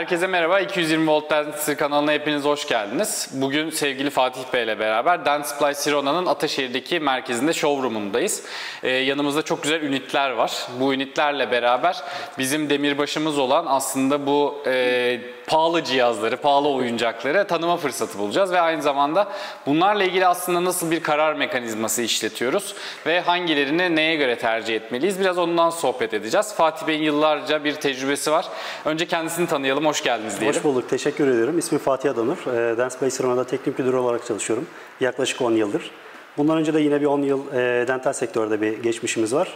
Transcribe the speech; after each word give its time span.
Herkese 0.00 0.26
merhaba. 0.26 0.60
220 0.60 1.10
Volt 1.10 1.30
Dance 1.30 1.74
kanalına 1.74 2.12
hepiniz 2.12 2.44
hoş 2.44 2.68
geldiniz. 2.68 3.28
Bugün 3.32 3.70
sevgili 3.70 4.10
Fatih 4.10 4.40
Bey 4.52 4.64
ile 4.64 4.78
beraber 4.78 5.24
Dance 5.24 5.48
Supply 5.48 5.74
Sirona'nın 5.74 6.26
Ataşehir'deki 6.26 7.00
merkezinde 7.00 7.52
showroom'undayız. 7.52 8.44
Ee, 8.82 8.88
yanımızda 8.90 9.42
çok 9.42 9.62
güzel 9.62 9.82
ünitler 9.82 10.30
var. 10.30 10.66
Bu 10.80 10.94
ünitlerle 10.94 11.50
beraber 11.50 11.96
bizim 12.38 12.70
demirbaşımız 12.70 13.38
olan 13.38 13.66
aslında 13.68 14.26
bu 14.26 14.62
e, 14.66 15.20
pahalı 15.50 15.84
cihazları, 15.84 16.36
pahalı 16.36 16.68
oyuncakları 16.68 17.46
tanıma 17.46 17.76
fırsatı 17.76 18.18
bulacağız 18.18 18.52
ve 18.52 18.60
aynı 18.60 18.82
zamanda 18.82 19.28
bunlarla 19.66 20.04
ilgili 20.04 20.26
aslında 20.26 20.64
nasıl 20.64 20.90
bir 20.90 21.02
karar 21.02 21.34
mekanizması 21.34 22.02
işletiyoruz 22.02 22.74
ve 23.06 23.20
hangilerini 23.20 23.96
neye 23.96 24.16
göre 24.16 24.38
tercih 24.38 24.74
etmeliyiz? 24.74 25.20
Biraz 25.20 25.38
ondan 25.38 25.70
sohbet 25.70 26.14
edeceğiz. 26.14 26.54
Fatih 26.54 26.86
Bey'in 26.86 27.02
yıllarca 27.02 27.64
bir 27.64 27.74
tecrübesi 27.74 28.30
var. 28.30 28.48
Önce 28.84 29.06
kendisini 29.06 29.46
tanıyalım, 29.46 29.86
hoş 29.86 30.02
geldiniz 30.02 30.40
diyelim. 30.40 30.58
Hoş 30.58 30.64
bulduk, 30.64 30.88
teşekkür 30.88 31.28
ediyorum. 31.28 31.58
İsmim 31.58 31.80
Fatih 31.80 32.10
Adanur. 32.10 32.38
E, 32.46 32.78
Dance 32.78 32.98
Play 32.98 33.10
Sirona'da 33.10 33.44
teknik 33.44 33.78
müdür 33.78 33.94
olarak 33.94 34.26
çalışıyorum. 34.26 34.66
Yaklaşık 35.00 35.42
10 35.42 35.52
yıldır. 35.52 35.90
Bundan 36.36 36.58
önce 36.58 36.74
de 36.74 36.80
yine 36.80 37.00
bir 37.00 37.06
10 37.06 37.22
yıl 37.22 37.52
e, 37.52 37.88
dental 37.88 38.12
sektörde 38.12 38.60
bir 38.60 38.82
geçmişimiz 38.82 39.34
var. 39.34 39.48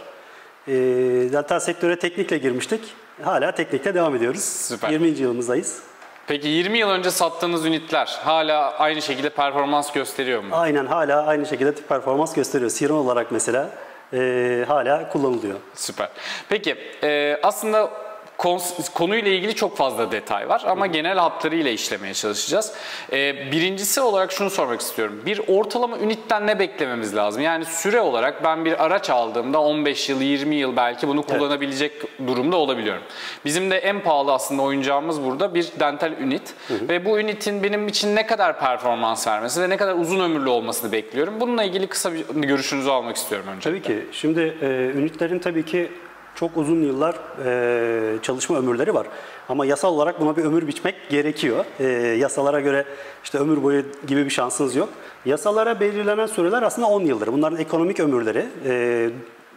E, 0.67 0.73
dental 1.31 1.59
sektöre 1.59 1.99
teknikle 1.99 2.37
girmiştik. 2.37 2.81
Hala 3.23 3.51
teknikle 3.51 3.93
devam 3.93 4.15
ediyoruz. 4.15 4.43
Süper. 4.43 4.89
20. 4.89 5.07
yılımızdayız. 5.07 5.79
Peki 6.27 6.47
20 6.47 6.77
yıl 6.77 6.89
önce 6.89 7.11
sattığınız 7.11 7.65
ünitler 7.65 8.19
hala 8.23 8.77
aynı 8.77 9.01
şekilde 9.01 9.29
performans 9.29 9.91
gösteriyor 9.93 10.43
mu? 10.43 10.49
Aynen 10.51 10.85
hala 10.85 11.25
aynı 11.25 11.45
şekilde 11.45 11.71
performans 11.71 12.33
gösteriyor. 12.33 12.69
Siron 12.71 12.95
olarak 12.95 13.31
mesela 13.31 13.69
e, 14.13 14.65
hala 14.67 15.09
kullanılıyor. 15.09 15.55
Süper. 15.75 16.09
Peki 16.49 16.77
e, 17.03 17.39
aslında 17.43 17.91
konuyla 18.93 19.31
ilgili 19.31 19.55
çok 19.55 19.77
fazla 19.77 20.11
detay 20.11 20.49
var 20.49 20.63
ama 20.67 20.87
genel 20.87 21.17
hatlarıyla 21.17 21.71
işlemeye 21.71 22.13
çalışacağız. 22.13 22.73
E, 23.13 23.51
birincisi 23.51 24.01
olarak 24.01 24.31
şunu 24.31 24.49
sormak 24.49 24.81
istiyorum. 24.81 25.21
Bir 25.25 25.41
ortalama 25.47 25.97
ünitten 25.97 26.47
ne 26.47 26.59
beklememiz 26.59 27.15
lazım? 27.15 27.41
Yani 27.41 27.65
süre 27.65 28.01
olarak 28.01 28.43
ben 28.43 28.65
bir 28.65 28.85
araç 28.85 29.09
aldığımda 29.09 29.61
15 29.61 30.09
yıl, 30.09 30.21
20 30.21 30.55
yıl 30.55 30.75
belki 30.75 31.07
bunu 31.07 31.23
kullanabilecek 31.23 31.91
durumda 32.27 32.55
olabiliyorum. 32.55 33.03
Bizim 33.45 33.71
de 33.71 33.77
en 33.77 34.01
pahalı 34.01 34.33
aslında 34.33 34.61
oyuncağımız 34.61 35.23
burada 35.23 35.55
bir 35.55 35.67
dental 35.79 36.11
ünit 36.11 36.53
ve 36.69 37.05
bu 37.05 37.19
ünitin 37.19 37.63
benim 37.63 37.87
için 37.87 38.15
ne 38.15 38.25
kadar 38.25 38.59
performans 38.59 39.27
vermesi 39.27 39.61
ve 39.61 39.69
ne 39.69 39.77
kadar 39.77 39.95
uzun 39.95 40.19
ömürlü 40.19 40.49
olmasını 40.49 40.91
bekliyorum. 40.91 41.33
Bununla 41.39 41.63
ilgili 41.63 41.87
kısa 41.87 42.13
bir 42.13 42.25
görüşünüzü 42.47 42.89
almak 42.89 43.15
istiyorum 43.15 43.47
önce. 43.55 43.69
Tabii 43.69 43.81
ki. 43.81 44.05
Şimdi 44.11 44.57
e, 44.61 44.65
ünitlerin 44.95 45.39
tabii 45.39 45.65
ki 45.65 45.91
çok 46.35 46.57
uzun 46.57 46.81
yıllar 46.81 47.15
e, 47.45 48.21
çalışma 48.21 48.57
ömürleri 48.57 48.93
var. 48.93 49.07
Ama 49.49 49.65
yasal 49.65 49.93
olarak 49.93 50.21
buna 50.21 50.37
bir 50.37 50.43
ömür 50.43 50.67
biçmek 50.67 50.95
gerekiyor. 51.09 51.65
E, 51.79 51.85
yasalara 52.19 52.59
göre 52.59 52.85
işte 53.23 53.37
ömür 53.37 53.63
boyu 53.63 53.83
gibi 54.07 54.25
bir 54.25 54.29
şansınız 54.29 54.75
yok. 54.75 54.89
Yasalara 55.25 55.79
belirlenen 55.79 56.25
süreler 56.25 56.61
aslında 56.61 56.87
10 56.87 57.01
yıldır. 57.01 57.27
Bunların 57.27 57.59
ekonomik 57.59 57.99
ömürleri 57.99 58.45
e, 58.65 59.09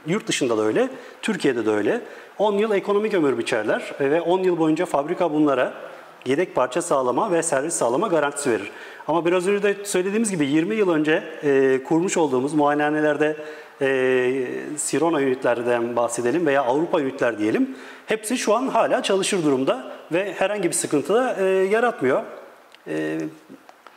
yurt 0.07 0.27
dışında 0.27 0.59
da 0.59 0.63
öyle, 0.63 0.89
Türkiye'de 1.23 1.67
de 1.67 1.71
öyle. 1.71 2.01
10 2.39 2.53
yıl 2.53 2.73
ekonomik 2.73 3.15
ömür 3.15 3.39
biçerler 3.39 3.93
ve 4.01 4.21
10 4.21 4.39
yıl 4.39 4.59
boyunca 4.59 4.87
fabrika 4.87 5.33
bunlara 5.33 5.75
yedek 6.27 6.55
parça 6.55 6.83
sağlama 6.83 7.33
ve 7.33 7.43
servis 7.43 7.75
sağlama 7.75 8.09
garantisi 8.09 8.51
verir. 8.51 8.71
Ama 9.09 9.25
biraz 9.25 9.49
önce 9.49 9.63
de 9.63 9.85
söylediğimiz 9.85 10.31
gibi 10.31 10.47
20 10.47 10.75
yıl 10.75 10.91
önce 10.91 11.23
e, 11.43 11.83
kurmuş 11.83 12.17
olduğumuz 12.17 12.55
muayenehanelerde 12.55 13.37
e, 13.83 14.45
Sirona 14.77 15.23
ünitlerden 15.23 15.97
bahsedelim 15.97 16.47
veya 16.47 16.63
Avrupa 16.63 17.01
ünitler 17.01 17.39
diyelim. 17.39 17.77
Hepsi 18.07 18.39
şu 18.39 18.55
an 18.55 18.69
hala 18.69 19.03
çalışır 19.03 19.45
durumda 19.45 19.93
ve 20.13 20.35
herhangi 20.35 20.69
bir 20.69 20.75
sıkıntı 20.75 21.15
da 21.15 21.37
e, 21.41 21.45
yaratmıyor. 21.45 22.23
E, 22.87 23.19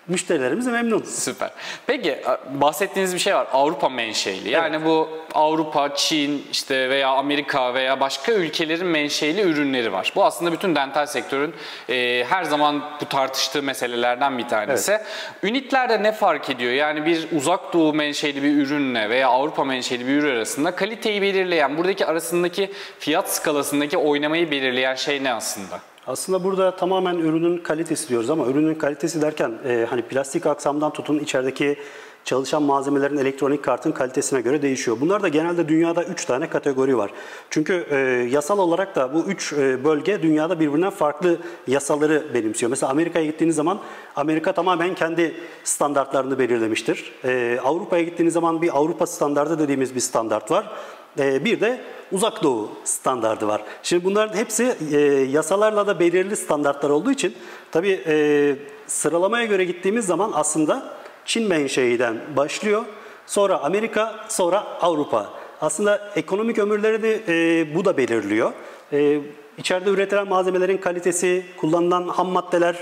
müşterilerimiz 0.08 0.68
memnun. 0.68 1.04
Süper. 1.04 1.52
Peki 1.88 2.22
bahsettiğiniz 2.54 3.14
bir 3.14 3.20
şey 3.20 3.36
var. 3.36 3.48
Avrupa 3.54 3.90
menşeli. 3.90 4.50
Yani 4.50 4.76
evet. 4.76 4.86
bu 4.86 5.10
Avrupa, 5.34 5.96
Çin 5.96 6.48
işte 6.52 6.90
veya 6.90 7.10
Amerika 7.10 7.74
veya 7.74 8.00
başka 8.00 8.32
ülkelerin 8.32 8.88
menşeli 8.88 9.42
ürünleri 9.42 9.94
var. 9.94 10.14
Bu 10.16 10.26
aslında 10.26 10.52
bütün 10.52 10.76
dental 10.76 11.06
sektörün 11.06 11.54
e, 11.90 12.26
her 12.30 12.44
zaman 12.44 12.84
bu 13.02 13.06
tartıştığı 13.06 13.64
meselelerden 13.64 14.38
bir 14.38 14.48
tanesi. 14.48 14.92
Evet. 14.92 15.06
Ünitlerde 15.44 16.04
ne 16.04 16.12
fark 16.12 16.50
ediyor? 16.50 16.74
Yani 16.74 17.06
bir 17.06 17.28
uzak 17.38 17.74
doğu 17.74 17.94
menşeli 17.94 18.44
bir 18.44 18.58
ürünle 18.58 19.10
veya 19.10 19.30
Avrupa 19.30 19.64
menşeli 19.64 20.08
bir 20.08 20.18
ürün 20.18 20.36
arasında 20.36 20.76
kaliteyi 20.76 21.22
belirleyen, 21.22 21.78
buradaki 21.78 22.06
arasındaki 22.06 22.72
fiyat 23.00 23.30
skalasındaki 23.34 23.98
oynamayı 23.98 24.52
belirleyen 24.52 24.96
şey 24.96 25.24
ne 25.24 25.34
aslında? 25.34 25.91
Aslında 26.12 26.44
burada 26.44 26.76
tamamen 26.76 27.18
ürünün 27.18 27.58
kalitesi 27.58 28.10
diyoruz 28.10 28.30
ama 28.30 28.46
ürünün 28.46 28.76
kalitesi 28.76 29.22
derken 29.22 29.52
e, 29.66 29.86
hani 29.90 30.02
plastik 30.02 30.46
aksamdan 30.46 30.94
tutun 30.94 31.20
içerideki 31.20 31.78
çalışan 32.26 32.64
malzemelerin 32.64 33.18
elektronik 33.18 33.64
kartın 33.64 33.92
kalitesine 33.92 34.42
göre 34.42 34.62
değişiyor. 34.62 34.98
Bunlar 35.02 35.24
da 35.24 35.28
genelde 35.28 35.68
dünyada 35.68 36.04
3 36.04 36.26
tane 36.26 36.50
kategori 36.50 36.98
var. 36.98 37.12
Çünkü 37.50 37.86
e, 37.92 37.96
yasal 38.32 38.60
olarak 38.60 38.96
da 38.96 39.14
bu 39.14 39.20
3 39.20 39.54
e, 39.54 39.84
bölge 39.84 40.22
dünyada 40.22 40.60
birbirinden 40.60 40.90
farklı 40.90 41.38
yasaları 41.68 42.26
benimsiyor. 42.34 42.70
Mesela 42.70 42.92
Amerika'ya 42.92 43.26
gittiğiniz 43.26 43.56
zaman 43.56 43.80
Amerika 44.16 44.54
tamamen 44.54 44.96
kendi 44.96 45.36
standartlarını 45.64 46.40
belirlemiştir. 46.40 47.14
E, 47.26 47.60
Avrupa'ya 47.64 48.04
gittiğiniz 48.04 48.34
zaman 48.34 48.62
bir 48.62 48.78
Avrupa 48.78 49.08
standartı 49.08 49.60
dediğimiz 49.60 49.96
bir 49.96 50.00
standart 50.00 50.52
var. 50.52 50.72
E, 51.20 51.46
bir 51.46 51.62
de 51.62 51.82
uzak 52.12 52.44
doğu 52.44 52.72
standardı 52.84 53.48
var. 53.48 53.62
Şimdi 53.84 54.06
bunların 54.06 54.38
hepsi 54.38 54.76
e, 54.92 54.98
yasalarla 55.32 55.88
da 55.88 56.00
belirli 56.00 56.36
standartlar 56.36 56.90
olduğu 56.90 57.12
için 57.12 57.36
tabii 57.72 58.02
e, 58.08 58.56
sıralamaya 58.88 59.46
göre 59.46 59.66
gittiğimiz 59.66 60.06
zaman 60.06 60.32
aslında 60.34 60.94
Çin 61.26 61.48
menşeiden 61.48 62.18
başlıyor. 62.36 62.84
Sonra 63.26 63.60
Amerika, 63.60 64.26
sonra 64.30 64.64
Avrupa. 64.82 65.30
Aslında 65.62 66.12
ekonomik 66.16 66.58
ömürlerini 66.58 67.20
e, 67.28 67.76
bu 67.76 67.86
da 67.86 67.98
belirliyor. 67.98 68.52
E, 68.94 69.20
içeride 69.58 69.90
üretilen 69.90 70.28
malzemelerin 70.28 70.78
kalitesi, 70.78 71.46
kullanılan 71.58 72.08
ham 72.08 72.28
maddeler 72.28 72.76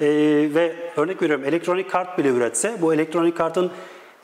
e, 0.00 0.06
ve 0.54 0.76
örnek 0.96 1.22
veriyorum 1.22 1.44
elektronik 1.44 1.90
kart 1.90 2.18
bile 2.18 2.28
üretse 2.28 2.76
bu 2.80 2.94
elektronik 2.94 3.36
kartın 3.36 3.70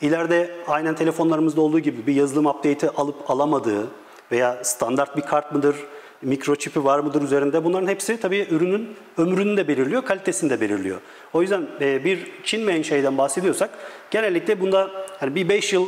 ileride 0.01 0.51
aynen 0.67 0.95
telefonlarımızda 0.95 1.61
olduğu 1.61 1.79
gibi 1.79 2.07
bir 2.07 2.15
yazılım 2.15 2.45
update'i 2.45 2.89
alıp 2.89 3.31
alamadığı 3.31 3.87
veya 4.31 4.63
standart 4.63 5.17
bir 5.17 5.21
kart 5.21 5.51
mıdır, 5.51 5.75
mikroçipi 6.21 6.83
var 6.83 6.99
mıdır 6.99 7.21
üzerinde 7.21 7.63
bunların 7.63 7.87
hepsi 7.87 8.19
tabii 8.19 8.47
ürünün 8.51 8.95
ömrünü 9.17 9.57
de 9.57 9.67
belirliyor, 9.67 10.05
kalitesini 10.05 10.49
de 10.49 10.61
belirliyor. 10.61 10.97
O 11.33 11.41
yüzden 11.41 11.67
e, 11.81 12.03
bir 12.03 12.31
Çin 12.43 12.61
menşeiden 12.61 13.17
bahsediyorsak 13.17 13.69
genellikle 14.11 14.61
bunda 14.61 14.91
hani 15.19 15.35
bir 15.35 15.49
5 15.49 15.73
yıl 15.73 15.87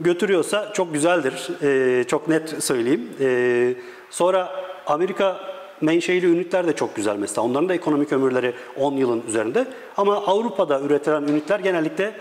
götürüyorsa 0.00 0.72
çok 0.72 0.92
güzeldir. 0.92 1.48
E, 1.62 2.04
çok 2.04 2.28
net 2.28 2.64
söyleyeyim. 2.64 3.10
E, 3.20 3.74
sonra 4.10 4.64
Amerika 4.86 5.53
menşeili 5.80 6.26
ünitler 6.26 6.66
de 6.66 6.72
çok 6.72 6.96
güzel 6.96 7.16
mesela. 7.16 7.46
Onların 7.46 7.68
da 7.68 7.74
ekonomik 7.74 8.12
ömürleri 8.12 8.52
10 8.76 8.92
yılın 8.92 9.22
üzerinde. 9.28 9.66
Ama 9.96 10.16
Avrupa'da 10.16 10.80
üretilen 10.80 11.22
ünitler 11.22 11.60
genellikle 11.60 12.14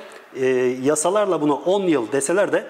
yasalarla 0.83 1.41
bunu 1.41 1.55
10 1.55 1.81
yıl 1.81 2.11
deseler 2.11 2.51
de 2.51 2.63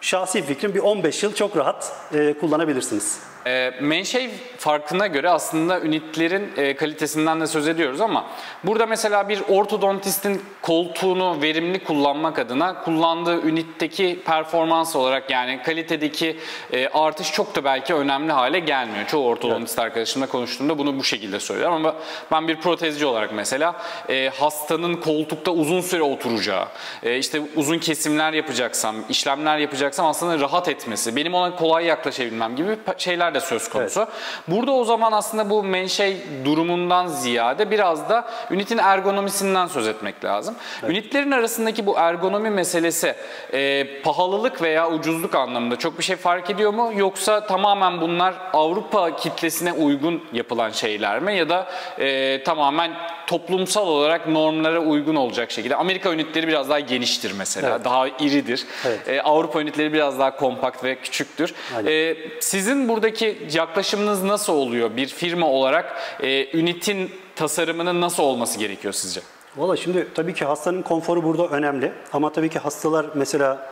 şahsi 0.00 0.42
fikrim 0.42 0.74
bir 0.74 0.80
15 0.80 1.22
yıl 1.22 1.34
çok 1.34 1.56
rahat 1.56 1.92
kullanabilirsiniz. 2.40 3.20
E, 3.46 3.72
menşe 3.80 4.30
farkına 4.58 5.06
göre 5.06 5.30
aslında 5.30 5.80
ünitlerin 5.80 6.52
e, 6.56 6.76
kalitesinden 6.76 7.40
de 7.40 7.46
söz 7.46 7.68
ediyoruz 7.68 8.00
ama 8.00 8.26
burada 8.64 8.86
mesela 8.86 9.28
bir 9.28 9.42
ortodontistin 9.48 10.42
koltuğunu 10.62 11.42
verimli 11.42 11.84
kullanmak 11.84 12.38
adına 12.38 12.82
kullandığı 12.82 13.42
ünitteki 13.42 14.22
performans 14.26 14.96
olarak 14.96 15.30
yani 15.30 15.62
kalitedeki 15.62 16.38
e, 16.72 16.88
artış 16.88 17.32
çok 17.32 17.54
da 17.56 17.64
belki 17.64 17.94
önemli 17.94 18.32
hale 18.32 18.58
gelmiyor. 18.58 19.06
Çoğu 19.06 19.26
ortodontist 19.26 19.78
evet. 19.78 19.86
arkadaşımla 19.86 20.26
konuştuğumda 20.26 20.78
bunu 20.78 20.98
bu 20.98 21.04
şekilde 21.04 21.40
söylüyor 21.40 21.72
ama 21.72 21.96
ben 22.32 22.48
bir 22.48 22.56
protezci 22.56 23.06
olarak 23.06 23.32
mesela 23.32 23.76
e, 24.08 24.30
hastanın 24.38 24.94
koltukta 24.94 25.50
uzun 25.50 25.80
süre 25.80 26.02
oturacağı, 26.02 26.66
e, 27.02 27.18
işte 27.18 27.42
uzun 27.56 27.78
kesimler 27.78 28.32
yapacaksam, 28.32 28.96
işlemler 29.08 29.58
yapacaksam 29.58 29.85
aslında 29.98 30.40
rahat 30.40 30.68
etmesi, 30.68 31.16
benim 31.16 31.34
ona 31.34 31.56
kolay 31.56 31.84
yaklaşabilmem 31.84 32.56
gibi 32.56 32.78
şeyler 32.98 33.34
de 33.34 33.40
söz 33.40 33.68
konusu. 33.68 34.00
Evet. 34.00 34.12
Burada 34.48 34.72
o 34.72 34.84
zaman 34.84 35.12
aslında 35.12 35.50
bu 35.50 35.62
menşe 35.62 36.16
durumundan 36.44 37.06
ziyade 37.06 37.70
biraz 37.70 38.08
da 38.08 38.28
ünitin 38.50 38.78
ergonomisinden 38.78 39.66
söz 39.66 39.88
etmek 39.88 40.24
lazım. 40.24 40.54
Evet. 40.82 40.90
Ünitlerin 40.90 41.30
arasındaki 41.30 41.86
bu 41.86 41.94
ergonomi 41.98 42.50
meselesi 42.50 43.14
e, 43.52 43.86
pahalılık 44.02 44.62
veya 44.62 44.90
ucuzluk 44.90 45.34
anlamında 45.34 45.76
çok 45.76 45.98
bir 45.98 46.04
şey 46.04 46.16
fark 46.16 46.50
ediyor 46.50 46.74
mu? 46.74 46.92
Yoksa 46.96 47.46
tamamen 47.46 48.00
bunlar 48.00 48.34
Avrupa 48.52 49.16
kitlesine 49.16 49.72
uygun 49.72 50.24
yapılan 50.32 50.70
şeyler 50.70 51.20
mi? 51.20 51.36
Ya 51.36 51.48
da 51.48 51.66
e, 51.98 52.42
tamamen 52.42 52.92
toplumsal 53.26 53.86
olarak 53.86 54.28
normlara 54.28 54.80
uygun 54.80 55.14
olacak 55.14 55.50
şekilde. 55.50 55.76
Amerika 55.76 56.12
ünitleri 56.12 56.48
biraz 56.48 56.70
daha 56.70 56.80
geniştir 56.80 57.32
mesela. 57.38 57.70
Evet. 57.70 57.84
Daha 57.84 58.08
iridir. 58.08 58.66
Evet. 58.86 59.08
E, 59.08 59.22
Avrupa 59.22 59.60
ünitleri 59.60 59.75
ünitleri 59.76 59.92
biraz 59.92 60.18
daha 60.18 60.36
kompakt 60.36 60.84
ve 60.84 60.96
küçüktür. 60.96 61.54
Ee, 61.86 62.16
sizin 62.40 62.88
buradaki 62.88 63.38
yaklaşımınız 63.52 64.22
nasıl 64.22 64.52
oluyor? 64.52 64.96
Bir 64.96 65.06
firma 65.06 65.46
olarak 65.46 65.96
e, 66.20 66.58
ünitin 66.58 67.10
tasarımının 67.36 68.00
nasıl 68.00 68.22
olması 68.22 68.58
gerekiyor 68.58 68.94
sizce? 68.94 69.20
Valla 69.56 69.76
şimdi 69.76 70.06
tabii 70.14 70.34
ki 70.34 70.44
hastanın 70.44 70.82
konforu 70.82 71.24
burada 71.24 71.48
önemli. 71.48 71.92
Ama 72.12 72.32
tabii 72.32 72.48
ki 72.48 72.58
hastalar 72.58 73.06
mesela 73.14 73.66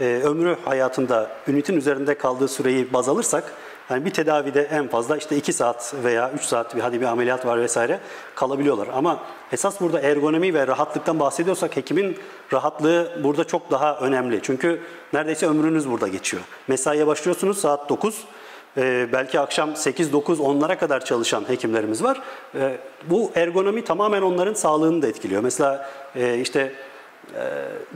e, 0.00 0.04
ömrü 0.04 0.56
hayatında 0.64 1.30
ünitin 1.48 1.76
üzerinde 1.76 2.14
kaldığı 2.14 2.48
süreyi 2.48 2.92
baz 2.92 3.08
alırsak 3.08 3.52
yani 3.90 4.04
bir 4.04 4.10
tedavide 4.10 4.62
en 4.62 4.88
fazla 4.88 5.16
işte 5.16 5.36
2 5.36 5.52
saat 5.52 5.94
veya 6.04 6.30
3 6.30 6.42
saat 6.42 6.76
bir 6.76 6.80
hadi 6.80 7.00
bir 7.00 7.06
ameliyat 7.06 7.46
var 7.46 7.60
vesaire 7.60 8.00
kalabiliyorlar. 8.34 8.88
Ama 8.94 9.20
esas 9.52 9.80
burada 9.80 10.00
ergonomi 10.00 10.54
ve 10.54 10.66
rahatlıktan 10.66 11.20
bahsediyorsak 11.20 11.76
hekimin 11.76 12.18
rahatlığı 12.52 13.20
burada 13.24 13.44
çok 13.44 13.70
daha 13.70 13.98
önemli. 13.98 14.40
Çünkü 14.42 14.80
neredeyse 15.12 15.46
ömrünüz 15.46 15.90
burada 15.90 16.08
geçiyor. 16.08 16.42
Mesaiye 16.68 17.06
başlıyorsunuz 17.06 17.58
saat 17.58 17.88
9. 17.88 18.24
Ee, 18.78 19.08
belki 19.12 19.40
akşam 19.40 19.70
8-9 19.70 20.40
onlara 20.40 20.78
kadar 20.78 21.04
çalışan 21.04 21.48
hekimlerimiz 21.48 22.02
var. 22.02 22.20
Ee, 22.54 22.76
bu 23.04 23.30
ergonomi 23.34 23.84
tamamen 23.84 24.22
onların 24.22 24.54
sağlığını 24.54 25.02
da 25.02 25.06
etkiliyor. 25.06 25.42
Mesela 25.42 25.90
e, 26.16 26.38
işte 26.38 26.72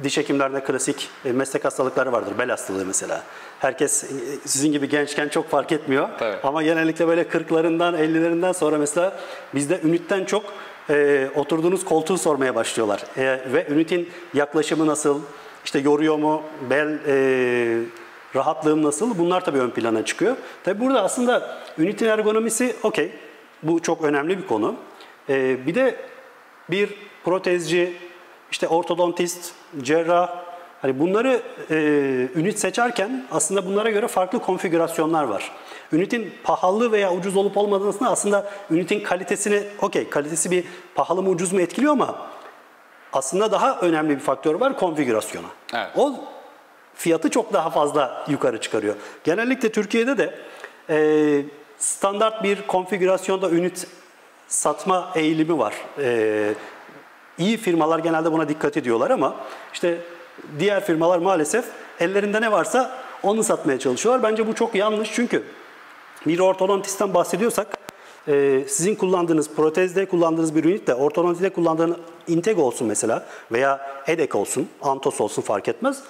diş 0.04 0.16
hekimlerinde 0.16 0.64
klasik 0.64 1.08
e, 1.24 1.32
meslek 1.32 1.64
hastalıkları 1.64 2.12
vardır. 2.12 2.32
Bel 2.38 2.50
hastalığı 2.50 2.86
mesela. 2.86 3.22
Herkes 3.58 4.04
e, 4.04 4.08
sizin 4.44 4.72
gibi 4.72 4.88
gençken 4.88 5.28
çok 5.28 5.48
fark 5.48 5.72
etmiyor. 5.72 6.08
Tabii. 6.18 6.36
Ama 6.42 6.62
genellikle 6.62 7.08
böyle 7.08 7.22
40'larından 7.22 7.96
50'lerinden 7.96 8.54
sonra 8.54 8.78
mesela 8.78 9.18
bizde 9.54 9.80
ünitten 9.84 10.24
çok 10.24 10.44
e, 10.90 11.28
oturduğunuz 11.34 11.84
koltuğu 11.84 12.18
sormaya 12.18 12.54
başlıyorlar. 12.54 13.02
E, 13.16 13.22
ve 13.52 13.66
ünitin 13.70 14.08
yaklaşımı 14.34 14.86
nasıl? 14.86 15.20
İşte 15.64 15.78
yoruyor 15.78 16.16
mu? 16.16 16.42
Bel 16.70 16.98
e, 17.06 17.14
rahatlığım 18.34 18.82
nasıl? 18.82 19.18
Bunlar 19.18 19.44
tabii 19.44 19.58
ön 19.58 19.70
plana 19.70 20.04
çıkıyor. 20.04 20.36
Tabii 20.64 20.80
burada 20.80 21.02
aslında 21.02 21.58
ünitin 21.78 22.06
ergonomisi 22.06 22.76
okey. 22.82 23.12
Bu 23.62 23.82
çok 23.82 24.04
önemli 24.04 24.38
bir 24.38 24.46
konu. 24.46 24.76
E, 25.28 25.66
bir 25.66 25.74
de 25.74 25.96
bir 26.70 26.94
protezci, 27.24 27.96
işte 28.50 28.68
ortodontist, 28.68 29.52
cerrah, 29.82 30.36
hani 30.82 30.98
bunları 30.98 31.42
e, 31.70 31.76
ünit 32.34 32.58
seçerken 32.58 33.26
aslında 33.30 33.66
bunlara 33.66 33.90
göre 33.90 34.08
farklı 34.08 34.38
konfigürasyonlar 34.38 35.24
var. 35.24 35.50
Ünitin 35.92 36.34
pahalı 36.44 36.92
veya 36.92 37.12
ucuz 37.12 37.36
olup 37.36 37.56
olmadığını 37.56 38.10
aslında 38.10 38.50
ünitin 38.70 39.00
kalitesini, 39.00 39.62
okey 39.82 40.10
kalitesi 40.10 40.50
bir 40.50 40.64
pahalı 40.94 41.22
mı 41.22 41.28
ucuz 41.28 41.52
mu 41.52 41.60
etkiliyor 41.60 41.92
ama 41.92 42.16
aslında 43.12 43.52
daha 43.52 43.80
önemli 43.80 44.10
bir 44.14 44.20
faktör 44.20 44.54
var 44.54 44.78
konfigürasyona. 44.78 45.46
Evet. 45.74 45.88
O 45.96 46.14
fiyatı 46.94 47.30
çok 47.30 47.52
daha 47.52 47.70
fazla 47.70 48.24
yukarı 48.28 48.60
çıkarıyor. 48.60 48.94
Genellikle 49.24 49.72
Türkiye'de 49.72 50.18
de 50.18 50.34
e, 50.90 51.42
standart 51.78 52.42
bir 52.42 52.66
konfigürasyonda 52.66 53.50
ünit 53.50 53.86
satma 54.48 55.12
eğilimi 55.14 55.58
var. 55.58 55.74
E, 55.98 56.54
iyi 57.40 57.56
firmalar 57.56 57.98
genelde 57.98 58.32
buna 58.32 58.48
dikkat 58.48 58.76
ediyorlar 58.76 59.10
ama 59.10 59.36
işte 59.72 59.98
diğer 60.58 60.84
firmalar 60.84 61.18
maalesef 61.18 61.64
ellerinde 62.00 62.40
ne 62.40 62.52
varsa 62.52 62.90
onu 63.22 63.44
satmaya 63.44 63.78
çalışıyorlar. 63.78 64.30
Bence 64.30 64.46
bu 64.46 64.54
çok 64.54 64.74
yanlış 64.74 65.10
çünkü 65.12 65.42
bir 66.26 66.38
ortodontistten 66.38 67.14
bahsediyorsak 67.14 67.78
e, 68.28 68.64
sizin 68.68 68.94
kullandığınız 68.94 69.50
protezde 69.54 70.06
kullandığınız 70.06 70.56
bir 70.56 70.64
ünit 70.64 70.86
de 70.86 70.94
ortodontide 70.94 71.50
kullandığınız 71.50 71.96
Integ 72.28 72.58
olsun 72.58 72.86
mesela 72.86 73.26
veya 73.52 74.02
Edek 74.06 74.34
olsun, 74.34 74.68
Antos 74.82 75.20
olsun 75.20 75.42
fark 75.42 75.68
etmez. 75.68 76.02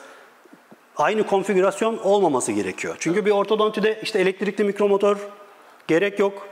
Aynı 0.96 1.26
konfigürasyon 1.26 1.98
olmaması 1.98 2.52
gerekiyor. 2.52 2.96
Çünkü 2.98 3.26
bir 3.26 3.30
ortodontide 3.30 4.00
işte 4.02 4.18
elektrikli 4.18 4.64
mikromotor 4.64 5.16
gerek 5.88 6.18
yok. 6.18 6.46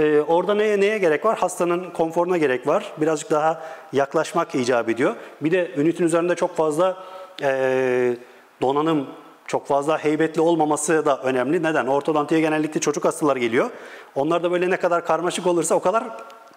Ee, 0.00 0.20
orada 0.20 0.54
neye 0.54 0.80
neye 0.80 0.98
gerek 0.98 1.24
var? 1.24 1.38
Hastanın 1.38 1.90
konforuna 1.90 2.36
gerek 2.38 2.66
var. 2.66 2.92
Birazcık 3.00 3.30
daha 3.30 3.62
yaklaşmak 3.92 4.54
icap 4.54 4.88
ediyor. 4.88 5.14
Bir 5.40 5.50
de 5.50 5.70
ünitin 5.76 6.04
üzerinde 6.04 6.34
çok 6.34 6.56
fazla 6.56 6.96
e, 7.42 8.16
donanım, 8.62 9.06
çok 9.46 9.66
fazla 9.66 9.98
heybetli 9.98 10.40
olmaması 10.40 11.06
da 11.06 11.22
önemli. 11.22 11.62
Neden? 11.62 11.86
Ortodontiye 11.86 12.40
genellikle 12.40 12.80
çocuk 12.80 13.04
hastalar 13.04 13.36
geliyor. 13.36 13.70
Onlar 14.14 14.42
da 14.42 14.52
böyle 14.52 14.70
ne 14.70 14.76
kadar 14.76 15.06
karmaşık 15.06 15.46
olursa 15.46 15.74
o 15.74 15.80
kadar 15.80 16.04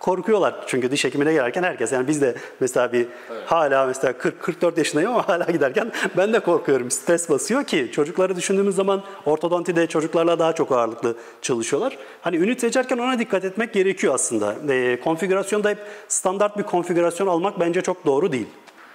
korkuyorlar. 0.03 0.55
Çünkü 0.67 0.91
diş 0.91 1.03
hekimine 1.05 1.33
gelirken 1.33 1.63
herkes 1.63 1.91
yani 1.91 2.07
biz 2.07 2.21
de 2.21 2.35
mesela 2.59 2.94
bir 2.94 3.07
hala 3.45 3.85
mesela 3.85 4.17
40 4.17 4.41
44 4.41 4.77
yaşındayım 4.77 5.11
ama 5.11 5.29
hala 5.29 5.44
giderken 5.51 5.91
ben 6.17 6.33
de 6.33 6.39
korkuyorum. 6.39 6.91
Stres 6.91 7.29
basıyor 7.29 7.63
ki 7.63 7.89
çocukları 7.91 8.35
düşündüğümüz 8.35 8.75
zaman 8.75 9.03
ortodontide 9.25 9.88
çocuklarla 9.88 10.39
daha 10.39 10.53
çok 10.53 10.71
ağırlıklı 10.71 11.15
çalışıyorlar. 11.41 11.97
Hani 12.21 12.38
ünit 12.38 12.59
seçerken 12.59 12.97
ona 12.97 13.19
dikkat 13.19 13.45
etmek 13.45 13.73
gerekiyor 13.73 14.13
aslında. 14.13 14.73
E, 14.73 15.00
konfigürasyonda 15.00 15.69
hep 15.69 15.77
standart 16.07 16.57
bir 16.57 16.63
konfigürasyon 16.63 17.27
almak 17.27 17.59
bence 17.59 17.81
çok 17.81 18.06
doğru 18.06 18.31
değil. 18.31 18.47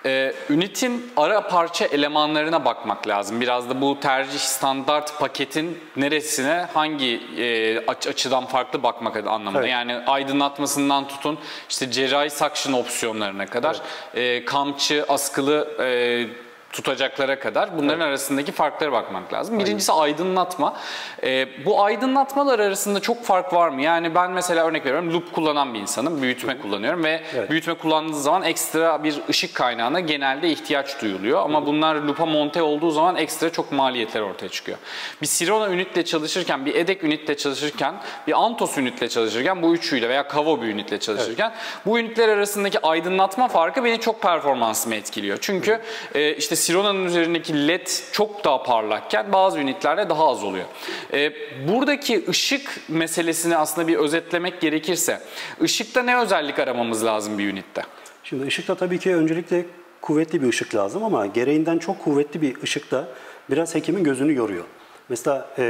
Ee, 0.06 0.33
ünitin 0.50 1.12
ara 1.17 1.49
parça 1.49 1.85
elemanlarına 1.85 2.65
bakmak 2.65 3.09
lazım. 3.09 3.41
Biraz 3.41 3.71
da 3.71 3.81
bu 3.81 4.00
tercih 4.00 4.39
standart 4.39 5.19
paketin 5.19 5.81
neresine 5.97 6.67
hangi 6.75 7.21
e, 7.39 7.87
aç- 7.87 8.06
açıdan 8.06 8.47
farklı 8.47 8.83
bakmak 8.83 9.17
anlamında. 9.17 9.59
Evet. 9.61 9.71
Yani 9.71 9.97
aydınlatmasından 9.97 11.09
tutun 11.09 11.39
işte 11.69 11.91
cerrahi 11.91 12.31
suction 12.31 12.73
opsiyonlarına 12.73 13.47
kadar 13.47 13.81
e, 14.15 14.45
kamçı, 14.45 15.05
askılı 15.09 15.69
e, 15.81 16.27
tutacaklara 16.73 17.38
kadar 17.38 17.79
bunların 17.79 18.00
arasındaki 18.00 18.53
farklara 18.53 18.93
bakmak 18.93 19.32
lazım. 19.32 19.59
Birincisi 19.59 19.93
aydınlatma. 19.93 20.76
Ee, 21.23 21.49
bu 21.65 21.82
aydınlatmalar 21.85 22.59
arasında 22.59 23.00
çok 23.00 23.25
fark 23.25 23.53
var 23.53 23.69
mı? 23.69 23.82
Yani 23.82 24.15
ben 24.15 24.31
mesela 24.31 24.67
örnek 24.67 24.85
veriyorum 24.85 25.12
loop 25.12 25.32
kullanan 25.32 25.75
bir 25.75 25.79
insanım. 25.81 26.23
Büyütme 26.23 26.59
kullanıyorum 26.59 27.05
ve 27.05 27.20
Evet. 27.35 27.50
büyütme 27.50 27.75
kullandığı 27.75 28.20
zaman 28.20 28.43
ekstra 28.43 29.05
bir 29.05 29.15
ışık 29.29 29.55
kaynağına 29.55 30.00
genelde 30.00 30.50
ihtiyaç 30.50 31.03
duyuluyor. 31.03 31.43
Ama 31.43 31.67
bunlar 31.67 31.94
loop'a 31.94 32.26
monte 32.26 32.62
olduğu 32.62 32.91
zaman 32.91 33.17
ekstra 33.17 33.53
çok 33.53 33.73
maliyetler 33.73 34.21
ortaya 34.21 34.49
çıkıyor. 34.49 34.79
Bir 35.23 35.26
Sirona 35.26 35.69
ünitle 35.69 36.05
çalışırken, 36.05 36.67
bir 36.67 36.75
EDEK 36.75 37.05
ünitle 37.05 37.37
çalışırken, 37.37 37.94
bir 38.26 38.32
Antos 38.44 38.79
ünitle 38.79 39.09
çalışırken 39.09 39.62
bu 39.62 39.75
üçüyle 39.75 40.09
veya 40.09 40.29
Kavo 40.29 40.62
bir 40.62 40.67
ünitle 40.67 41.00
çalışırken 41.00 41.53
bu 41.87 41.99
ünitler 41.99 42.29
arasındaki 42.29 42.83
aydınlatma 42.83 43.49
farkı 43.49 43.85
beni 43.85 44.00
çok 44.00 44.23
performansımı 44.23 44.95
etkiliyor. 44.95 45.38
Çünkü 45.40 45.81
e, 46.14 46.35
işte 46.35 46.57
Sirona'nın 46.59 47.05
üzerindeki 47.05 47.69
led 47.69 47.87
çok 48.12 48.45
daha 48.45 48.62
parlakken 48.62 49.33
bazı 49.33 49.59
ünitlerde 49.59 50.09
daha 50.09 50.29
az 50.29 50.45
oluyor. 50.45 50.65
E, 51.12 51.33
buradaki 51.69 52.25
ışık 52.29 52.81
meselesini 52.88 53.57
aslında 53.57 53.88
bir 53.88 53.97
özetlemek 53.97 54.61
gerekirse 54.61 55.21
ışıkta 55.62 56.03
ne 56.03 56.19
özellik 56.19 56.59
aramamız 56.59 57.05
lazım 57.05 57.38
bir 57.38 57.49
ünitte? 57.49 57.83
Şimdi 58.25 58.47
ışıkta 58.47 58.75
tabii 58.75 58.99
ki 58.99 59.17
öncelikle 59.17 59.65
kuvvetli 60.00 60.43
bir 60.43 60.49
ışık 60.49 60.75
lazım 60.75 61.05
ama 61.05 61.27
gereğinden 61.27 61.79
çok 61.79 62.05
kuvvetli 62.05 62.43
bir 62.43 62.62
ışıkta 62.62 63.09
biraz 63.50 63.75
hekimin 63.75 64.05
gözünü 64.05 64.35
yoruyor. 64.35 64.65
Mesela 65.09 65.49
e, 65.59 65.62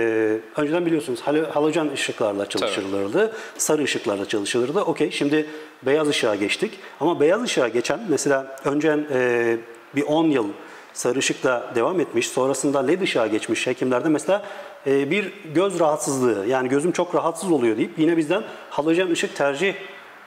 önceden 0.57 0.87
biliyorsunuz 0.87 1.21
halo- 1.21 1.50
halojen 1.50 1.92
ışıklarla 1.92 2.49
çalışılırdı, 2.49 3.33
sarı 3.59 3.83
ışıklarla 3.83 4.28
çalışılırdı. 4.28 4.80
Okey 4.80 5.11
şimdi 5.11 5.47
beyaz 5.83 6.09
ışığa 6.09 6.35
geçtik 6.35 6.73
ama 7.00 7.21
beyaz 7.21 7.42
ışığa 7.42 7.68
geçen 7.68 8.00
mesela 8.09 8.57
önce 8.64 8.99
e, 9.12 9.57
bir 9.97 10.02
10 10.02 10.25
yıl 10.30 10.49
sarı 10.92 11.18
ışıkla 11.18 11.73
devam 11.75 12.00
etmiş, 12.00 12.28
sonrasında 12.28 12.78
led 12.78 13.00
ışığa 13.00 13.26
geçmiş 13.26 13.66
hekimlerde 13.66 14.09
mesela 14.09 14.42
e, 14.87 15.11
bir 15.11 15.33
göz 15.54 15.80
rahatsızlığı 15.80 16.47
yani 16.47 16.68
gözüm 16.68 16.92
çok 16.92 17.14
rahatsız 17.14 17.52
oluyor 17.52 17.76
deyip 17.76 17.99
yine 17.99 18.16
bizden 18.16 18.42
halojen 18.71 19.11
ışık 19.11 19.37
tercih 19.37 19.75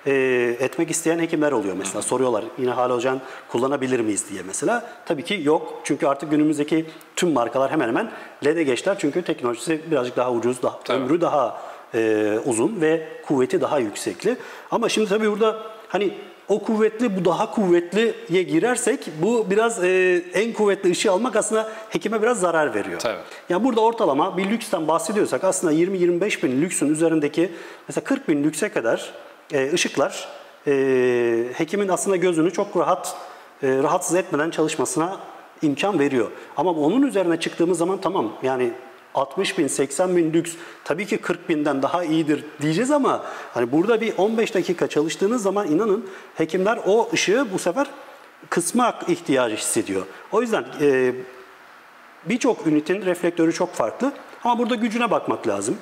e, 0.06 0.14
etmek 0.60 0.92
isteyen 0.92 1.20
hekimler 1.20 1.52
oluyor 1.52 1.76
mesela. 1.78 2.02
Soruyorlar 2.02 2.44
yine 2.58 2.72
halojen 2.72 3.22
kullanabilir 3.50 4.00
miyiz 4.00 4.30
diye 4.30 4.42
mesela. 4.48 4.90
Tabii 5.06 5.24
ki 5.24 5.42
yok. 5.44 5.82
Çünkü 5.84 6.08
artık 6.08 6.32
günümüzdeki 6.32 6.86
tüm 7.16 7.32
markalar 7.34 7.72
hemen 7.72 7.88
hemen 7.88 8.12
LED'e 8.46 8.64
geçtiler. 8.64 8.96
Çünkü 9.00 9.22
teknolojisi 9.22 9.82
birazcık 9.92 10.18
daha 10.18 10.32
ucuz, 10.32 10.64
daha, 10.64 10.80
Tabii. 10.84 11.04
ömrü 11.04 11.22
daha 11.22 11.62
e, 11.94 12.40
uzun 12.46 12.82
ve 12.82 13.08
kuvveti 13.28 13.62
daha 13.62 13.80
yüksekli. 13.80 14.38
Ama 14.72 14.90
şimdi 14.90 15.10
tabii 15.10 15.32
burada 15.32 15.58
hani 15.88 16.14
o 16.52 16.60
kuvvetli 16.60 17.16
bu 17.18 17.26
daha 17.26 17.52
kuvvetliye 17.52 18.44
girersek 18.44 19.10
bu 19.22 19.48
biraz 19.50 19.84
e, 19.84 20.22
en 20.34 20.54
kuvvetli 20.54 20.92
ışığı 20.92 21.12
almak 21.12 21.36
aslında 21.36 21.70
hekime 21.90 22.22
biraz 22.22 22.40
zarar 22.40 22.74
veriyor. 22.74 23.00
Tabii. 23.00 23.20
Yani 23.50 23.64
burada 23.64 23.82
ortalama 23.82 24.38
bir 24.38 24.50
lüksten 24.50 24.88
bahsediyorsak 24.88 25.44
aslında 25.44 25.74
20-25 25.74 26.44
bin 26.44 26.62
lüksün 26.62 26.90
üzerindeki 26.90 27.52
mesela 27.88 28.04
40 28.04 28.28
bin 28.28 28.44
lükse 28.44 28.70
kadar 28.70 29.14
e, 29.54 29.74
ışıklar 29.74 30.28
e, 30.68 31.46
hekimin 31.54 31.88
aslında 31.88 32.16
gözünü 32.16 32.54
çok 32.54 32.78
rahat 32.78 33.16
e, 33.64 33.68
rahatsız 33.84 34.16
etmeden 34.16 34.50
çalışmasına 34.50 35.18
imkan 35.62 36.00
veriyor. 36.00 36.32
Ama 36.58 36.72
onun 36.72 37.02
üzerine 37.02 37.40
çıktığımız 37.40 37.78
zaman 37.78 38.02
tamam 38.02 38.34
yani 38.44 38.72
60 39.16 39.58
bin, 39.58 39.68
80 39.68 40.18
bin 40.18 40.34
lüks 40.34 40.52
tabii 40.84 41.06
ki 41.06 41.18
40 41.18 41.50
binden 41.50 41.82
daha 41.82 42.04
iyidir 42.04 42.46
diyeceğiz 42.62 42.92
ama 42.92 43.24
hani 43.54 43.72
burada 43.72 44.02
bir 44.02 44.18
15 44.18 44.56
dakika 44.56 44.88
çalıştığınız 44.88 45.44
zaman 45.44 45.68
inanın 45.68 46.10
hekimler 46.36 46.80
o 46.86 47.10
ışığı 47.14 47.48
bu 47.54 47.60
sefer 47.60 47.88
kısmak 48.50 49.10
ihtiyacı 49.10 49.56
hissediyor. 49.56 50.06
O 50.32 50.42
yüzden 50.42 50.66
e, 50.82 51.14
birçok 52.26 52.68
ünitin 52.68 53.06
reflektörü 53.06 53.54
çok 53.54 53.74
farklı. 53.74 54.14
Ama 54.44 54.60
burada 54.60 54.76
gücüne 54.76 55.12
bakmak 55.12 55.48
lazım. 55.48 55.78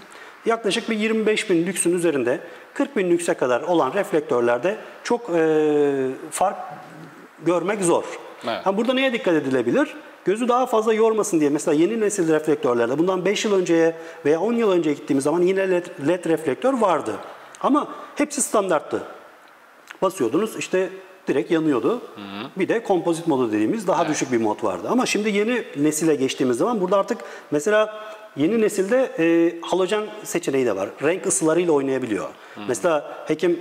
Yaklaşık 0.46 0.90
bir 0.90 0.98
25 0.98 1.50
bin 1.50 1.66
lüksün 1.66 1.94
üzerinde 1.94 2.40
40 2.74 2.98
bin 2.98 3.10
lükse 3.10 3.34
kadar 3.34 3.62
olan 3.62 3.94
reflektörlerde 3.94 4.78
çok 5.04 5.30
e, 5.36 6.08
fark 6.32 6.58
görmek 7.46 7.82
zor. 7.84 8.04
Evet. 8.44 8.66
Ha, 8.66 8.78
burada 8.78 8.94
neye 8.94 9.14
dikkat 9.14 9.34
edilebilir? 9.34 9.96
Gözü 10.26 10.48
daha 10.48 10.66
fazla 10.66 10.94
yormasın 10.94 11.40
diye 11.40 11.50
mesela 11.50 11.76
yeni 11.76 12.00
nesil 12.00 12.34
reflektörlerde 12.34 12.98
bundan 12.98 13.26
5 13.26 13.46
yıl 13.46 13.54
önceye 13.54 13.96
veya 14.26 14.40
10 14.42 14.54
yıl 14.54 14.72
önce 14.72 14.94
gittiğimiz 14.94 15.24
zaman 15.24 15.42
yine 15.42 15.72
LED, 15.72 15.86
LED 16.08 16.26
reflektör 16.26 16.74
vardı. 16.74 17.16
Ama 17.62 17.88
hepsi 18.16 18.42
standarttı. 18.42 19.04
Basıyordunuz 20.02 20.56
işte 20.58 20.90
direkt 21.28 21.52
yanıyordu. 21.52 22.02
Bir 22.58 22.68
de 22.68 22.84
kompozit 22.84 23.28
modu 23.28 23.52
dediğimiz 23.52 23.88
daha 23.88 24.08
düşük 24.08 24.32
bir 24.32 24.38
mod 24.42 24.64
vardı. 24.64 24.88
Ama 24.92 25.06
şimdi 25.06 25.30
yeni 25.30 25.64
nesile 25.76 26.16
geçtiğimiz 26.16 26.58
zaman 26.58 26.82
burada 26.82 26.98
artık 26.98 27.18
mesela 27.52 28.04
yeni 28.38 28.62
nesilde 28.62 29.12
e, 29.20 29.56
halojen 29.62 30.04
seçeneği 30.24 30.66
de 30.66 30.76
var. 30.76 30.90
Renk 31.04 31.26
ısılarıyla 31.26 31.74
oynayabiliyor. 31.74 32.30
Mesela 32.68 33.26
hekim 33.28 33.60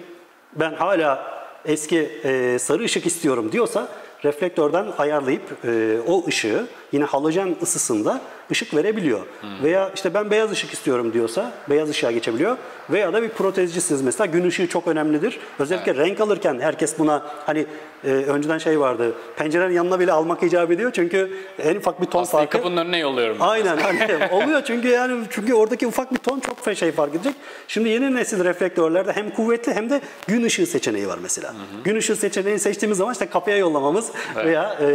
ben 0.57 0.75
hala 0.75 1.39
eski 1.65 1.99
e, 2.25 2.59
sarı 2.59 2.83
ışık 2.83 3.07
istiyorum 3.07 3.53
diyorsa 3.53 3.89
reflektörden 4.25 4.87
ayarlayıp 4.99 5.65
e, 5.65 5.99
o 6.07 6.25
ışığı 6.27 6.67
yine 6.93 7.05
halojen 7.05 7.57
ısısında 7.63 8.21
ışık 8.51 8.75
verebiliyor. 8.75 9.21
Veya 9.63 9.91
işte 9.95 10.15
ben 10.15 10.31
beyaz 10.31 10.51
ışık 10.53 10.73
istiyorum 10.73 11.13
diyorsa 11.13 11.53
beyaz 11.71 11.91
ışığa 11.91 12.11
geçebiliyor. 12.13 12.57
Veya 12.91 13.13
da 13.13 13.23
bir 13.23 13.29
protezcisiniz 13.29 14.03
mesela 14.03 14.27
gün 14.27 14.45
ışığı 14.49 14.69
çok 14.69 14.89
önemlidir. 14.89 15.39
Özellikle 15.59 15.95
renk 15.95 16.21
alırken 16.21 16.61
herkes 16.61 16.99
buna 16.99 17.23
hani 17.47 17.67
e, 18.05 18.09
önceden 18.09 18.59
şey 18.59 18.81
vardı 18.81 19.13
pencerenin 19.37 19.75
yanına 19.75 20.01
bile 20.01 20.13
almak 20.13 20.43
icap 20.43 20.71
ediyor 20.71 20.91
çünkü 20.95 21.31
en 21.59 21.77
ufak 21.77 22.01
bir 22.01 22.07
ton 22.07 22.19
Hastayı 22.19 22.45
farkı. 22.47 22.59
kapının 22.59 22.77
önüne 22.77 22.99
yolluyorum. 22.99 23.37
Aynen 23.41 23.77
hani 23.77 24.01
oluyor 24.33 24.63
çünkü 24.65 24.89
yani 24.89 25.25
çünkü 25.31 25.55
oradaki 25.55 25.87
ufak 25.87 26.13
bir 26.13 26.19
ton 26.19 26.41
çok 26.41 26.77
şey 26.77 26.93
fark 26.93 27.15
edecek. 27.15 27.35
Şimdi 27.69 27.89
yeni 27.89 28.15
nesil 28.15 28.45
reflektörlerde 28.45 29.13
hem 29.13 29.31
kuvvetli 29.31 29.75
hem 29.75 29.91
de 29.91 30.01
gün 30.27 30.45
ışığı 30.45 30.67
seçeneği 30.67 31.09
var 31.09 31.19
mesela. 31.23 31.55
Gün 31.85 31.97
ışığı 31.97 32.17
seçeneğini 32.17 32.61
seçtiğimiz 32.61 32.99
zaman 32.99 33.13
işte 33.13 33.27
kapıya 33.27 33.57
yollamamız 33.57 34.11
veya 34.37 34.79
e, 34.81 34.87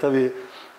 tabii 0.00 0.32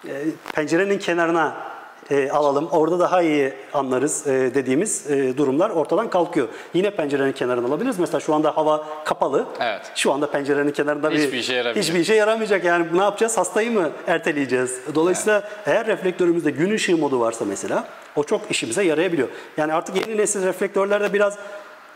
e, 0.07 0.11
pencerenin 0.55 0.99
kenarına 0.99 1.72
e, 2.11 2.29
alalım. 2.29 2.67
Orada 2.71 2.99
daha 2.99 3.21
iyi 3.21 3.53
anlarız 3.73 4.27
e, 4.27 4.31
dediğimiz 4.55 5.11
e, 5.11 5.37
durumlar 5.37 5.69
ortadan 5.69 6.09
kalkıyor. 6.09 6.47
Yine 6.73 6.89
pencerenin 6.91 7.31
kenarına 7.31 7.67
alabiliriz. 7.67 7.99
Mesela 7.99 8.19
şu 8.19 8.33
anda 8.33 8.57
hava 8.57 8.85
kapalı. 9.05 9.45
Evet. 9.59 9.91
Şu 9.95 10.13
anda 10.13 10.31
pencerenin 10.31 10.71
kenarında 10.71 11.11
bir 11.11 11.19
Hiçbir 11.19 11.37
işe 11.37 11.53
yaramayacak. 11.53 11.83
hiçbir 11.83 11.99
işe 11.99 12.13
yaramayacak. 12.15 12.63
Yani 12.63 12.85
ne 12.93 13.01
yapacağız? 13.03 13.37
Hastayı 13.37 13.71
mı 13.71 13.89
erteleyeceğiz? 14.07 14.79
Dolayısıyla 14.95 15.43
eğer 15.65 15.87
reflektörümüzde 15.87 16.51
gün 16.51 16.71
ışığı 16.71 16.97
modu 16.97 17.19
varsa 17.19 17.45
mesela 17.45 17.87
o 18.15 18.23
çok 18.23 18.51
işimize 18.51 18.83
yarayabiliyor. 18.83 19.27
Yani 19.57 19.73
artık 19.73 20.07
yeni 20.07 20.17
nesil 20.17 20.43
reflektörlerde 20.45 21.13
biraz 21.13 21.37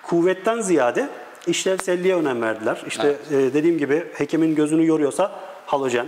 kuvvetten 0.03 0.61
ziyade 0.61 1.09
işlevselliğe 1.47 2.15
önem 2.15 2.41
verdiler. 2.41 2.81
İşte 2.87 3.15
e, 3.31 3.33
dediğim 3.35 3.77
gibi 3.77 4.03
hekimin 4.13 4.55
gözünü 4.55 4.85
yoruyorsa 4.87 5.31
halojen 5.65 6.05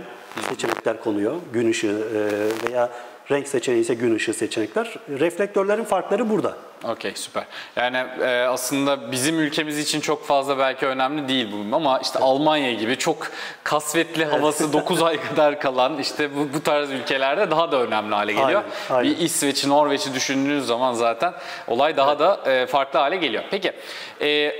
seçenekler 0.48 1.00
konuyor. 1.02 1.34
Gün 1.52 1.70
ışığı 1.70 1.86
e, 2.14 2.70
veya 2.70 2.90
renk 3.30 3.48
seçeneği 3.48 3.82
ise 3.82 3.94
gün 3.94 4.14
ışığı 4.14 4.34
seçenekler. 4.34 4.94
Reflektörlerin 5.08 5.84
farkları 5.84 6.30
burada. 6.30 6.56
Okey 6.84 7.12
süper. 7.14 7.44
Yani 7.76 7.96
e, 8.22 8.42
aslında 8.42 9.12
bizim 9.12 9.40
ülkemiz 9.40 9.78
için 9.78 10.00
çok 10.00 10.26
fazla 10.26 10.58
belki 10.58 10.86
önemli 10.86 11.28
değil 11.28 11.48
bu 11.52 11.76
ama 11.76 11.98
işte 11.98 12.18
Almanya 12.18 12.72
gibi 12.72 12.96
çok 12.96 13.30
kasvetli 13.64 14.24
havası 14.24 14.72
9 14.72 15.02
ay 15.02 15.20
kadar 15.20 15.60
kalan 15.60 15.98
işte 15.98 16.36
bu, 16.36 16.54
bu 16.54 16.62
tarz 16.62 16.90
ülkelerde 16.90 17.50
daha 17.50 17.72
da 17.72 17.82
önemli 17.82 18.14
hale 18.14 18.32
geliyor. 18.32 18.62
Aynen, 18.90 18.98
aynen. 19.04 19.12
Bir 19.12 19.18
İsveç'i, 19.18 19.68
Norveç'i 19.68 20.14
düşündüğünüz 20.14 20.66
zaman 20.66 20.92
zaten 20.92 21.32
olay 21.68 21.96
daha 21.96 22.18
da 22.18 22.40
e, 22.50 22.66
farklı 22.66 22.98
hale 22.98 23.16
geliyor. 23.16 23.44
Peki 23.50 23.72
e, 24.20 24.54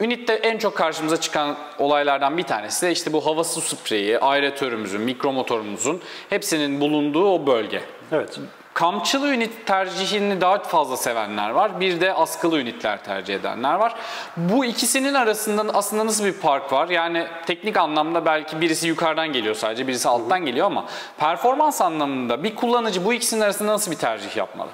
Unit'te 0.00 0.32
en 0.32 0.58
çok 0.58 0.76
karşımıza 0.76 1.20
çıkan 1.20 1.56
olaylardan 1.78 2.38
bir 2.38 2.42
tanesi 2.42 2.86
de 2.86 2.92
işte 2.92 3.12
bu 3.12 3.26
hava 3.26 3.44
su 3.44 3.60
spreyi, 3.60 4.18
aeratörümüzün, 4.18 5.00
mikromotorumuzun 5.00 6.00
hepsinin 6.30 6.80
bulunduğu 6.80 7.34
o 7.34 7.46
bölge. 7.46 7.82
Evet. 8.12 8.38
Kamçılı 8.74 9.28
ünit 9.32 9.66
tercihini 9.66 10.40
daha 10.40 10.58
fazla 10.58 10.96
sevenler 10.96 11.50
var. 11.50 11.80
Bir 11.80 12.00
de 12.00 12.14
askılı 12.14 12.60
ünitler 12.60 13.04
tercih 13.04 13.34
edenler 13.34 13.74
var. 13.74 13.94
Bu 14.36 14.64
ikisinin 14.64 15.14
arasında 15.14 15.74
aslında 15.74 16.06
nasıl 16.06 16.24
bir 16.24 16.32
fark 16.32 16.72
var? 16.72 16.88
Yani 16.88 17.26
teknik 17.46 17.76
anlamda 17.76 18.26
belki 18.26 18.60
birisi 18.60 18.88
yukarıdan 18.88 19.32
geliyor 19.32 19.54
sadece, 19.54 19.86
birisi 19.86 20.08
alttan 20.08 20.46
geliyor 20.46 20.66
ama 20.66 20.84
performans 21.18 21.80
anlamında 21.80 22.44
bir 22.44 22.54
kullanıcı 22.54 23.04
bu 23.04 23.12
ikisinin 23.12 23.40
arasında 23.40 23.72
nasıl 23.72 23.90
bir 23.90 23.96
tercih 23.96 24.36
yapmalı? 24.36 24.70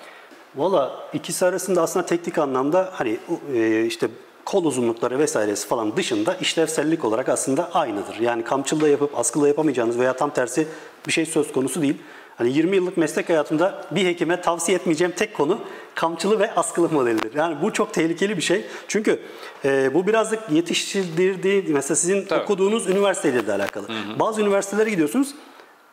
Valla 0.57 0.93
ikisi 1.13 1.47
arasında 1.47 1.83
aslında 1.83 2.07
teknik 2.07 2.39
anlamda 2.39 2.91
hani 2.93 3.19
e, 3.55 3.85
işte 3.85 4.09
kol 4.45 4.65
uzunlukları 4.65 5.19
vesairesi 5.19 5.69
falan 5.69 5.97
dışında 5.97 6.35
işlevsellik 6.35 7.05
olarak 7.05 7.29
aslında 7.29 7.71
aynıdır. 7.73 8.17
Yani 8.21 8.45
kamçılı 8.45 8.89
yapıp 8.89 9.19
askılı 9.19 9.49
yapamayacağınız 9.49 9.99
veya 9.99 10.17
tam 10.17 10.31
tersi 10.31 10.69
bir 11.07 11.13
şey 11.13 11.27
söz 11.27 11.53
konusu 11.53 11.83
değil. 11.83 11.97
Hani 12.37 12.53
20 12.53 12.77
yıllık 12.77 12.97
meslek 12.97 13.29
hayatımda 13.29 13.85
bir 13.91 14.07
hekime 14.07 14.41
tavsiye 14.41 14.79
etmeyeceğim 14.79 15.13
tek 15.17 15.35
konu 15.35 15.59
kamçılı 15.95 16.39
ve 16.39 16.55
askılı 16.55 16.89
modelidir. 16.89 17.35
Yani 17.35 17.57
bu 17.63 17.73
çok 17.73 17.95
tehlikeli 17.95 18.37
bir 18.37 18.43
şey. 18.43 18.65
Çünkü 18.89 19.21
e, 19.65 19.95
bu 19.95 20.07
birazcık 20.07 20.51
yetiştirdiği, 20.51 21.65
mesela 21.69 21.97
sizin 21.97 22.25
Tabii. 22.25 22.43
okuduğunuz 22.43 22.89
üniversiteyle 22.89 23.47
de 23.47 23.53
alakalı. 23.53 23.87
Bazı 24.19 24.41
üniversitelere 24.41 24.91
gidiyorsunuz, 24.91 25.35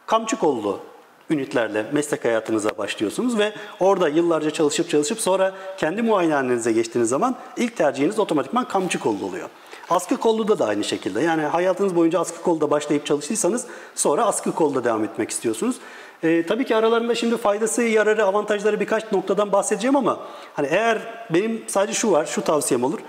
kamçı 0.05 0.35
kollu 0.35 0.79
ünitlerle 1.31 1.85
meslek 1.91 2.25
hayatınıza 2.25 2.77
başlıyorsunuz 2.77 3.37
ve 3.37 3.53
orada 3.79 4.07
yıllarca 4.07 4.51
çalışıp 4.51 4.89
çalışıp 4.89 5.19
sonra 5.19 5.53
kendi 5.77 6.01
muayenehanenize 6.01 6.71
geçtiğiniz 6.71 7.09
zaman 7.09 7.35
ilk 7.57 7.77
tercihiniz 7.77 8.19
otomatikman 8.19 8.67
kamçı 8.67 8.99
kollu 8.99 9.25
oluyor. 9.25 9.49
Askı 9.89 10.17
kollu 10.17 10.59
da 10.59 10.65
aynı 10.65 10.83
şekilde. 10.83 11.21
Yani 11.21 11.41
hayatınız 11.41 11.95
boyunca 11.95 12.19
askı 12.19 12.41
kolda 12.41 12.71
başlayıp 12.71 13.05
çalıştıysanız 13.05 13.65
sonra 13.95 14.25
askı 14.25 14.51
kolda 14.51 14.83
devam 14.83 15.03
etmek 15.03 15.29
istiyorsunuz. 15.29 15.75
Ee, 16.23 16.45
tabii 16.45 16.65
ki 16.65 16.75
aralarında 16.75 17.15
şimdi 17.15 17.37
faydası, 17.37 17.83
yararı, 17.83 18.25
avantajları 18.25 18.79
birkaç 18.79 19.11
noktadan 19.11 19.51
bahsedeceğim 19.51 19.95
ama 19.95 20.19
hani 20.53 20.67
eğer 20.67 20.97
benim 21.29 21.63
sadece 21.67 21.93
şu 21.93 22.11
var, 22.11 22.25
şu 22.25 22.41
tavsiyem 22.41 22.83
olur. 22.83 22.99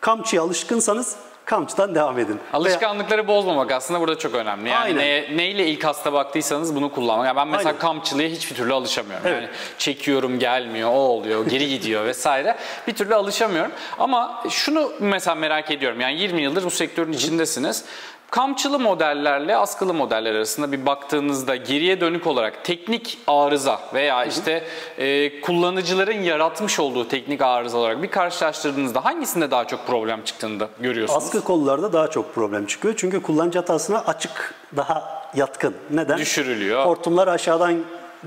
Kamçıya 0.00 0.42
alışkınsanız 0.42 1.16
kamçıdan 1.44 1.94
devam 1.94 2.18
edin. 2.18 2.34
Veya- 2.34 2.52
Alışkanlıkları 2.52 3.28
bozmamak 3.28 3.72
aslında 3.72 4.00
burada 4.00 4.18
çok 4.18 4.34
önemli. 4.34 4.68
Yani 4.68 5.00
Aynen. 5.00 5.36
neyle 5.36 5.66
ilk 5.66 5.84
hasta 5.84 6.12
baktıysanız 6.12 6.74
bunu 6.74 6.92
kullanmak. 6.92 7.26
Yani 7.26 7.36
ben 7.36 7.48
mesela 7.48 7.68
Aynen. 7.68 7.80
kampçılığa 7.80 8.26
hiçbir 8.26 8.56
türlü 8.56 8.72
alışamıyorum. 8.72 9.26
Evet. 9.26 9.42
Yani 9.42 9.48
çekiyorum 9.78 10.38
gelmiyor, 10.38 10.88
o 10.90 10.92
oluyor, 10.92 11.46
geri 11.46 11.68
gidiyor 11.68 12.04
vesaire. 12.06 12.56
Bir 12.86 12.94
türlü 12.94 13.14
alışamıyorum. 13.14 13.72
Ama 13.98 14.44
şunu 14.50 14.92
mesela 15.00 15.34
merak 15.34 15.70
ediyorum. 15.70 16.00
Yani 16.00 16.20
20 16.20 16.42
yıldır 16.42 16.64
bu 16.64 16.70
sektörün 16.70 17.12
içindesiniz. 17.12 17.84
Kamçılı 18.32 18.78
modellerle 18.78 19.56
askılı 19.56 19.94
modeller 19.94 20.34
arasında 20.34 20.72
bir 20.72 20.86
baktığınızda 20.86 21.56
geriye 21.56 22.00
dönük 22.00 22.26
olarak 22.26 22.64
teknik 22.64 23.18
arıza 23.26 23.80
veya 23.94 24.24
işte 24.24 24.64
e, 24.98 25.40
kullanıcıların 25.40 26.22
yaratmış 26.22 26.80
olduğu 26.80 27.08
teknik 27.08 27.42
arıza 27.42 27.78
olarak 27.78 28.02
bir 28.02 28.10
karşılaştırdığınızda 28.10 29.04
hangisinde 29.04 29.50
daha 29.50 29.66
çok 29.66 29.86
problem 29.86 30.24
çıktığını 30.24 30.60
da 30.60 30.68
görüyorsunuz? 30.80 31.24
Askı 31.24 31.44
kollarda 31.44 31.92
daha 31.92 32.10
çok 32.10 32.34
problem 32.34 32.66
çıkıyor. 32.66 32.94
Çünkü 32.96 33.22
kullanıcı 33.22 33.58
hatasına 33.58 33.98
açık 33.98 34.54
daha 34.76 35.22
yatkın. 35.34 35.74
Neden? 35.90 36.18
Düşürülüyor. 36.18 36.84
Hortumlar 36.86 37.28
aşağıdan 37.28 37.74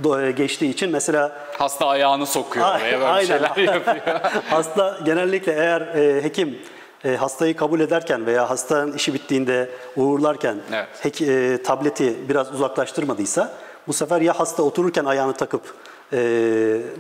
do- 0.04 0.32
geçtiği 0.32 0.70
için 0.70 0.92
mesela 0.92 1.32
Hasta 1.58 1.88
ayağını 1.88 2.26
sokuyor 2.26 2.68
oraya 2.68 3.00
böyle 3.00 3.06
aynen. 3.12 3.28
şeyler 3.28 3.58
yapıyor. 3.74 4.20
hasta 4.50 5.00
genellikle 5.06 5.52
eğer 5.54 5.82
e, 5.82 6.24
hekim 6.24 6.60
e, 7.06 7.16
hastayı 7.16 7.56
kabul 7.56 7.80
ederken 7.80 8.26
veya 8.26 8.50
hastanın 8.50 8.94
işi 8.94 9.14
bittiğinde 9.14 9.70
uğurlarken 9.96 10.58
Evet. 10.74 10.88
hek- 11.04 11.22
e, 11.54 11.64
tableti 11.64 12.16
biraz 12.30 12.54
uzaklaştırmadıysa 12.54 13.54
bu 13.88 13.94
sefer 13.94 14.22
ya 14.22 14.40
hasta 14.40 14.64
otururken 14.64 15.06
ayağını 15.06 15.34
takıp 15.34 15.62
e, 16.14 16.18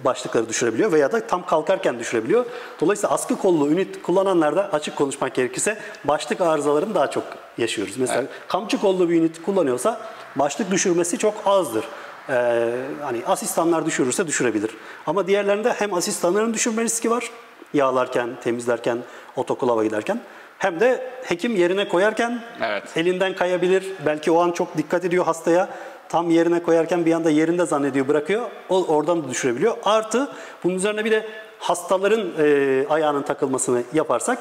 başlıkları 0.05 0.49
düşürebiliyor 0.49 0.91
veya 0.91 1.11
da 1.11 1.27
tam 1.27 1.45
kalkarken 1.45 1.99
düşürebiliyor. 1.99 2.45
Dolayısıyla 2.81 3.15
askı 3.15 3.35
kollu 3.35 3.69
ünit 3.71 4.01
kullananlarda 4.03 4.69
açık 4.73 4.95
konuşmak 4.95 5.35
gerekirse 5.35 5.77
başlık 6.03 6.41
arızalarını 6.41 6.95
daha 6.95 7.11
çok 7.11 7.23
yaşıyoruz. 7.57 7.93
Mesela 7.97 8.23
kamçı 8.47 8.81
kollu 8.81 9.09
bir 9.09 9.15
ünit 9.21 9.41
kullanıyorsa 9.41 10.01
başlık 10.35 10.71
düşürmesi 10.71 11.17
çok 11.17 11.33
azdır. 11.45 11.85
Ee, 12.29 12.71
hani 13.01 13.21
asistanlar 13.27 13.85
düşürürse 13.85 14.27
düşürebilir. 14.27 14.71
Ama 15.07 15.27
diğerlerinde 15.27 15.73
hem 15.73 15.93
asistanların 15.93 16.53
düşürme 16.53 16.83
riski 16.83 17.11
var. 17.11 17.29
Yağlarken, 17.73 18.29
temizlerken, 18.43 18.97
otoklava 19.35 19.83
giderken. 19.83 20.19
Hem 20.57 20.79
de 20.79 21.11
hekim 21.23 21.55
yerine 21.55 21.87
koyarken 21.87 22.41
Evet. 22.63 22.83
elinden 22.95 23.35
kayabilir. 23.35 23.85
Belki 24.05 24.31
o 24.31 24.41
an 24.41 24.51
çok 24.51 24.77
dikkat 24.77 25.05
ediyor 25.05 25.25
hastaya. 25.25 25.69
Tam 26.09 26.29
yerine 26.29 26.63
koyarken 26.63 27.05
bir 27.05 27.13
anda 27.13 27.29
yerinde 27.29 27.65
zannediyor 27.65 28.07
bırakıyor. 28.07 28.41
O 28.69 28.85
oradan 28.85 29.23
da 29.23 29.29
düşürebiliyor. 29.29 29.77
Artı 29.83 30.31
bunun 30.63 30.75
üzerine 30.75 31.05
bir 31.05 31.11
de 31.11 31.25
hastaların 31.59 32.31
e, 32.39 32.85
ayağının 32.89 33.21
takılmasını 33.21 33.83
yaparsak 33.93 34.39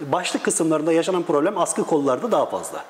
başlık 0.00 0.44
kısımlarında 0.44 0.92
yaşanan 0.92 1.22
problem 1.22 1.58
askı 1.58 1.84
kollarda 1.84 2.32
daha 2.32 2.46
fazla. 2.46 2.84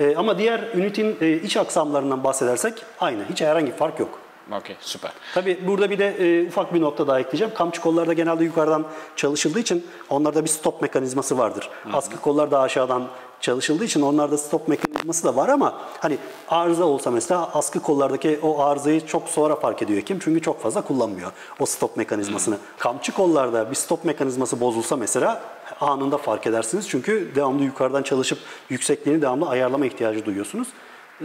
E, 0.00 0.16
ama 0.16 0.38
diğer 0.38 0.60
ünitin 0.74 1.16
e, 1.20 1.32
iç 1.32 1.56
aksamlarından 1.56 2.24
bahsedersek 2.24 2.74
aynı. 3.00 3.24
Hiç 3.30 3.42
herhangi 3.42 3.66
bir 3.66 3.76
fark 3.76 4.00
yok. 4.00 4.18
Okey 4.52 4.76
süper. 4.80 5.12
Tabii 5.34 5.60
burada 5.66 5.90
bir 5.90 5.98
de 5.98 6.06
e, 6.06 6.48
ufak 6.48 6.74
bir 6.74 6.80
nokta 6.80 7.06
daha 7.06 7.20
ekleyeceğim. 7.20 7.54
Kamçı 7.54 7.80
kollarda 7.80 8.12
genelde 8.12 8.44
yukarıdan 8.44 8.86
çalışıldığı 9.16 9.60
için 9.60 9.86
onlarda 10.10 10.44
bir 10.44 10.48
stop 10.48 10.82
mekanizması 10.82 11.38
vardır. 11.38 11.70
Askı 11.92 12.20
kollar 12.20 12.50
da 12.50 12.60
aşağıdan 12.60 13.08
çalışıldığı 13.40 13.84
için 13.84 14.02
onlarda 14.02 14.38
stop 14.38 14.68
mekanizması 14.68 15.24
da 15.24 15.36
var 15.36 15.48
ama 15.48 15.80
hani 16.00 16.18
arıza 16.48 16.84
olsa 16.84 17.10
mesela 17.10 17.50
askı 17.54 17.80
kollardaki 17.80 18.38
o 18.42 18.60
arızayı 18.62 19.06
çok 19.06 19.28
sonra 19.28 19.56
fark 19.56 19.82
ediyor 19.82 20.02
kim? 20.02 20.18
Çünkü 20.18 20.42
çok 20.42 20.62
fazla 20.62 20.82
kullanmıyor 20.82 21.32
o 21.60 21.66
stop 21.66 21.96
mekanizmasını. 21.96 22.58
Kamçı 22.78 23.12
kollarda 23.12 23.70
bir 23.70 23.76
stop 23.76 24.04
mekanizması 24.04 24.60
bozulsa 24.60 24.96
mesela 24.96 25.42
anında 25.80 26.18
fark 26.18 26.46
edersiniz. 26.46 26.88
Çünkü 26.88 27.32
devamlı 27.34 27.64
yukarıdan 27.64 28.02
çalışıp 28.02 28.38
yüksekliğini 28.70 29.22
devamlı 29.22 29.48
ayarlama 29.48 29.86
ihtiyacı 29.86 30.24
duyuyorsunuz. 30.24 30.68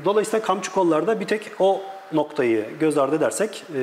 Dolayısıyla 0.06 0.46
kamçı 0.46 0.72
kollarda 0.72 1.20
bir 1.20 1.28
tek 1.28 1.52
o 1.60 1.82
noktayı 2.14 2.66
göz 2.80 2.98
ardı 2.98 3.16
edersek 3.16 3.64
e, 3.76 3.82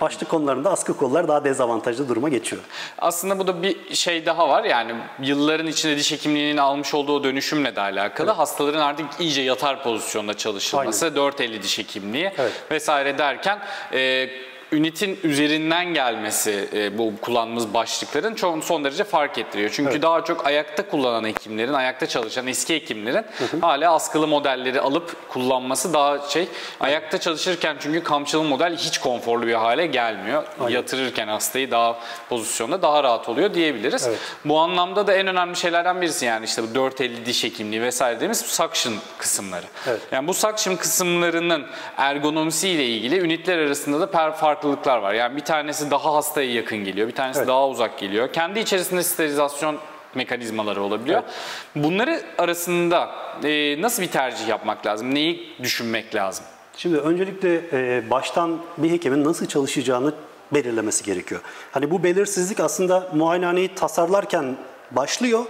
başlık 0.00 0.28
konularında 0.28 0.70
askı 0.70 0.96
kollar 0.96 1.28
daha 1.28 1.44
dezavantajlı 1.44 2.08
duruma 2.08 2.28
geçiyor. 2.28 2.62
Aslında 2.98 3.38
bu 3.38 3.46
da 3.46 3.62
bir 3.62 3.94
şey 3.94 4.26
daha 4.26 4.48
var 4.48 4.64
yani 4.64 4.94
yılların 5.22 5.66
içinde 5.66 5.96
diş 5.96 6.12
hekimliğinin 6.12 6.56
almış 6.56 6.94
olduğu 6.94 7.24
dönüşümle 7.24 7.76
de 7.76 7.80
alakalı. 7.80 8.26
Evet. 8.26 8.38
Hastaların 8.38 8.80
artık 8.80 9.06
iyice 9.20 9.42
yatar 9.42 9.82
pozisyonda 9.82 10.34
çalışılması, 10.34 11.04
Aynen. 11.04 11.16
450 11.16 11.62
diş 11.62 11.78
hekimliği 11.78 12.32
evet. 12.38 12.52
vesaire 12.70 13.18
derken 13.18 13.58
e, 13.92 14.28
ünitin 14.76 15.18
üzerinden 15.22 15.94
gelmesi 15.94 16.68
e, 16.72 16.98
bu 16.98 17.12
kullandığımız 17.20 17.74
başlıkların 17.74 18.34
çok 18.34 18.64
son 18.64 18.84
derece 18.84 19.04
fark 19.04 19.38
ettiriyor. 19.38 19.70
Çünkü 19.72 19.90
evet. 19.90 20.02
daha 20.02 20.24
çok 20.24 20.46
ayakta 20.46 20.88
kullanan 20.88 21.24
hekimlerin, 21.28 21.72
ayakta 21.72 22.06
çalışan 22.06 22.46
eski 22.46 22.74
hekimlerin 22.74 23.24
hı 23.38 23.44
hı. 23.44 23.60
hala 23.60 23.94
askılı 23.94 24.26
modelleri 24.26 24.80
alıp 24.80 25.28
kullanması 25.28 25.92
daha 25.92 26.28
şey. 26.28 26.48
Ayakta 26.80 27.20
çalışırken 27.20 27.76
çünkü 27.80 28.02
kamçılı 28.02 28.44
model 28.44 28.76
hiç 28.76 28.98
konforlu 28.98 29.46
bir 29.46 29.54
hale 29.54 29.86
gelmiyor. 29.86 30.44
Aynen. 30.60 30.74
Yatırırken 30.74 31.28
hastayı 31.28 31.70
daha 31.70 31.98
pozisyonda 32.28 32.82
daha 32.82 33.02
rahat 33.02 33.28
oluyor 33.28 33.54
diyebiliriz. 33.54 34.06
Evet. 34.06 34.18
Bu 34.44 34.58
anlamda 34.58 35.06
da 35.06 35.14
en 35.14 35.26
önemli 35.26 35.56
şeylerden 35.56 36.00
birisi 36.00 36.24
yani 36.24 36.44
işte 36.44 36.62
bu 36.62 36.74
450 36.74 37.26
diş 37.26 37.44
hekimliği 37.44 37.82
vesaire 37.82 38.16
dediğimiz 38.16 38.40
suction 38.40 38.94
kısımları. 39.18 39.66
Evet. 39.86 40.00
Yani 40.12 40.28
bu 40.28 40.34
suction 40.34 40.76
kısımlarının 40.76 41.66
ergonomisiyle 41.96 42.86
ilgili 42.86 43.18
ünitler 43.20 43.58
arasında 43.58 44.00
da 44.00 44.32
farklı 44.32 44.65
farklılıklar 44.66 44.98
var. 44.98 45.14
Yani 45.14 45.36
bir 45.36 45.44
tanesi 45.44 45.90
daha 45.90 46.14
hastaya 46.14 46.52
yakın 46.52 46.78
geliyor, 46.78 47.08
bir 47.08 47.14
tanesi 47.14 47.38
evet. 47.38 47.48
daha 47.48 47.68
uzak 47.68 47.98
geliyor. 47.98 48.32
Kendi 48.32 48.60
içerisinde 48.60 49.02
sterilizasyon 49.02 49.78
mekanizmaları 50.14 50.82
olabiliyor. 50.82 51.22
Evet. 51.22 51.84
Bunları 51.84 52.22
arasında 52.38 53.10
e, 53.44 53.82
nasıl 53.82 54.02
bir 54.02 54.10
tercih 54.10 54.48
yapmak 54.48 54.86
lazım? 54.86 55.14
Neyi 55.14 55.52
düşünmek 55.62 56.14
lazım? 56.14 56.44
Şimdi 56.76 56.98
öncelikle 56.98 57.60
e, 57.72 58.10
baştan 58.10 58.58
bir 58.78 58.90
hekimin 58.90 59.24
nasıl 59.24 59.46
çalışacağını 59.46 60.12
belirlemesi 60.52 61.04
gerekiyor. 61.04 61.40
Hani 61.72 61.90
bu 61.90 62.02
belirsizlik 62.02 62.60
aslında 62.60 63.08
muayenehaneyi 63.14 63.74
tasarlarken 63.74 64.56
başlıyor. 64.90 65.44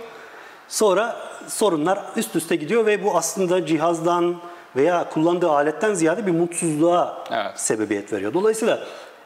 Sonra 0.68 1.16
sorunlar 1.49 1.99
üst 2.16 2.37
üste 2.37 2.56
gidiyor 2.56 2.87
ve 2.87 3.04
bu 3.04 3.16
aslında 3.16 3.66
cihazdan, 3.66 4.37
veya 4.76 5.08
kullandığı 5.11 5.50
aletten 5.50 5.94
ziyade 5.94 6.26
bir 6.26 6.32
mutsuzluğa 6.32 7.25
evet. 7.30 7.61
sebebiyet 7.61 8.12
veriyor. 8.12 8.35
Dolayısıyla 8.35 8.80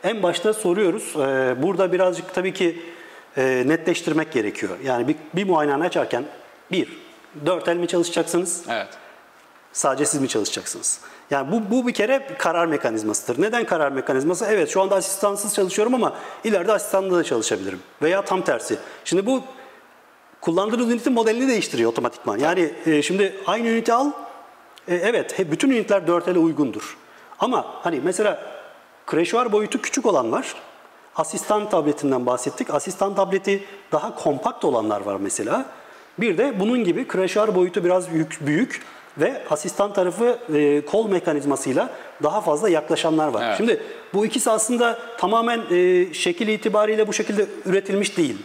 en 0.04 0.23
başta 0.23 0.54
soruyoruz. 0.54 1.14
Ee, 1.16 1.54
burada 1.62 1.92
birazcık 1.92 2.35
tabii 2.35 2.52
ki 2.52 2.83
e, 3.37 3.62
netleştirmek 3.66 4.33
gerekiyor. 4.33 4.78
Yani 4.85 5.09
bir, 5.09 5.16
bir 5.35 5.47
muayene 5.47 5.85
açarken 5.85 6.25
bir, 6.71 6.88
dört 7.47 7.69
el 7.69 7.76
mi 7.76 7.88
çalışacaksınız? 7.88 8.62
Evet. 8.69 8.88
Sadece 9.73 10.07
siz 10.07 10.21
mi 10.21 10.28
çalışacaksınız? 10.28 11.00
Yani 11.30 11.52
bu, 11.52 11.71
bu 11.71 11.86
bir 11.86 11.93
kere 11.93 12.26
karar 12.39 12.67
mekanizmasıdır. 12.67 13.43
Neden 13.43 13.65
karar 13.65 13.93
mekanizması? 13.93 14.47
Evet 14.50 14.69
şu 14.69 14.82
anda 14.82 14.97
asistansız 14.97 15.54
çalışıyorum 15.54 15.95
ama 15.95 16.15
ileride 16.45 16.73
asistanla 16.73 17.17
da 17.17 17.25
çalışabilirim. 17.25 17.80
Veya 18.02 18.25
tam 18.25 18.43
tersi. 18.43 18.78
Şimdi 19.04 19.26
bu 19.26 19.43
kullandığınız 20.41 20.91
ünitin 20.91 21.13
modelini 21.13 21.49
değiştiriyor 21.49 21.91
otomatikman. 21.91 22.39
Yani 22.39 22.73
e, 22.86 23.02
şimdi 23.02 23.36
aynı 23.47 23.69
üniti 23.69 23.93
al, 23.93 24.10
e, 24.89 24.95
evet, 24.95 25.36
bütün 25.39 25.71
ünitler 25.71 26.02
4L'e 26.02 26.39
uygundur. 26.39 26.97
Ama 27.39 27.67
hani 27.82 28.00
mesela 28.04 28.59
kreşuar 29.10 29.52
boyutu 29.52 29.82
küçük 29.82 30.06
olan 30.06 30.32
var. 30.32 30.54
Asistan 31.16 31.70
tabletinden 31.70 32.26
bahsettik. 32.26 32.75
Asistan 32.75 33.14
tableti 33.14 33.64
daha 33.92 34.14
kompakt 34.14 34.64
olanlar 34.64 35.00
var 35.00 35.16
mesela. 35.20 35.64
Bir 36.18 36.38
de 36.38 36.60
bunun 36.60 36.84
gibi 36.84 37.08
kreşuar 37.08 37.54
boyutu 37.54 37.84
biraz 37.84 38.12
büyük, 38.12 38.38
büyük 38.46 38.82
ve 39.18 39.42
asistan 39.50 39.92
tarafı 39.92 40.38
e, 40.54 40.84
kol 40.84 41.08
mekanizmasıyla 41.08 41.90
daha 42.23 42.40
fazla 42.40 42.68
yaklaşanlar 42.68 43.28
var. 43.28 43.44
Evet. 43.46 43.56
Şimdi 43.56 43.82
bu 44.14 44.26
ikisi 44.26 44.50
aslında 44.50 44.99
tamamen 45.18 45.60
e, 45.70 46.14
şekil 46.14 46.49
itibariyle 46.49 47.08
bu 47.08 47.12
şekilde 47.12 47.46
üretilmiş 47.66 48.16
değil. 48.16 48.36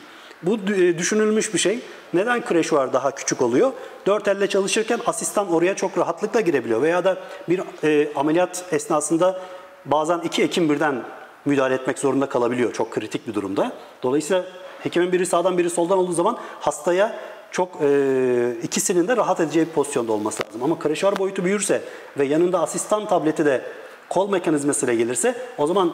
Bu 0.44 0.56
e, 0.56 0.98
düşünülmüş 0.98 1.54
bir 1.54 1.60
şey. 1.60 1.80
Neden 2.14 2.46
kreşuar 2.46 2.94
daha 2.94 3.12
küçük 3.12 3.42
oluyor? 3.42 3.72
Dört 4.06 4.28
elle 4.28 4.48
çalışırken 4.48 5.00
asistan 5.06 5.54
oraya 5.54 5.76
çok 5.76 5.98
rahatlıkla 5.98 6.42
girebiliyor. 6.42 6.82
Veya 6.82 7.04
da 7.04 7.18
bir 7.50 7.62
e, 7.84 8.14
ameliyat 8.16 8.66
esnasında 8.72 9.42
bazen 9.86 10.20
iki 10.20 10.44
hekim 10.44 10.70
birden 10.70 11.04
müdahale 11.46 11.76
etmek 11.76 12.00
zorunda 12.00 12.30
kalabiliyor. 12.30 12.74
Çok 12.74 12.92
kritik 12.92 13.28
bir 13.28 13.34
durumda. 13.34 13.72
Dolayısıyla 14.04 14.46
hekimin 14.84 15.12
biri 15.12 15.26
sağdan 15.26 15.58
biri 15.58 15.70
soldan 15.70 15.98
olduğu 15.98 16.14
zaman 16.14 16.38
hastaya 16.60 17.16
çok 17.52 17.70
e, 17.82 18.56
ikisinin 18.64 19.08
de 19.08 19.18
rahat 19.18 19.40
edeceği 19.40 19.66
bir 19.66 19.72
pozisyonda 19.72 20.12
olması 20.12 20.44
lazım. 20.46 20.64
Ama 20.64 20.80
kreşuar 20.80 21.20
boyutu 21.20 21.46
büyürse 21.46 21.82
ve 22.18 22.26
yanında 22.26 22.62
asistan 22.62 23.08
tableti 23.08 23.46
de 23.46 23.62
kol 24.10 24.30
mekanizmasıyla 24.30 24.94
gelirse 24.94 25.36
o 25.58 25.68
zaman 25.68 25.94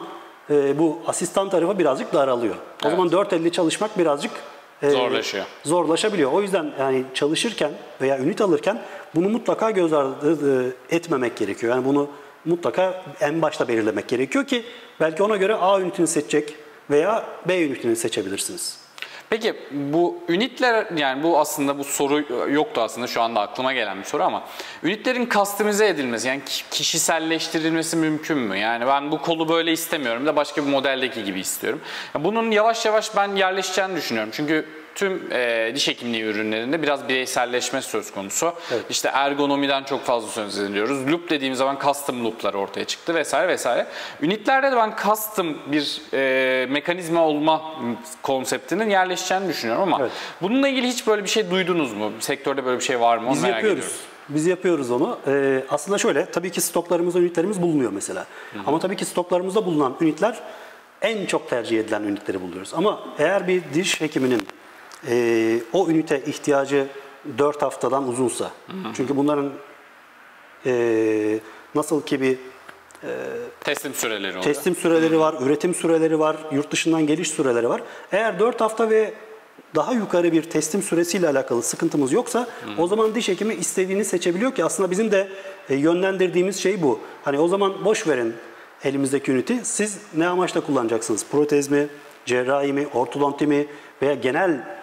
e, 0.50 0.78
bu 0.78 0.98
asistan 1.06 1.50
tarafı 1.50 1.78
birazcık 1.78 2.12
daralıyor. 2.12 2.54
O 2.54 2.58
evet. 2.82 2.90
zaman 2.90 3.12
dört 3.12 3.32
elle 3.32 3.52
çalışmak 3.52 3.98
birazcık 3.98 4.32
e, 4.82 4.90
zorlaşıyor. 4.90 5.44
Zorlaşabiliyor. 5.64 6.32
O 6.32 6.42
yüzden 6.42 6.72
yani 6.78 7.04
çalışırken 7.14 7.70
veya 8.00 8.18
ünit 8.18 8.40
alırken 8.40 8.80
bunu 9.14 9.28
mutlaka 9.28 9.70
göz 9.70 9.92
ardı 9.92 10.72
e, 10.90 10.96
etmemek 10.96 11.36
gerekiyor. 11.36 11.74
Yani 11.74 11.84
bunu 11.84 12.08
mutlaka 12.44 13.04
en 13.20 13.42
başta 13.42 13.68
belirlemek 13.68 14.08
gerekiyor 14.08 14.46
ki 14.46 14.64
belki 15.00 15.22
ona 15.22 15.36
göre 15.36 15.54
A 15.54 15.80
ünitini 15.80 16.06
seçecek 16.06 16.54
veya 16.90 17.24
B 17.48 17.62
ünitini 17.62 17.96
seçebilirsiniz. 17.96 18.82
Peki 19.30 19.54
bu 19.70 20.18
ünitler 20.28 20.86
yani 20.96 21.22
bu 21.22 21.38
aslında 21.38 21.78
bu 21.78 21.84
soru 21.84 22.24
yoktu 22.52 22.80
aslında 22.80 23.06
şu 23.06 23.22
anda 23.22 23.40
aklıma 23.40 23.72
gelen 23.72 23.98
bir 23.98 24.04
soru 24.04 24.22
ama 24.22 24.42
ünitlerin 24.82 25.26
kastimize 25.26 25.86
edilmesi 25.88 26.28
yani 26.28 26.42
kişiselleştirilmesi 26.70 27.96
mümkün 27.96 28.38
mü? 28.38 28.58
Yani 28.58 28.86
ben 28.86 29.12
bu 29.12 29.22
kolu 29.22 29.48
böyle 29.48 29.72
istemiyorum 29.72 30.26
da 30.26 30.36
başka 30.36 30.66
bir 30.66 30.70
modeldeki 30.70 31.24
gibi 31.24 31.40
istiyorum. 31.40 31.80
Bunun 32.18 32.50
yavaş 32.50 32.86
yavaş 32.86 33.16
ben 33.16 33.36
yerleşeceğini 33.36 33.96
düşünüyorum. 33.96 34.30
Çünkü 34.34 34.66
tüm 34.94 35.32
e, 35.32 35.72
diş 35.74 35.88
hekimliği 35.88 36.22
ürünlerinde 36.22 36.82
biraz 36.82 37.08
bireyselleşme 37.08 37.82
söz 37.82 38.10
konusu. 38.10 38.52
Evet. 38.72 38.84
İşte 38.90 39.08
ergonomiden 39.12 39.84
çok 39.84 40.04
fazla 40.04 40.28
söz 40.28 40.58
ediyoruz. 40.58 41.12
Loop 41.12 41.30
dediğimiz 41.30 41.58
zaman 41.58 41.78
custom 41.82 42.24
loop'lar 42.24 42.54
ortaya 42.54 42.84
çıktı 42.84 43.14
vesaire 43.14 43.48
vesaire. 43.48 43.86
Ünitlerde 44.22 44.72
de 44.72 44.76
ben 44.76 44.94
custom 45.02 45.58
bir 45.66 46.02
e, 46.14 46.66
mekanizma 46.66 47.22
olma 47.22 47.74
konseptinin 48.22 48.90
yerleşeceğini 48.90 49.48
düşünüyorum 49.48 49.82
ama 49.82 49.98
evet. 50.00 50.12
bununla 50.42 50.68
ilgili 50.68 50.88
hiç 50.88 51.06
böyle 51.06 51.24
bir 51.24 51.28
şey 51.28 51.50
duydunuz 51.50 51.92
mu? 51.92 52.12
Sektörde 52.20 52.64
böyle 52.64 52.78
bir 52.78 52.84
şey 52.84 53.00
var 53.00 53.18
mı? 53.18 53.30
Biz 53.32 53.42
merak 53.42 53.54
yapıyoruz. 53.54 53.84
Ediyorum. 53.84 54.06
Biz 54.28 54.46
yapıyoruz 54.46 54.90
onu. 54.90 55.18
Ee, 55.26 55.64
aslında 55.68 55.98
şöyle, 55.98 56.26
tabii 56.26 56.50
ki 56.50 56.60
stoklarımızda 56.60 57.18
ünitlerimiz 57.18 57.62
bulunuyor 57.62 57.92
mesela. 57.92 58.26
Hı 58.52 58.58
hı. 58.58 58.62
Ama 58.66 58.78
tabii 58.78 58.96
ki 58.96 59.04
stoklarımızda 59.04 59.66
bulunan 59.66 59.96
ünitler 60.00 60.40
en 61.02 61.26
çok 61.26 61.50
tercih 61.50 61.80
edilen 61.80 62.02
ünitleri 62.02 62.42
buluyoruz. 62.42 62.74
Ama 62.74 63.00
eğer 63.18 63.48
bir 63.48 63.62
diş 63.74 64.00
hekiminin 64.00 64.46
e, 65.08 65.58
o 65.72 65.88
ünite 65.88 66.22
ihtiyacı 66.26 66.86
4 67.38 67.62
haftadan 67.62 68.08
uzunsa. 68.08 68.44
Hı 68.44 68.72
hı. 68.72 68.92
Çünkü 68.94 69.16
bunların 69.16 69.50
e, 70.66 71.38
nasıl 71.74 72.02
ki 72.02 72.20
bir 72.20 72.38
e, 73.04 73.10
teslim 73.60 73.94
süreleri 73.94 74.30
oluyor. 74.30 74.42
Teslim 74.42 74.76
süreleri 74.76 75.18
var, 75.18 75.34
üretim 75.40 75.74
süreleri 75.74 76.18
var, 76.18 76.36
yurt 76.52 76.70
dışından 76.70 77.06
geliş 77.06 77.30
süreleri 77.30 77.68
var. 77.68 77.82
Eğer 78.12 78.38
4 78.38 78.60
hafta 78.60 78.90
ve 78.90 79.14
daha 79.74 79.92
yukarı 79.92 80.32
bir 80.32 80.42
teslim 80.42 80.82
süresiyle 80.82 81.28
alakalı 81.28 81.62
sıkıntımız 81.62 82.12
yoksa 82.12 82.40
hı. 82.40 82.82
o 82.82 82.86
zaman 82.86 83.14
diş 83.14 83.28
hekimi 83.28 83.54
istediğini 83.54 84.04
seçebiliyor 84.04 84.54
ki 84.54 84.64
aslında 84.64 84.90
bizim 84.90 85.12
de 85.12 85.28
e, 85.68 85.74
yönlendirdiğimiz 85.74 86.62
şey 86.62 86.82
bu. 86.82 87.00
Hani 87.24 87.38
o 87.38 87.48
zaman 87.48 87.84
boş 87.84 88.06
verin 88.08 88.34
elimizdeki 88.84 89.32
üniti. 89.32 89.60
Siz 89.62 89.98
ne 90.14 90.26
amaçla 90.26 90.60
kullanacaksınız? 90.60 91.26
Protez 91.32 91.70
mi, 91.70 91.86
cerrahi 92.26 92.72
mi, 92.72 92.86
ortodonti 92.94 93.46
mi 93.46 93.66
veya 94.02 94.14
genel 94.14 94.81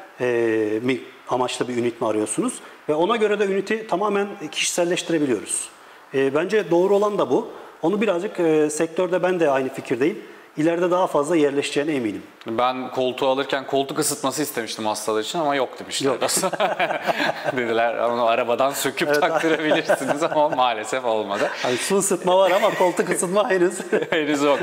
mi 0.83 1.01
amaçlı 1.29 1.67
bir 1.67 1.77
ünit 1.77 2.01
mi 2.01 2.07
arıyorsunuz? 2.07 2.53
Ve 2.89 2.93
ona 2.93 3.15
göre 3.15 3.39
de 3.39 3.45
üniti 3.45 3.87
tamamen 3.87 4.27
kişiselleştirebiliyoruz. 4.51 5.69
E, 6.13 6.35
bence 6.35 6.71
doğru 6.71 6.95
olan 6.95 7.17
da 7.17 7.29
bu. 7.29 7.47
Onu 7.81 8.01
birazcık 8.01 8.39
e, 8.39 8.69
sektörde 8.69 9.23
ben 9.23 9.39
de 9.39 9.49
aynı 9.49 9.73
fikirdeyim. 9.73 10.19
İleride 10.59 10.91
daha 10.91 11.07
fazla 11.07 11.35
yerleşeceğine 11.35 11.93
eminim. 11.93 12.23
Ben 12.47 12.91
koltuğu 12.91 13.27
alırken 13.27 13.67
koltuk 13.67 13.99
ısıtması 13.99 14.41
istemiştim 14.41 14.85
hastalar 14.85 15.21
için 15.21 15.39
ama 15.39 15.55
yok 15.55 15.79
demişler. 15.79 16.11
Yok. 16.11 16.21
Dediler 17.57 17.97
onu 17.97 18.25
arabadan 18.25 18.71
söküp 18.71 19.21
taktırabilirsiniz 19.21 20.23
ama 20.23 20.49
maalesef 20.49 21.05
olmadı. 21.05 21.49
Hani 21.63 21.77
su 21.77 21.97
ısıtma 21.97 22.37
var 22.37 22.51
ama 22.51 22.73
koltuk 22.73 23.09
ısıtma 23.09 23.49
henüz. 23.49 23.79
Henüz 24.09 24.41
yok. 24.41 24.59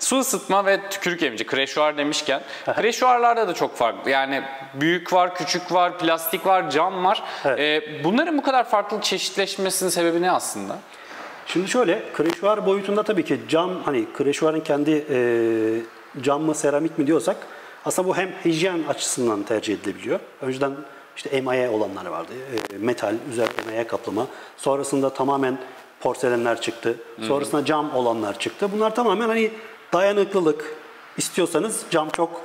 Su 0.00 0.18
ısıtma 0.18 0.66
ve 0.66 0.80
tükürük 0.90 1.22
emici, 1.22 1.46
kreşuar 1.46 1.96
demişken. 1.96 2.40
kreşuarlarda 2.76 3.48
da 3.48 3.54
çok 3.54 3.76
farklı. 3.76 4.10
Yani 4.10 4.42
büyük 4.74 5.12
var, 5.12 5.34
küçük 5.34 5.72
var, 5.72 5.98
plastik 5.98 6.46
var, 6.46 6.70
cam 6.70 7.04
var. 7.04 7.22
Ee, 7.46 8.04
bunların 8.04 8.38
bu 8.38 8.42
kadar 8.42 8.64
farklı 8.64 9.00
çeşitleşmesinin 9.00 9.90
sebebi 9.90 10.22
ne 10.22 10.30
aslında? 10.30 10.76
Şimdi 11.46 11.68
şöyle, 11.68 12.02
kreşuar 12.14 12.66
boyutunda 12.66 13.02
tabii 13.02 13.24
ki 13.24 13.40
cam, 13.48 13.82
hani 13.84 14.04
kreşuarın 14.16 14.60
kendi 14.60 15.04
e, 15.10 15.20
cam 16.22 16.42
mı 16.42 16.54
seramik 16.54 16.98
mi 16.98 17.06
diyorsak 17.06 17.36
aslında 17.84 18.08
bu 18.08 18.16
hem 18.16 18.30
hijyen 18.44 18.78
açısından 18.88 19.42
tercih 19.42 19.74
edilebiliyor. 19.74 20.20
Önceden 20.42 20.72
işte 21.16 21.28
emaye 21.28 21.68
olanlar 21.68 22.06
vardı. 22.06 22.32
E, 22.74 22.78
metal, 22.78 23.14
üzerine 23.30 23.50
emaye 23.66 23.86
kaplama. 23.86 24.26
Sonrasında 24.56 25.10
tamamen 25.14 25.58
porselenler 26.00 26.60
çıktı. 26.60 26.94
Sonrasında 27.22 27.64
cam 27.64 27.94
olanlar 27.94 28.38
çıktı. 28.38 28.68
Bunlar 28.72 28.94
tamamen 28.94 29.28
hani 29.28 29.50
dayanıklılık 29.92 30.74
istiyorsanız 31.18 31.82
cam 31.90 32.10
çok 32.10 32.40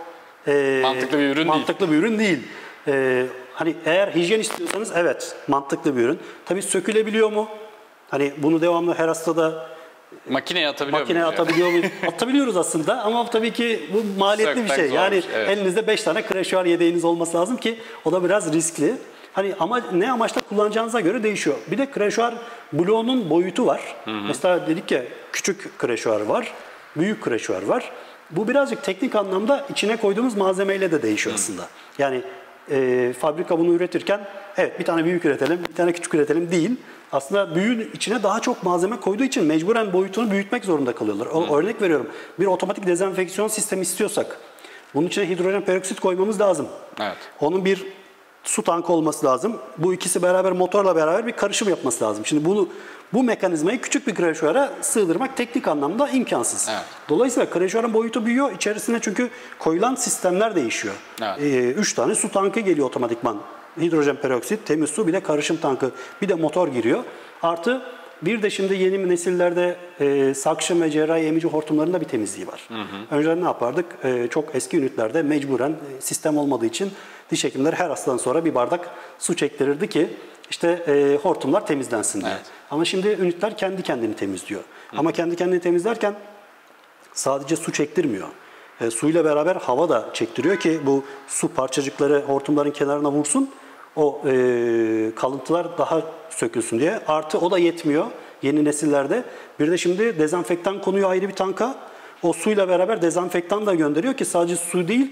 e, 0.47 0.79
Mantıklı 0.83 1.17
bir 1.17 1.23
ürün 1.23 1.35
değil. 1.35 1.47
mantıklı 1.47 1.91
bir 1.91 1.95
ürün 1.97 2.19
değil. 2.19 2.39
E, 2.87 3.25
hani 3.53 3.75
eğer 3.85 4.07
hijyen 4.07 4.39
istiyorsanız 4.39 4.91
evet 4.95 5.35
mantıklı 5.47 5.97
bir 5.97 6.01
ürün. 6.01 6.19
Tabii 6.45 6.61
sökülebiliyor 6.61 7.31
mu? 7.31 7.47
Hani 8.11 8.31
bunu 8.37 8.61
devamlı 8.61 8.93
her 8.93 9.07
hastada 9.07 9.67
Makineye 10.29 10.67
atabiliyor 10.67 10.99
makineye 11.01 11.25
muyuz? 11.25 11.39
atabiliyor 11.39 11.69
muyuz? 11.69 11.85
Atabiliyoruz 12.07 12.57
aslında 12.57 13.03
ama 13.03 13.29
tabii 13.29 13.51
ki 13.53 13.79
bu 13.93 14.19
maliyetli 14.19 14.63
bir 14.63 14.67
Sökmek 14.67 14.75
şey. 14.79 14.87
zormuş, 14.87 14.95
Yani 15.03 15.21
evet. 15.35 15.49
elinizde 15.57 15.87
5 15.87 16.03
tane 16.03 16.21
kreşuar 16.21 16.65
yedeğiniz 16.65 17.05
olması 17.05 17.37
lazım 17.37 17.57
ki 17.57 17.79
o 18.05 18.11
da 18.11 18.23
biraz 18.23 18.53
riskli. 18.53 18.93
Hani 19.33 19.53
ama 19.59 19.81
ne 19.93 20.11
amaçla 20.11 20.41
kullanacağınıza 20.41 20.99
göre 20.99 21.23
değişiyor. 21.23 21.55
Bir 21.71 21.77
de 21.77 21.91
kreşuar 21.91 22.33
bloğunun 22.73 23.29
boyutu 23.29 23.65
var. 23.65 23.81
Mesela 24.27 24.67
dedik 24.67 24.91
ya 24.91 25.03
küçük 25.31 25.79
kreşuar 25.79 26.21
var, 26.21 26.53
büyük 26.95 27.21
kreşuar 27.23 27.63
var. 27.63 27.91
Bu 28.31 28.47
birazcık 28.47 28.83
teknik 28.83 29.15
anlamda 29.15 29.65
içine 29.71 29.97
koyduğumuz 29.97 30.37
malzemeyle 30.37 30.91
de 30.91 31.01
değişiyor 31.01 31.35
aslında. 31.35 31.67
Yani 31.97 32.21
e, 32.71 33.13
fabrika 33.19 33.59
bunu 33.59 33.73
üretirken 33.73 34.19
evet 34.57 34.79
bir 34.79 34.85
tane 34.85 35.05
büyük 35.05 35.25
üretelim, 35.25 35.59
bir 35.69 35.75
tane 35.75 35.91
küçük 35.93 36.13
üretelim 36.13 36.51
değil. 36.51 36.71
Aslında 37.11 37.55
büyüğün 37.55 37.91
içine 37.93 38.23
daha 38.23 38.39
çok 38.39 38.63
malzeme 38.63 38.99
koyduğu 38.99 39.23
için 39.23 39.45
mecburen 39.45 39.93
boyutunu 39.93 40.31
büyütmek 40.31 40.65
zorunda 40.65 40.95
kalıyorlar. 40.95 41.25
O, 41.25 41.57
örnek 41.57 41.81
veriyorum. 41.81 42.07
Bir 42.39 42.45
otomatik 42.45 42.87
dezenfeksiyon 42.87 43.47
sistemi 43.47 43.81
istiyorsak 43.81 44.39
bunun 44.95 45.07
içine 45.07 45.29
hidrojen 45.29 45.61
peroksit 45.61 45.99
koymamız 45.99 46.41
lazım. 46.41 46.67
Evet. 46.99 47.17
Onun 47.39 47.65
bir 47.65 47.85
su 48.43 48.61
tankı 48.61 48.93
olması 48.93 49.25
lazım. 49.25 49.57
Bu 49.77 49.93
ikisi 49.93 50.21
beraber 50.21 50.51
motorla 50.51 50.95
beraber 50.95 51.27
bir 51.27 51.31
karışım 51.31 51.69
yapması 51.69 52.03
lazım. 52.03 52.25
Şimdi 52.25 52.45
bunu 52.45 52.69
bu 53.13 53.23
mekanizmayı 53.23 53.81
küçük 53.81 54.07
bir 54.07 54.15
kreşuara 54.15 54.73
sığdırmak 54.81 55.37
teknik 55.37 55.67
anlamda 55.67 56.09
imkansız. 56.09 56.67
Evet. 56.71 56.85
Dolayısıyla 57.09 57.49
kreşuarın 57.49 57.93
boyutu 57.93 58.25
büyüyor. 58.25 58.51
İçerisine 58.51 58.99
çünkü 59.01 59.29
koyulan 59.59 59.95
sistemler 59.95 60.55
değişiyor. 60.55 60.93
Evet. 61.21 61.41
Ee, 61.41 61.71
üç 61.71 61.93
tane 61.93 62.15
su 62.15 62.31
tankı 62.31 62.59
geliyor 62.59 62.87
otomatikman. 62.87 63.37
Hidrojen 63.77 64.15
peroksit, 64.15 64.65
temiz 64.65 64.89
su 64.89 65.07
bir 65.07 65.13
de 65.13 65.19
karışım 65.19 65.57
tankı. 65.57 65.91
Bir 66.21 66.29
de 66.29 66.33
motor 66.33 66.67
giriyor. 66.67 67.03
Artı 67.41 67.81
bir 68.21 68.41
de 68.41 68.49
şimdi 68.49 68.75
yeni 68.75 69.09
nesillerde 69.09 69.77
e, 69.99 70.33
sakşın 70.33 70.81
ve 70.81 70.91
cerrahi 70.91 71.21
emici 71.21 71.47
hortumlarında 71.47 72.01
bir 72.01 72.05
temizliği 72.05 72.47
var. 72.47 72.69
Önceden 73.11 73.41
ne 73.41 73.45
yapardık? 73.45 73.85
E, 74.03 74.27
çok 74.27 74.55
eski 74.55 74.77
ünitlerde 74.77 75.21
mecburen 75.21 75.71
e, 75.71 76.01
sistem 76.01 76.37
olmadığı 76.37 76.65
için 76.65 76.91
diş 77.31 77.43
hekimleri 77.43 77.75
her 77.75 77.89
hastadan 77.89 78.17
sonra 78.17 78.45
bir 78.45 78.55
bardak 78.55 78.89
su 79.19 79.35
çektirirdi 79.35 79.89
ki 79.89 80.07
işte 80.49 80.83
e, 80.87 81.17
hortumlar 81.23 81.65
temizlensin 81.65 82.21
diye. 82.21 82.31
Evet. 82.31 82.45
Ama 82.71 82.85
şimdi 82.85 83.07
ünitler 83.07 83.57
kendi 83.57 83.81
kendini 83.81 84.15
temizliyor. 84.15 84.61
Ama 84.97 85.11
kendi 85.11 85.35
kendini 85.35 85.59
temizlerken 85.59 86.15
sadece 87.13 87.55
su 87.55 87.71
çektirmiyor. 87.71 88.27
E, 88.81 88.91
suyla 88.91 89.25
beraber 89.25 89.55
hava 89.55 89.89
da 89.89 90.09
çektiriyor 90.13 90.55
ki 90.55 90.79
bu 90.85 91.03
su 91.27 91.53
parçacıkları 91.53 92.21
hortumların 92.27 92.71
kenarına 92.71 93.11
vursun. 93.11 93.49
O 93.95 94.21
e, 94.25 95.11
kalıntılar 95.15 95.77
daha 95.77 96.01
sökülsün 96.29 96.79
diye. 96.79 96.99
Artı 97.07 97.39
o 97.39 97.51
da 97.51 97.57
yetmiyor 97.57 98.05
yeni 98.41 98.65
nesillerde. 98.65 99.23
Bir 99.59 99.71
de 99.71 99.77
şimdi 99.77 100.19
dezenfektan 100.19 100.81
konuyor 100.81 101.09
ayrı 101.09 101.27
bir 101.27 101.33
tanka. 101.33 101.75
O 102.23 102.33
suyla 102.33 102.69
beraber 102.69 103.01
dezenfektan 103.01 103.65
da 103.65 103.75
gönderiyor 103.75 104.13
ki 104.13 104.25
sadece 104.25 104.55
su 104.55 104.87
değil 104.87 105.11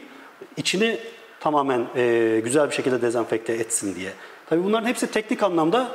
içini 0.58 0.98
tamamen 1.40 1.86
e, 1.96 2.42
güzel 2.44 2.70
bir 2.70 2.76
şekilde 2.76 3.02
dezenfekte 3.02 3.54
etsin 3.54 3.96
diye. 3.96 4.12
Tabii 4.50 4.64
bunların 4.64 4.88
hepsi 4.88 5.12
teknik 5.12 5.44
anlamda 5.44 5.92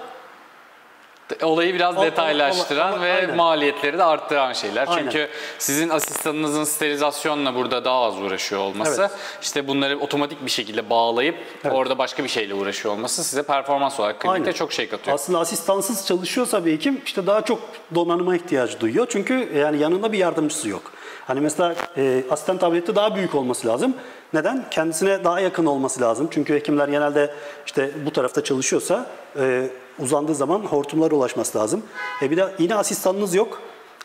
Olayı 1.42 1.74
biraz 1.74 1.96
O- 1.96 2.00
o- 2.00 2.04
detaylaştıran 2.04 2.92
o- 2.92 2.96
o- 2.96 3.00
ve 3.02 3.12
aynen. 3.12 3.36
maliyetleri 3.36 3.98
de 3.98 4.04
arttıran 4.04 4.52
şeyler. 4.52 4.88
Aynen. 4.88 5.02
Çünkü 5.02 5.28
sizin 5.58 5.88
asistanınızın 5.88 6.64
sterilizasyonla 6.64 7.54
burada 7.54 7.84
daha 7.84 8.02
az 8.02 8.18
uğraşıyor 8.18 8.60
olması, 8.60 9.00
Evet. 9.00 9.10
işte 9.42 9.68
bunları 9.68 9.98
otomatik 9.98 10.44
bir 10.44 10.50
şekilde 10.50 10.90
bağlayıp 10.90 11.36
Evet. 11.64 11.74
orada 11.76 11.98
başka 11.98 12.24
bir 12.24 12.28
şeyle 12.28 12.54
uğraşıyor 12.54 12.94
olması 12.94 13.24
size 13.24 13.42
performans 13.42 14.00
olarak 14.00 14.20
klinikte 14.20 14.40
Aynen. 14.42 14.52
çok 14.52 14.72
şey 14.72 14.88
katıyor. 14.88 15.14
Aslında 15.14 15.38
asistansız 15.38 16.06
çalışıyorsa 16.06 16.64
bir 16.66 16.72
hekim 16.72 17.00
işte 17.06 17.26
daha 17.26 17.40
çok 17.44 17.60
donanıma 17.94 18.36
ihtiyaç 18.36 18.80
duyuyor. 18.80 19.06
Çünkü 19.10 19.48
yani 19.58 19.78
yanında 19.78 20.12
bir 20.12 20.18
yardımcısı 20.18 20.68
yok. 20.68 20.82
Hani 21.26 21.40
mesela 21.40 21.74
e, 21.96 22.22
asistan 22.30 22.58
tableti 22.58 22.96
daha 22.96 23.16
büyük 23.16 23.34
olması 23.34 23.66
lazım. 23.68 23.94
Neden? 24.32 24.64
Kendisine 24.70 25.24
daha 25.24 25.40
yakın 25.40 25.66
olması 25.66 26.00
lazım. 26.00 26.28
Çünkü 26.30 26.54
hekimler 26.54 26.88
genelde 26.88 27.34
işte 27.66 27.90
bu 28.06 28.10
tarafta 28.12 28.44
çalışıyorsa 28.44 29.06
e, 29.38 29.68
uzandığı 29.98 30.34
zaman 30.34 30.58
hortumlara 30.60 31.14
ulaşması 31.14 31.58
lazım. 31.58 31.82
E 32.22 32.30
bir 32.30 32.36
de 32.36 32.48
yine 32.58 32.74
asistanınız 32.74 33.34
yok. 33.34 33.62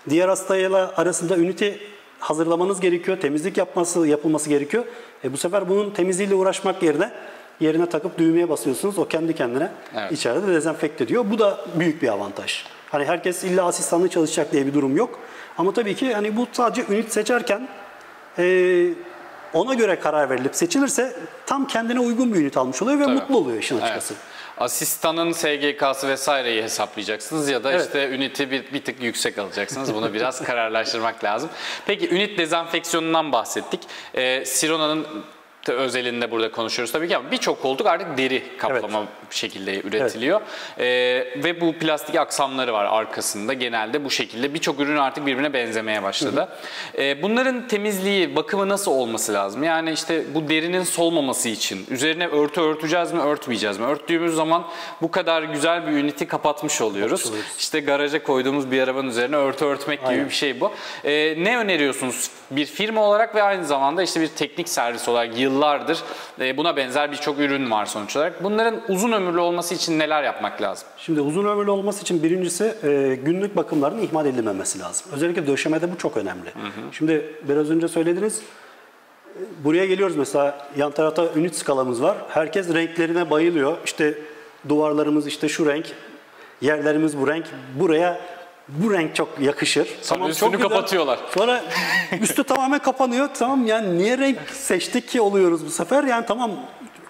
Diğer 0.10 0.30
hastayla 0.30 0.94
arasında 0.98 1.38
ünite 1.38 1.78
hazırlamanız 2.20 2.80
gerekiyor. 2.80 3.18
Temizlik 3.20 3.58
yapması 3.58 4.08
yapılması 4.08 4.50
gerekiyor. 4.50 4.86
E 5.24 5.34
bu 5.34 5.38
sefer 5.38 5.70
bunun 5.70 5.90
temizliğiyle 5.90 6.36
uğraşmak 6.36 6.84
yerine 6.84 7.12
yerine 7.60 7.90
takıp 7.90 8.18
düğmeye 8.18 8.50
basıyorsunuz. 8.50 9.00
O 9.00 9.08
kendi 9.08 9.36
kendine 9.36 9.72
Evet. 9.98 10.12
içeride 10.12 10.48
dezenfekte 10.48 11.04
ediyor. 11.04 11.26
Bu 11.32 11.40
da 11.40 11.58
büyük 11.76 12.02
bir 12.02 12.08
avantaj. 12.08 12.64
Hani 12.92 13.06
herkes 13.06 13.44
illa 13.44 13.66
asistanlı 13.66 14.10
çalışacak 14.10 14.52
diye 14.52 14.66
bir 14.66 14.74
durum 14.74 14.98
yok. 14.98 15.20
Ama 15.58 15.74
tabii 15.74 15.96
ki 15.96 16.14
hani 16.14 16.38
bu 16.38 16.48
sadece 16.52 16.84
ünit 16.94 17.12
seçerken 17.14 17.68
e, 18.38 18.86
ona 19.54 19.74
göre 19.74 20.00
karar 20.00 20.30
verilip 20.30 20.56
seçilirse 20.56 21.16
tam 21.46 21.68
kendine 21.68 22.00
uygun 22.00 22.34
bir 22.34 22.40
ünit 22.40 22.58
almış 22.58 22.82
oluyor 22.82 23.00
ve 23.00 23.04
Tabii. 23.04 23.16
mutlu 23.16 23.38
oluyor 23.38 23.58
işin 23.58 23.78
Evet. 23.78 24.12
Asistanın 24.60 25.32
SGK'sı 25.32 26.08
vesaireyi 26.08 26.64
hesaplayacaksınız 26.64 27.50
ya 27.50 27.64
da 27.64 27.72
Evet. 27.72 27.86
işte 27.86 28.10
üniti 28.10 28.52
bir, 28.52 28.74
bir 28.74 28.84
tık 28.84 29.04
yüksek 29.04 29.38
alacaksınız. 29.38 29.94
Bunu 29.94 30.14
biraz 30.14 30.44
kararlaştırmak 30.46 31.24
lazım. 31.24 31.50
Peki 31.86 32.10
ünit 32.10 32.38
dezenfeksiyonundan 32.38 33.32
bahsettik. 33.32 33.80
Ee, 34.16 34.46
Sirona'nın 34.46 35.08
özelinde 35.74 36.32
burada 36.32 36.52
konuşuyoruz 36.52 36.92
tabii 36.92 37.08
ki 37.08 37.18
ama 37.18 37.32
birçok 37.32 37.62
koltuk 37.62 37.88
artık 37.88 38.18
deri 38.18 38.44
kaplama 38.58 39.06
şekilde 39.36 39.82
üretiliyor. 39.82 40.42
Ee, 40.80 40.86
ve 41.44 41.62
bu 41.62 41.74
plastik 41.74 42.16
aksamları 42.16 42.74
var 42.74 42.86
arkasında 42.86 43.54
genelde 43.54 44.06
bu 44.06 44.10
şekilde. 44.12 44.54
Birçok 44.54 44.80
ürün 44.80 44.98
artık 44.98 45.26
birbirine 45.26 45.54
benzemeye 45.54 46.04
başladı. 46.04 46.50
Ee, 46.98 47.22
bunların 47.22 47.68
temizliği, 47.68 48.36
bakımı 48.36 48.70
nasıl 48.70 48.92
olması 48.92 49.34
lazım? 49.34 49.64
Yani 49.64 49.92
işte 49.92 50.24
bu 50.34 50.50
derinin 50.50 50.84
solmaması 50.84 51.50
için 51.50 51.86
üzerine 51.90 52.28
örtü 52.28 52.62
örteceğiz 52.62 53.12
mi, 53.12 53.20
örtmeyeceğiz 53.22 53.78
mi? 53.78 53.86
Örttüğümüz 53.86 54.36
zaman 54.36 54.68
bu 55.02 55.12
kadar 55.12 55.44
güzel 55.44 55.88
bir 55.88 55.92
üniti 55.92 56.28
kapatmış 56.28 56.82
oluyoruz. 56.82 57.28
oluyoruz. 57.28 57.50
İşte 57.60 57.80
garaja 57.80 58.24
koyduğumuz 58.24 58.72
bir 58.72 58.82
arabanın 58.82 59.10
üzerine 59.10 59.36
örtü 59.36 59.66
örtmek 59.66 60.00
gibi 60.00 60.10
Aynen. 60.10 60.26
bir 60.26 60.34
şey 60.34 60.60
bu. 60.60 60.72
Ee, 61.06 61.44
ne 61.44 61.58
öneriyorsunuz 61.58 62.30
bir 62.52 62.66
firma 62.66 63.02
olarak 63.02 63.36
ve 63.36 63.44
aynı 63.44 63.66
zamanda 63.66 64.04
işte 64.04 64.22
bir 64.22 64.28
teknik 64.28 64.70
servis 64.70 65.10
olarak 65.10 65.38
yıllardır 65.60 66.00
e, 66.40 66.58
buna 66.58 66.76
benzer 66.76 67.12
birçok 67.12 67.40
ürün 67.40 67.72
var 67.72 67.86
sonuç 67.86 68.16
olarak. 68.16 68.44
Bunların 68.44 68.82
uzun 68.90 69.12
ömürlü 69.12 69.40
olması 69.40 69.76
için 69.76 70.00
neler 70.00 70.24
yapmak 70.24 70.62
lazım? 70.62 70.88
Şimdi 70.98 71.22
uzun 71.22 71.46
ömürlü 71.46 71.72
olması 71.72 72.02
için 72.02 72.24
birincisi 72.24 72.76
e, 72.84 73.16
günlük 73.24 73.56
bakımların 73.56 74.00
ihmal 74.02 74.26
edilmemesi 74.26 74.80
lazım. 74.80 75.08
Özellikle 75.14 75.48
döşemede 75.48 75.92
bu 75.92 75.98
çok 75.98 76.18
önemli. 76.18 76.50
Şimdi 76.92 77.34
biraz 77.48 77.70
önce 77.70 77.88
söylediniz. 77.88 78.42
e, 78.42 79.64
Buraya 79.64 79.86
geliyoruz 79.86 80.16
mesela 80.16 80.68
yan 80.78 80.92
tarafta 80.92 81.26
ünit 81.36 81.56
skalamız 81.56 82.02
var. 82.04 82.18
Herkes 82.30 82.74
renklerine 82.74 83.30
bayılıyor. 83.30 83.78
İşte 83.86 84.14
duvarlarımız 84.70 85.28
işte 85.28 85.50
şu 85.50 85.66
renk, 85.66 85.86
yerlerimiz 86.62 87.18
bu 87.18 87.28
renk. 87.28 87.46
Buraya 87.80 88.20
bu 88.70 88.94
renk 88.94 89.16
çok 89.16 89.40
yakışır. 89.40 89.88
üstünü 90.30 90.52
çok 90.52 90.52
güzel. 90.52 90.70
kapatıyorlar. 90.70 91.20
Sonra 91.34 91.64
üstü 92.22 92.44
tamamen 92.44 92.80
kapanıyor. 92.80 93.30
Tamam 93.34 93.68
yani 93.68 93.98
niye 93.98 94.18
renk 94.18 94.38
seçtik 94.52 95.08
ki 95.08 95.22
oluyoruz 95.22 95.66
bu 95.66 95.70
sefer? 95.70 96.04
Yani 96.04 96.26
tamam 96.26 96.52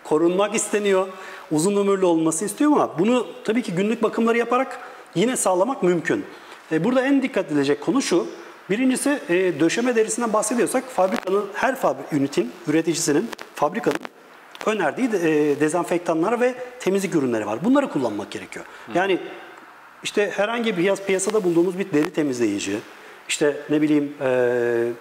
korunmak 0.04 0.56
isteniyor. 0.56 1.08
Uzun 1.52 1.76
ömürlü 1.76 2.06
olması 2.06 2.46
istiyor 2.46 2.72
ama 2.72 3.00
bunu 3.00 3.28
tabii 3.44 3.62
ki 3.62 3.72
günlük 3.72 4.04
bakımları 4.04 4.38
yaparak 4.38 4.80
yine 5.16 5.36
sağlamak 5.36 5.84
mümkün. 5.84 6.26
E, 6.72 6.84
burada 6.84 7.02
en 7.02 7.22
dikkat 7.22 7.46
edilecek 7.46 7.82
konu 7.82 8.02
şu. 8.02 8.28
Birincisi 8.70 9.20
e, 9.30 9.60
döşeme 9.60 9.96
derisinden 9.96 10.34
bahsediyorsak 10.34 10.84
fabrikanın 10.84 11.46
her 11.54 11.76
fabri, 11.76 12.02
ünitin 12.12 12.52
üreticisinin 12.68 13.30
fabrikanın 13.56 13.98
önerdiği 14.66 15.12
de, 15.12 15.18
e, 15.18 15.60
dezenfektanlar 15.60 16.42
ve 16.42 16.56
temizlik 16.80 17.16
ürünleri 17.16 17.46
var. 17.46 17.64
Bunları 17.64 17.90
kullanmak 17.90 18.32
gerekiyor. 18.32 18.66
Yani 18.94 19.20
işte 20.04 20.32
herhangi 20.36 20.78
bir 20.78 20.84
piyas- 20.84 21.06
piyasada 21.06 21.44
bulduğumuz 21.44 21.80
bir 21.80 21.92
deri 21.94 22.10
temizleyici, 22.14 22.78
işte 23.30 23.58
ne 23.70 23.82
bileyim 23.82 24.14
e, 24.22 24.92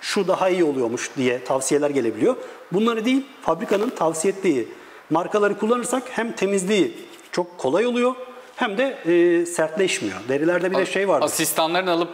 şu 0.00 0.28
daha 0.28 0.48
iyi 0.48 0.64
oluyormuş 0.64 1.10
diye 1.16 1.44
tavsiyeler 1.44 1.90
gelebiliyor. 1.90 2.36
Bunları 2.72 3.04
değil, 3.04 3.22
fabrikanın 3.42 3.90
tavsiye 3.90 4.34
ettiği 4.34 4.68
markaları 5.10 5.58
kullanırsak 5.58 6.02
hem 6.10 6.32
temizliği 6.32 6.94
çok 7.32 7.58
kolay 7.58 7.86
oluyor 7.86 8.14
hem 8.56 8.78
de 8.78 8.98
e, 9.06 9.46
sertleşmiyor. 9.46 10.16
Derilerde 10.28 10.70
bir 10.70 10.76
de 10.76 10.86
şey 10.86 11.08
vardır. 11.08 11.24
Asistanların 11.26 11.86
alıp 11.86 12.08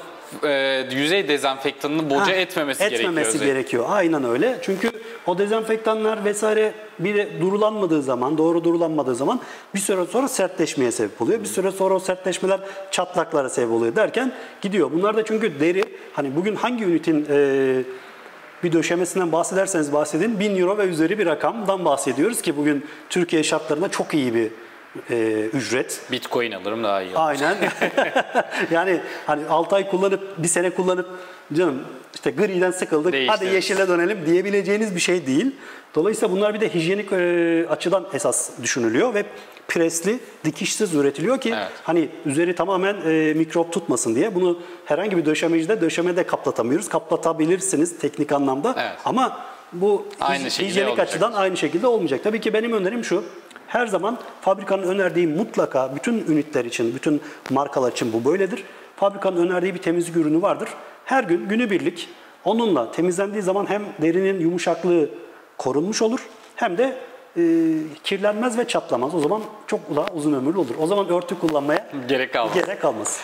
e, 0.45 0.85
yüzey 0.93 1.29
dezenfektanını 1.29 2.11
boca 2.11 2.27
Ha, 2.27 2.33
etmemesi, 2.33 2.85
etmemesi 2.85 3.33
gerekiyor. 3.33 3.55
gerekiyor. 3.55 3.85
Aynen 3.89 4.25
öyle. 4.25 4.59
Çünkü 4.63 4.91
o 5.27 5.39
dezenfektanlar 5.39 6.25
vesaire 6.25 6.73
bir 6.99 7.41
durulanmadığı 7.41 8.03
zaman, 8.03 8.39
doğru 8.39 8.65
durulanmadığı 8.65 9.15
zaman 9.15 9.41
bir 9.75 9.81
süre 9.81 10.07
sonra 10.07 10.29
sertleşmeye 10.29 10.93
sebep 10.93 11.23
oluyor. 11.23 11.41
Bir 11.41 11.49
süre 11.49 11.71
sonra 11.73 11.95
o 11.95 11.99
sertleşmeler 11.99 12.61
çatlaklara 12.91 13.49
sebep 13.49 13.71
oluyor 13.71 13.97
derken 13.97 14.33
gidiyor. 14.61 14.91
Bunlar 14.93 15.17
da 15.17 15.25
çünkü 15.25 15.61
deri, 15.61 15.85
hani 16.13 16.37
bugün 16.37 16.55
hangi 16.57 16.85
ünitin 16.85 17.27
e, 17.31 17.83
bir 18.65 18.73
döşemesinden 18.73 19.33
bahsederseniz 19.33 19.93
bahsedin 19.93 20.41
1000 20.41 20.57
euro 20.57 20.79
ve 20.79 20.83
üzeri 20.85 21.19
bir 21.19 21.27
rakamdan 21.27 21.85
bahsediyoruz 21.85 22.43
ki 22.43 22.57
bugün 22.57 22.85
Türkiye 23.11 23.43
şartlarında 23.43 23.89
çok 23.89 24.15
iyi 24.15 24.35
bir 24.35 24.49
e, 25.11 25.47
ücret. 25.53 26.01
Bitcoin 26.13 26.53
alırım 26.53 26.85
daha 26.85 27.03
iyi. 27.03 27.17
Aynen. 27.17 27.57
yani 28.71 29.01
hani 29.27 29.47
6 29.51 29.77
ay 29.77 29.91
kullanıp 29.91 30.39
bir 30.43 30.49
sene 30.49 30.71
kullanıp 30.71 31.09
canım 31.53 31.83
işte 32.15 32.31
griden 32.31 32.71
sıkıldık 32.71 33.15
hadi 33.27 33.45
yeşile 33.47 33.89
dönelim 33.89 34.27
diyebileceğiniz 34.27 34.95
bir 34.95 35.01
şey 35.01 35.27
değil. 35.27 35.57
Dolayısıyla 35.95 36.37
bunlar 36.37 36.55
bir 36.55 36.61
de 36.61 36.75
hijyenik 36.75 37.13
e, 37.13 37.67
açıdan 37.71 38.07
esas 38.15 38.51
düşünülüyor 38.63 39.15
ve 39.15 39.25
presli, 39.69 40.19
dikişsiz 40.45 40.95
üretiliyor 40.95 41.41
ki 41.41 41.53
Evet. 41.57 41.69
hani 41.85 42.09
üzeri 42.27 42.55
tamamen 42.55 42.97
e, 43.07 43.35
mikrop 43.35 43.73
tutmasın 43.73 44.15
diye. 44.15 44.35
Bunu 44.35 44.59
herhangi 44.85 45.17
bir 45.17 45.25
döşemecide 45.27 45.81
döşemede 45.81 46.23
kaplatamıyoruz. 46.27 46.89
Kaplatabilirsiniz 46.89 47.99
teknik 47.99 48.33
anlamda 48.33 48.75
Evet. 48.79 48.93
ama 49.05 49.41
bu 49.73 50.07
Aynı 50.21 50.45
hij- 50.45 50.63
hijyenik 50.69 50.91
olmayacak. 50.93 51.09
açıdan 51.09 51.33
aynı 51.33 51.57
şekilde 51.57 51.87
olmayacak. 51.87 52.21
Tabii 52.25 52.41
ki 52.41 52.53
benim 52.55 52.73
önerim 52.73 53.05
şu. 53.05 53.25
Her 53.71 53.87
zaman 53.87 54.19
fabrikanın 54.41 54.83
önerdiği 54.83 55.27
mutlaka 55.27 55.95
bütün 55.97 56.15
ünitler 56.29 56.65
için, 56.65 56.95
bütün 56.95 57.21
markalar 57.51 57.93
için 57.93 58.13
bu 58.13 58.25
böyledir. 58.25 58.65
Fabrikanın 58.97 59.49
önerdiği 59.49 59.75
bir 59.75 59.79
temizlik 59.83 60.17
ürünü 60.17 60.43
vardır. 60.43 60.69
Her 61.05 61.25
gün 61.25 61.49
günübirlik 61.49 62.09
onunla 62.45 62.93
temizlendiği 62.93 63.43
zaman 63.43 63.71
hem 63.71 63.83
derinin 64.03 64.41
yumuşaklığı 64.41 65.11
korunmuş 65.59 66.03
olur 66.03 66.21
hem 66.57 66.79
de 66.79 66.97
e, 67.37 67.43
kirlenmez 68.05 68.59
ve 68.59 68.69
çatlamaz. 68.69 69.15
O 69.15 69.21
zaman 69.21 69.43
çok 69.67 69.97
daha 69.97 70.07
uzun 70.15 70.33
ömürlü 70.33 70.59
olur. 70.59 70.75
O 70.81 70.87
zaman 70.87 71.09
örtü 71.09 71.39
kullanmaya 71.39 71.87
Gerek 72.09 72.33
kalmaz. 72.33 72.55
gerek 72.55 72.81
kalmaz. 72.81 73.21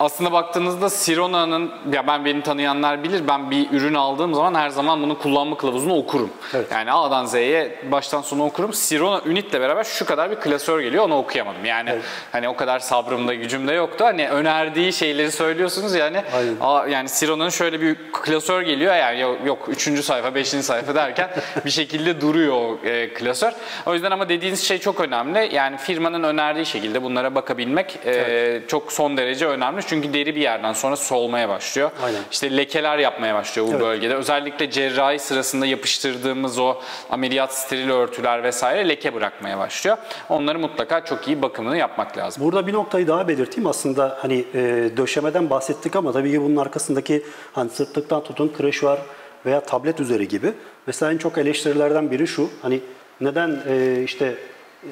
Aslında 0.00 0.32
baktığınızda 0.32 0.90
Sirona'nın, 0.90 1.70
ya 1.92 2.06
ben 2.06 2.24
beni 2.24 2.42
tanıyanlar 2.42 3.04
bilir, 3.04 3.28
ben 3.28 3.50
bir 3.50 3.70
ürün 3.72 3.94
aldığım 3.94 4.34
zaman 4.34 4.54
her 4.54 4.70
zaman 4.70 5.02
bunun 5.02 5.14
kullanma 5.14 5.56
kılavuzunu 5.56 5.94
okurum. 5.94 6.30
Evet. 6.54 6.66
Yani 6.72 6.92
A'dan 6.92 7.24
Z'ye 7.24 7.78
baştan 7.92 8.20
sona 8.20 8.44
okurum. 8.44 8.72
Sirona 8.72 9.20
Unit'le 9.26 9.52
beraber 9.52 9.84
şu 9.84 10.06
kadar 10.06 10.30
bir 10.30 10.36
klasör 10.36 10.80
geliyor, 10.80 11.04
onu 11.04 11.18
okuyamadım. 11.18 11.64
Yani 11.64 11.98
hani 12.32 12.48
o 12.48 12.56
kadar 12.56 12.78
sabrımda, 12.78 13.34
gücümde 13.34 13.72
yoktu. 13.72 14.04
Hani 14.04 14.28
önerdiği 14.28 14.92
şeyleri 14.92 15.32
söylüyorsunuz 15.32 15.94
yani. 15.94 16.22
Aynen. 16.36 16.54
Aa, 16.60 16.86
yani 16.86 17.08
Sirona'nın 17.08 17.50
şöyle 17.50 17.80
bir 17.80 17.96
klasör 18.12 18.62
geliyor 18.62 18.94
yani 18.94 19.20
yok, 19.20 19.38
yok 19.46 19.68
3. 19.68 20.04
sayfa, 20.04 20.34
5. 20.34 20.48
sayfa 20.48 20.94
derken 20.94 21.30
bir 21.64 21.70
şekilde 21.70 22.20
duruyor 22.20 22.54
o 22.54 22.78
e, 22.84 23.14
klasör. 23.14 23.52
O 23.86 23.94
yüzden 23.94 24.10
ama 24.10 24.28
dediğiniz 24.28 24.62
şey 24.62 24.78
çok 24.78 25.00
önemli. 25.00 25.54
Yani 25.54 25.76
firmanın 25.76 26.22
önerdiği 26.22 26.66
şekilde 26.66 27.02
bunlara 27.02 27.34
bakabilmek 27.34 27.98
e, 28.06 28.62
çok 28.68 28.92
son 28.92 29.16
derece 29.16 29.46
önemli. 29.46 29.89
Çünkü 29.90 30.12
deri 30.12 30.36
bir 30.36 30.40
yerden 30.40 30.72
sonra 30.72 30.96
solmaya 30.96 31.48
başlıyor. 31.48 31.90
Aynen. 32.02 32.20
İşte 32.30 32.56
lekeler 32.56 32.98
yapmaya 32.98 33.34
başlıyor 33.34 33.68
bu 33.68 33.70
Evet. 33.70 33.80
bölgede. 33.80 34.14
Özellikle 34.14 34.70
cerrahi 34.70 35.18
sırasında 35.18 35.66
yapıştırdığımız 35.66 36.58
o 36.58 36.76
ameliyat 37.10 37.54
steril 37.54 37.90
örtüler 37.90 38.42
vesaire 38.42 38.88
leke 38.88 39.14
bırakmaya 39.14 39.58
başlıyor. 39.58 39.96
Onları 40.28 40.58
mutlaka 40.58 41.04
çok 41.04 41.28
iyi 41.28 41.42
bakımını 41.42 41.76
yapmak 41.76 42.18
lazım. 42.18 42.44
Burada 42.44 42.66
bir 42.66 42.72
noktayı 42.72 43.06
daha 43.08 43.28
belirteyim. 43.28 43.66
Aslında 43.66 44.18
hani 44.22 44.44
e, 44.54 44.90
döşemeden 44.96 45.50
bahsettik 45.50 45.96
ama 45.96 46.12
tabii 46.12 46.30
ki 46.32 46.42
bunun 46.42 46.56
arkasındaki 46.56 47.22
hani 47.52 47.70
sırtlıktan 47.70 48.22
tutun 48.22 48.52
kreşuar 48.58 48.98
veya 49.46 49.60
tablet 49.60 50.00
üzeri 50.00 50.28
gibi. 50.28 50.52
Mesela 50.86 51.12
en 51.12 51.18
çok 51.18 51.38
eleştirilerden 51.38 52.10
biri 52.10 52.26
şu. 52.26 52.50
Hani 52.62 52.80
neden 53.20 53.62
e, 53.68 54.02
işte 54.02 54.34
e, 54.82 54.90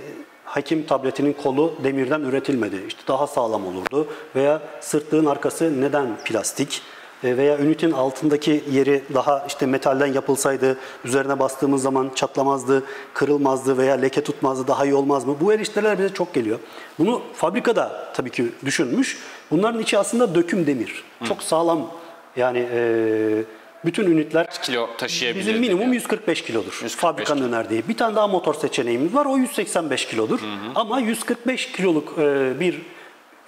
hakim 0.48 0.86
tabletinin 0.86 1.32
kolu 1.32 1.74
demirden 1.84 2.20
üretilmedi? 2.20 2.84
İşte 2.88 3.00
daha 3.08 3.26
sağlam 3.26 3.66
olurdu. 3.66 4.06
Veya 4.36 4.62
sırtlığın 4.80 5.26
arkası 5.26 5.80
neden 5.80 6.06
plastik? 6.24 6.82
E, 7.24 7.36
veya 7.36 7.58
ünitin 7.58 7.92
altındaki 7.92 8.64
yeri 8.70 9.02
daha 9.14 9.44
işte 9.48 9.66
metalden 9.66 10.06
yapılsaydı 10.06 10.76
üzerine 11.04 11.38
bastığımız 11.38 11.82
zaman 11.82 12.10
çatlamazdı, 12.14 12.82
kırılmazdı 13.14 13.78
veya 13.78 13.94
leke 13.94 14.24
tutmazdı 14.24 14.68
daha 14.68 14.84
iyi 14.84 14.94
olmaz 14.94 15.24
mı? 15.24 15.36
Bu 15.40 15.52
eleştiriler 15.52 15.98
bize 15.98 16.14
çok 16.14 16.34
geliyor. 16.34 16.58
Bunu 16.98 17.22
fabrikada 17.34 18.12
tabii 18.14 18.30
ki 18.30 18.48
düşünmüş. 18.64 19.18
Bunların 19.50 19.80
içi 19.80 19.98
aslında 19.98 20.34
döküm 20.34 20.66
demir. 20.66 21.04
Çok 21.24 21.42
sağlam 21.42 21.90
yani 22.36 22.68
e, 22.72 23.44
bütün 23.84 24.06
ünitler 24.06 24.46
Kilo 24.62 24.88
taşıyabilir. 24.98 25.40
Bizim 25.46 25.60
minimum 25.60 25.80
deniyor. 25.80 25.94
145 25.94 26.42
kilodur. 26.44 26.72
145 26.82 26.96
Fabrikanın 26.96 27.48
önerdiği. 27.48 27.88
Bir 27.88 27.96
tane 27.96 28.16
daha 28.16 28.26
motor 28.28 28.54
seçeneğimiz 28.54 29.14
var. 29.14 29.26
O 29.26 29.36
185 29.36 30.06
kilodur. 30.06 30.40
Ama 30.74 31.00
145 31.00 31.72
kiloluk 31.72 32.18
e, 32.18 32.60
bir 32.60 32.82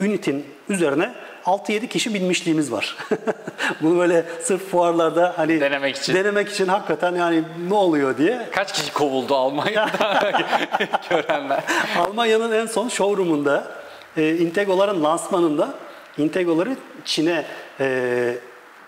ünitin 0.00 0.44
üzerine 0.68 1.14
6-7 1.44 1.88
kişi 1.88 2.14
binmişliğimiz 2.14 2.72
var. 2.72 2.96
Bunu 3.82 3.98
böyle 3.98 4.24
sırf 4.42 4.70
fuarlarda 4.70 5.34
hani 5.36 5.60
Denemek 5.60 5.96
için. 5.96 6.14
denemek 6.14 6.48
için 6.48 6.66
hakikaten 6.68 7.14
yani 7.14 7.42
ne 7.68 7.74
oluyor 7.74 8.18
diye. 8.18 8.48
Kaç 8.52 8.72
kişi 8.72 8.92
kovuldu 8.92 9.34
Almanya'da 9.34 10.32
görenler? 11.10 11.64
Almanya'nın 11.98 12.52
en 12.52 12.66
son 12.66 12.88
showroom'unda 12.88 13.72
e, 14.16 14.36
Intego'ların 14.36 15.04
lansmanında 15.04 15.74
Intego'ları 16.18 16.76
Çin'e 17.04 17.44
e, 17.80 18.34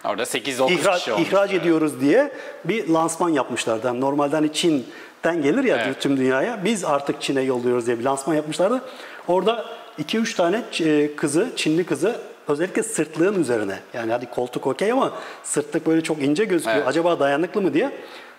Orada 0.04 0.22
8-9 0.22 0.72
ihraç, 0.72 0.98
kişi 0.98 1.12
olmuş. 1.12 1.28
ihraç 1.28 1.52
ediyoruz 1.52 2.00
diye 2.00 2.32
bir 2.64 2.88
lansman 2.88 3.28
yapmışlardı. 3.28 3.86
Yani 3.86 4.00
normalde 4.00 4.36
hani 4.36 4.52
Çin'den 4.52 5.42
gelir 5.42 5.64
ya 5.64 5.76
Evet. 5.86 6.00
tüm 6.00 6.16
dünyaya. 6.16 6.64
Biz 6.64 6.84
artık 6.84 7.22
Çin'e 7.22 7.40
yolluyoruz 7.40 7.86
diye 7.86 7.98
bir 7.98 8.04
lansman 8.04 8.34
yapmışlardı. 8.34 8.82
Orada 9.28 9.64
2-3 10.02 10.36
tane 10.36 10.62
e, 10.80 11.16
kızı, 11.16 11.48
Çinli 11.56 11.84
kızı 11.84 12.20
özellikle 12.48 12.82
sırtlığın 12.82 13.40
üzerine. 13.40 13.78
Yani 13.94 14.12
hadi 14.12 14.26
koltuk 14.30 14.66
okey 14.66 14.92
ama 14.92 15.12
sırtlık 15.42 15.86
böyle 15.86 16.00
çok 16.02 16.22
ince 16.22 16.44
gözüküyor. 16.44 16.76
Evet. 16.76 16.88
Acaba 16.88 17.20
dayanıklı 17.20 17.62
mı 17.62 17.74
diye 17.74 17.90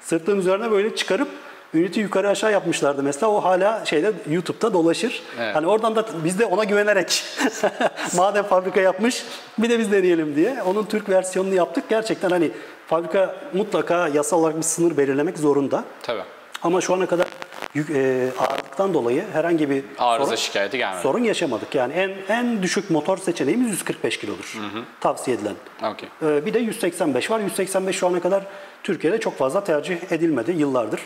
sırtlığın 0.02 0.39
üzerine 0.39 0.71
böyle 0.71 0.95
çıkarıp 0.95 1.28
üniti 1.74 2.00
yukarı 2.00 2.30
aşağı 2.30 2.52
yapmışlardı 2.52 3.04
mesela. 3.04 3.32
O 3.32 3.44
hala 3.44 3.86
şeyde 3.86 4.12
YouTube'da 4.30 4.74
dolaşır. 4.74 5.24
Evet. 5.40 5.56
Hani 5.56 5.68
oradan 5.68 5.96
da 5.96 6.06
biz 6.24 6.40
de 6.40 6.46
ona 6.46 6.64
güvenerek 6.64 7.24
madem 8.16 8.46
fabrika 8.46 8.82
yapmış 8.82 9.24
bir 9.58 9.70
de 9.70 9.80
biz 9.80 9.92
deneyelim 9.92 10.36
diye 10.36 10.64
onun 10.64 10.86
Türk 10.86 11.10
versiyonunu 11.10 11.54
yaptık. 11.56 11.84
Gerçekten 11.90 12.30
hani 12.30 12.52
fabrika 12.88 13.36
mutlaka 13.54 14.08
yasal 14.08 14.40
olarak 14.40 14.58
bir 14.58 14.62
sınır 14.62 14.98
belirlemek 14.98 15.38
zorunda. 15.38 15.84
Tabii. 16.04 16.22
Ama 16.64 16.82
şu 16.82 16.94
ana 16.94 17.06
kadar 17.06 17.28
yük, 17.74 17.90
e, 17.90 18.30
ağırlıktan 18.40 18.94
dolayı 18.94 19.24
herhangi 19.34 19.70
bir 19.70 19.84
Arıza 20.00 20.26
sorun, 20.26 20.36
şikayeti 20.36 20.78
gelmedi. 20.78 21.02
sorun 21.02 21.24
yaşamadık. 21.24 21.76
Yani 21.76 21.94
en 21.94 22.12
en 22.30 22.64
düşük 22.64 22.90
motor 22.90 23.18
seçeneğimiz 23.18 23.70
145 23.72 24.18
kilodur. 24.20 24.58
Tavsiye 25.00 25.38
edilen. 25.38 25.54
Okey. 25.94 26.10
Ee, 26.22 26.46
bir 26.46 26.54
de 26.54 26.60
185 26.60 27.32
var. 27.32 27.40
185 27.40 27.96
şu 27.96 28.08
ana 28.08 28.20
kadar 28.20 28.44
Türkiye'de 28.84 29.20
çok 29.20 29.38
fazla 29.38 29.64
tercih 29.64 29.98
edilmedi 30.12 30.52
yıllardır. 30.52 31.00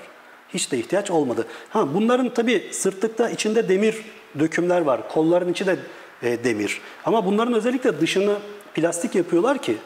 Hiç 0.53 0.71
de 0.71 0.77
ihtiyaç 0.77 1.11
olmadı. 1.11 1.47
Ha 1.69 1.93
bunların 1.93 2.33
tabii 2.33 2.69
sırtlıkta 2.71 3.29
içinde 3.29 3.69
demir 3.69 3.95
dökümler 4.39 4.81
var. 4.81 5.09
Kolların 5.09 5.51
içi 5.51 5.65
de 5.65 5.77
e, 6.23 6.43
demir. 6.43 6.81
Ama 7.05 7.25
bunların 7.25 7.53
özellikle 7.53 8.01
dışını 8.01 8.37
plastik 8.73 9.15
yapıyorlar 9.15 9.61
ki 9.61 9.77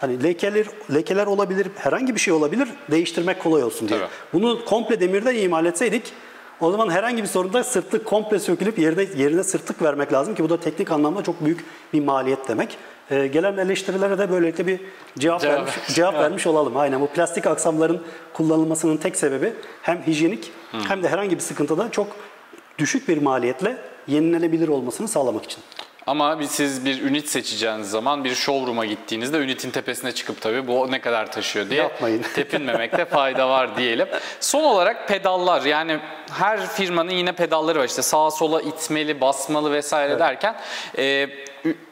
hani 0.00 0.22
lekeler 0.22 0.66
lekeler 0.94 1.26
olabilir, 1.26 1.66
herhangi 1.76 2.14
bir 2.14 2.20
şey 2.20 2.34
olabilir, 2.34 2.68
değiştirmek 2.90 3.42
kolay 3.42 3.62
olsun 3.62 3.88
diye. 3.88 3.98
Tabii. 3.98 4.10
Bunu 4.32 4.64
komple 4.64 5.00
demirden 5.00 5.34
imal 5.34 5.66
etseydik 5.66 6.12
o 6.60 6.70
zaman 6.70 6.90
herhangi 6.90 7.22
bir 7.22 7.28
sorunda 7.28 7.64
sırtlık 7.64 8.04
komple 8.04 8.38
sökülüp 8.38 8.78
yerine 8.78 9.06
yerine 9.16 9.44
sırtlık 9.44 9.82
vermek 9.82 10.12
lazım 10.12 10.34
ki 10.34 10.44
bu 10.44 10.50
da 10.50 10.60
teknik 10.60 10.90
anlamda 10.90 11.22
çok 11.22 11.44
büyük 11.44 11.64
bir 11.92 12.04
maliyet 12.04 12.48
demek. 12.48 12.78
Ee, 13.10 13.26
gelen 13.26 13.56
eleştirilere 13.56 14.18
de 14.18 14.30
böylelikle 14.30 14.66
bir 14.66 14.80
cevap, 15.18 15.40
Cevap. 15.40 15.56
vermiş, 15.56 15.74
cevap 15.94 16.14
vermiş 16.14 16.46
olalım. 16.46 16.76
Aynen 16.76 17.00
bu 17.00 17.06
plastik 17.06 17.46
aksamların 17.46 18.02
kullanılmasının 18.32 18.96
tek 18.96 19.16
sebebi 19.16 19.52
hem 19.82 20.02
hijyenik 20.06 20.50
hem 20.88 21.02
de 21.02 21.08
herhangi 21.08 21.34
bir 21.36 21.40
sıkıntıda 21.40 21.90
çok 21.90 22.06
düşük 22.78 23.08
bir 23.08 23.22
maliyetle 23.22 23.76
yenilenebilir 24.06 24.68
olmasını 24.68 25.08
sağlamak 25.08 25.44
için. 25.44 25.62
Ama 26.06 26.38
siz 26.48 26.84
bir 26.84 27.02
ünit 27.02 27.28
seçeceğiniz 27.28 27.90
zaman 27.90 28.24
bir 28.24 28.34
showroom'a 28.34 28.84
gittiğinizde 28.86 29.38
ünitin 29.38 29.70
tepesine 29.70 30.12
çıkıp 30.12 30.40
tabii 30.40 30.66
bu 30.66 30.90
ne 30.90 31.00
kadar 31.00 31.32
taşıyor 31.32 31.70
diye 31.70 31.82
Yapmayın. 31.82 32.22
tepinmemekte 32.34 33.04
fayda 33.04 33.48
var 33.48 33.76
diyelim. 33.76 34.08
Son 34.40 34.64
olarak 34.64 35.08
pedallar 35.08 35.62
yani 35.62 35.98
her 36.30 36.66
firmanın 36.66 37.10
yine 37.10 37.32
pedalları 37.32 37.78
var 37.78 37.84
işte 37.84 38.02
sağa 38.02 38.30
sola 38.30 38.62
itmeli, 38.62 39.20
basmalı 39.20 39.72
vesaire 39.72 40.18
derken 40.18 40.56
e, 40.98 41.28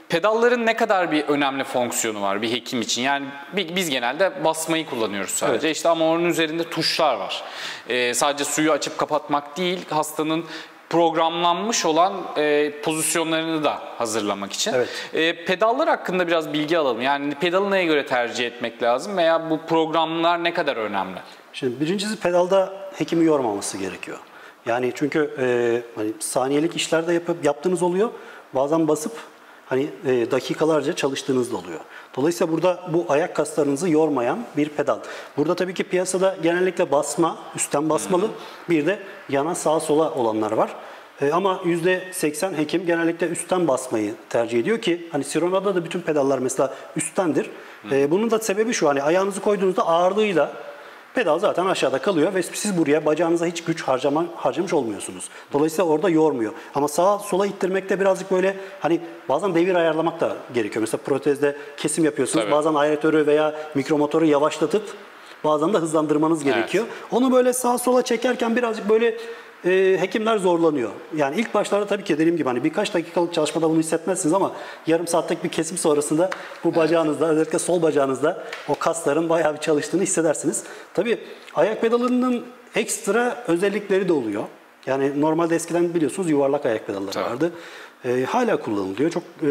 pedalların 0.08 0.66
ne 0.66 0.76
kadar 0.76 1.12
bir 1.12 1.24
önemli 1.24 1.64
fonksiyonu 1.64 2.22
var 2.22 2.42
bir 2.42 2.52
hekim 2.52 2.80
için? 2.80 3.02
Yani 3.02 3.26
bi- 3.56 3.76
biz 3.76 3.90
genelde 3.90 4.44
basmayı 4.44 4.86
kullanıyoruz 4.86 5.30
sadece 5.30 5.70
işte 5.70 5.88
ama 5.88 6.04
onun 6.10 6.24
üzerinde 6.24 6.70
tuşlar 6.70 7.14
var. 7.16 7.42
E, 7.88 8.14
sadece 8.14 8.44
suyu 8.44 8.72
açıp 8.72 8.98
kapatmak 8.98 9.56
değil 9.56 9.80
hastanın 9.90 10.44
programlanmış 10.90 11.84
olan 11.86 12.12
e, 12.36 12.72
pozisyonlarını 12.82 13.64
da 13.64 13.78
hazırlamak 13.98 14.52
için. 14.52 14.72
Evet. 14.74 14.88
E, 15.14 15.44
pedallar 15.44 15.88
hakkında 15.88 16.26
biraz 16.26 16.52
bilgi 16.52 16.78
alalım. 16.78 17.00
Yani 17.02 17.34
pedalı 17.34 17.70
neye 17.70 17.84
göre 17.84 18.06
tercih 18.06 18.46
etmek 18.46 18.82
lazım 18.82 19.16
veya 19.16 19.50
bu 19.50 19.60
programlar 19.68 20.44
ne 20.44 20.54
kadar 20.54 20.76
önemli? 20.76 21.18
Şimdi 21.52 21.80
birincisi 21.80 22.20
pedalda 22.20 22.72
hekimi 22.98 23.24
yormaması 23.24 23.78
gerekiyor. 23.78 24.18
Yani 24.66 24.92
çünkü 24.94 25.34
e, 25.38 25.46
hani 25.96 26.12
saniyelik 26.18 26.76
işlerde 26.76 27.12
yapıp 27.12 27.44
yaptığınız 27.44 27.82
oluyor. 27.82 28.10
Bazen 28.54 28.88
basıp 28.88 29.12
hani 29.66 29.90
e, 30.06 30.30
dakikalarca 30.30 30.92
çalıştığınız 30.92 31.52
da 31.52 31.56
oluyor. 31.56 31.80
Dolayısıyla 32.16 32.52
burada 32.52 32.80
bu 32.92 33.06
ayak 33.08 33.36
kaslarınızı 33.36 33.88
yormayan 33.88 34.44
bir 34.56 34.68
pedal. 34.68 34.98
Burada 35.36 35.54
tabii 35.54 35.74
ki 35.74 35.84
piyasada 35.84 36.36
genellikle 36.42 36.92
basma, 36.92 37.38
üstten 37.56 37.88
basmalı. 37.90 38.28
Bir 38.68 38.86
de 38.86 38.98
yana 39.28 39.54
sağa 39.54 39.80
sola 39.80 40.10
olanlar 40.14 40.52
var. 40.52 40.76
E, 41.20 41.32
ama 41.32 41.60
%80 41.64 42.56
hekim 42.56 42.86
genellikle 42.86 43.28
üstten 43.28 43.68
basmayı 43.68 44.14
tercih 44.30 44.60
ediyor 44.60 44.80
ki 44.80 45.08
hani 45.12 45.24
Sirona'da 45.24 45.74
da 45.74 45.84
bütün 45.84 46.00
pedallar 46.00 46.38
mesela 46.38 46.74
üsttendir. 46.96 47.50
E, 47.90 48.10
bunun 48.10 48.30
da 48.30 48.38
sebebi 48.38 48.72
şu 48.72 48.88
hani 48.88 49.02
ayağınızı 49.02 49.40
koyduğunuzda 49.40 49.86
ağırlığıyla 49.86 50.52
Pedal 51.16 51.38
zaten 51.38 51.66
aşağıda 51.66 51.98
kalıyor 51.98 52.34
ve 52.34 52.42
siz 52.42 52.78
buraya 52.78 53.06
bacağınıza 53.06 53.46
hiç 53.46 53.64
güç 53.64 53.82
harcama, 53.82 54.24
harcamış 54.36 54.72
olmuyorsunuz. 54.72 55.28
Dolayısıyla 55.52 55.84
orada 55.84 56.08
yormuyor. 56.08 56.52
Ama 56.74 56.88
sağa 56.88 57.18
sola 57.18 57.46
ittirmekte 57.46 58.00
birazcık 58.00 58.30
böyle 58.30 58.56
hani 58.80 59.00
bazen 59.28 59.54
devir 59.54 59.74
ayarlamak 59.74 60.20
da 60.20 60.36
gerekiyor. 60.54 60.80
Mesela 60.80 61.02
protezde 61.02 61.56
kesim 61.76 62.04
yapıyorsunuz. 62.04 62.44
Tabii. 62.44 62.52
Bazen 62.52 62.74
aeratörü 62.74 63.26
veya 63.26 63.54
mikromotoru 63.74 64.24
yavaşlatıp 64.24 64.82
bazen 65.44 65.74
de 65.74 65.78
hızlandırmanız 65.78 66.44
gerekiyor. 66.44 66.86
Onu 67.10 67.32
böyle 67.32 67.52
sağa 67.52 67.78
sola 67.78 68.02
çekerken 68.02 68.56
birazcık 68.56 68.88
böyle 68.88 69.16
e, 69.64 69.96
hekimler 70.00 70.36
zorlanıyor. 70.36 70.90
Yani 71.16 71.36
ilk 71.40 71.54
başlarda 71.54 71.86
tabii 71.86 72.04
ki 72.04 72.14
dediğim 72.18 72.36
gibi 72.36 72.48
hani 72.48 72.64
birkaç 72.64 72.94
dakikalık 72.94 73.34
çalışmada 73.34 73.70
bunu 73.70 73.78
hissetmezsiniz 73.78 74.34
ama 74.34 74.52
yarım 74.86 75.06
saatlik 75.06 75.44
bir 75.44 75.48
kesim 75.48 75.78
sonrasında 75.78 76.30
bu 76.64 76.74
bacağınızda 76.74 77.28
özellikle 77.28 77.58
sol 77.58 77.82
bacağınızda 77.82 78.44
o 78.68 78.74
kasların 78.74 79.28
bayağı 79.28 79.54
bir 79.54 79.60
çalıştığını 79.60 80.02
hissedersiniz. 80.02 80.64
Tabii 80.94 81.18
ayak 81.54 81.80
pedalının 81.80 82.44
ekstra 82.74 83.44
özellikleri 83.48 84.08
de 84.08 84.12
oluyor. 84.12 84.42
Yani 84.86 85.20
normalde 85.20 85.54
eskiden 85.56 85.94
biliyorsunuz 85.94 86.30
yuvarlak 86.30 86.66
ayak 86.66 86.86
pedalları 86.86 87.10
Tabii. 87.10 87.24
vardı. 87.24 87.52
E, 88.04 88.24
hala 88.24 88.56
kullanılıyor. 88.56 89.10
Çok 89.10 89.22
e, 89.42 89.46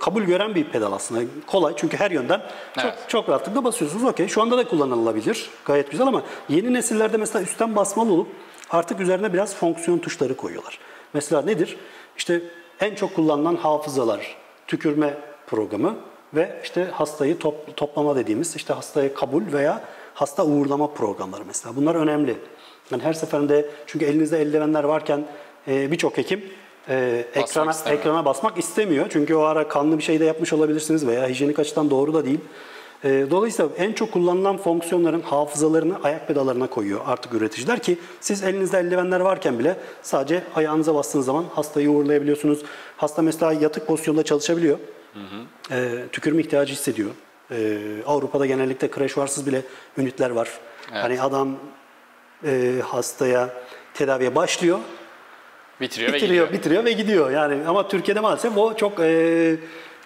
kabul 0.00 0.22
gören 0.22 0.54
bir 0.54 0.64
pedal 0.64 0.92
aslında. 0.92 1.20
Kolay 1.46 1.72
çünkü 1.76 1.96
her 1.96 2.10
yönden 2.10 2.40
çok, 2.74 2.84
Evet. 2.84 2.94
çok 3.08 3.28
rahatlıkla 3.28 3.64
basıyorsunuz. 3.64 4.04
Okey 4.04 4.28
şu 4.28 4.42
anda 4.42 4.58
da 4.58 4.68
kullanılabilir. 4.68 5.50
Gayet 5.64 5.90
güzel 5.90 6.06
ama 6.06 6.22
yeni 6.48 6.72
nesillerde 6.72 7.16
mesela 7.16 7.42
üstten 7.42 7.76
basmalı 7.76 8.12
olup 8.12 8.28
artık 8.74 9.00
üzerine 9.00 9.32
biraz 9.32 9.54
fonksiyon 9.54 9.98
tuşları 9.98 10.36
koyuyorlar. 10.36 10.78
Mesela 11.14 11.42
nedir? 11.42 11.76
İşte 12.16 12.40
en 12.80 12.94
çok 12.94 13.14
kullanılan 13.14 13.56
hafızalar, 13.56 14.36
tükürme 14.66 15.14
programı 15.46 15.96
ve 16.34 16.60
işte 16.64 16.84
hastayı 16.84 17.38
top- 17.38 17.76
toplama 17.76 18.16
dediğimiz 18.16 18.56
işte 18.56 18.74
hastaya 18.74 19.14
kabul 19.14 19.42
veya 19.52 19.84
hasta 20.14 20.44
uğurlama 20.44 20.94
programları 20.94 21.42
mesela. 21.46 21.76
Bunlar 21.76 21.94
önemli. 21.94 22.36
Yani 22.90 23.02
her 23.02 23.12
seferinde 23.12 23.66
çünkü 23.86 24.04
elinizde 24.04 24.40
eldivenler 24.42 24.84
varken 24.84 25.24
e, 25.68 25.90
birçok 25.90 26.18
hekim 26.18 26.44
e, 26.88 27.24
ekrana, 27.34 27.70
istemiyor. 27.70 28.00
ekrana 28.00 28.24
basmak 28.24 28.58
istemiyor. 28.58 29.06
Çünkü 29.10 29.34
o 29.34 29.42
ara 29.42 29.68
kanlı 29.68 29.98
bir 29.98 30.02
şey 30.02 30.20
de 30.20 30.24
yapmış 30.24 30.52
olabilirsiniz 30.52 31.06
veya 31.06 31.28
hijyenik 31.28 31.58
açıdan 31.58 31.90
doğru 31.90 32.14
da 32.14 32.24
değil. 32.24 32.40
E, 33.04 33.26
dolayısıyla 33.30 33.70
en 33.78 33.92
çok 33.92 34.12
kullanılan 34.12 34.56
fonksiyonların 34.56 35.20
hafızalarını 35.20 35.96
ayak 36.02 36.28
pedallarına 36.28 36.66
koyuyor 36.66 37.00
artık 37.06 37.34
üreticiler 37.34 37.78
ki 37.82 37.98
siz 38.20 38.42
elinizde 38.44 38.78
eldivenler 38.78 39.20
varken 39.20 39.58
bile 39.58 39.76
sadece 40.02 40.42
ayağınıza 40.54 40.94
bastığınız 40.94 41.26
zaman 41.26 41.44
hastayı 41.54 41.90
uğurlayabiliyorsunuz. 41.90 42.62
Hasta 42.96 43.22
mesela 43.22 43.52
yatık 43.52 43.86
pozisyonda 43.86 44.22
çalışabiliyor. 44.22 44.78
E, 45.70 45.88
tükürme 46.12 46.42
ihtiyacı 46.42 46.72
hissediyor. 46.72 47.10
E, 47.50 47.78
Avrupa'da 48.06 48.46
genellikle 48.46 48.90
kreş 48.90 49.18
varsız 49.18 49.46
bile 49.46 49.62
ünitler 49.98 50.30
var. 50.30 50.48
Hani 50.90 51.22
adam 51.22 51.56
e, 52.44 52.72
hastaya 52.84 53.48
tedaviye 53.94 54.34
başlıyor 54.34 54.78
Bitiriyor, 55.80 56.12
ve 56.12 56.16
bitiriyor, 56.16 56.46
gidiyor. 56.46 56.60
bitiriyor 56.60 56.84
ve 56.84 56.92
gidiyor. 56.92 57.30
Yani 57.30 57.66
ama 57.66 57.88
Türkiye'de 57.88 58.20
maalesef 58.20 58.58
o 58.58 58.76
çok 58.76 59.00
e, 59.00 59.56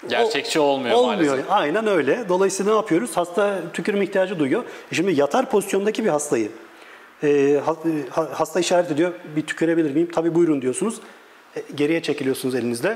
Gerçekçi 0.08 0.61
olmuyor 0.61 0.96
olmuyor. 0.96 1.30
maalesef. 1.30 1.50
Aynen 1.52 1.87
öyle. 1.87 2.24
Dolayısıyla 2.28 2.72
ne 2.72 2.76
yapıyoruz? 2.78 3.16
Hasta 3.16 3.58
tükürme 3.72 4.04
ihtiyacı 4.04 4.38
duyuyor. 4.38 4.64
E 4.92 4.94
Şimdi 4.94 5.12
yatar 5.20 5.50
pozisyondaki 5.50 6.04
bir 6.04 6.08
hastayı 6.08 6.48
e, 7.24 7.61
ha- 8.11 8.28
hasta 8.32 8.61
işaret 8.61 8.90
ediyor. 8.90 9.12
Bir 9.37 9.46
tükürebilir 9.46 9.90
miyim? 9.94 10.08
Tabii 10.14 10.34
buyurun 10.34 10.62
diyorsunuz. 10.62 11.00
E, 11.56 11.62
geriye 11.74 12.02
çekiliyorsunuz 12.02 12.54
elinizde. 12.54 12.88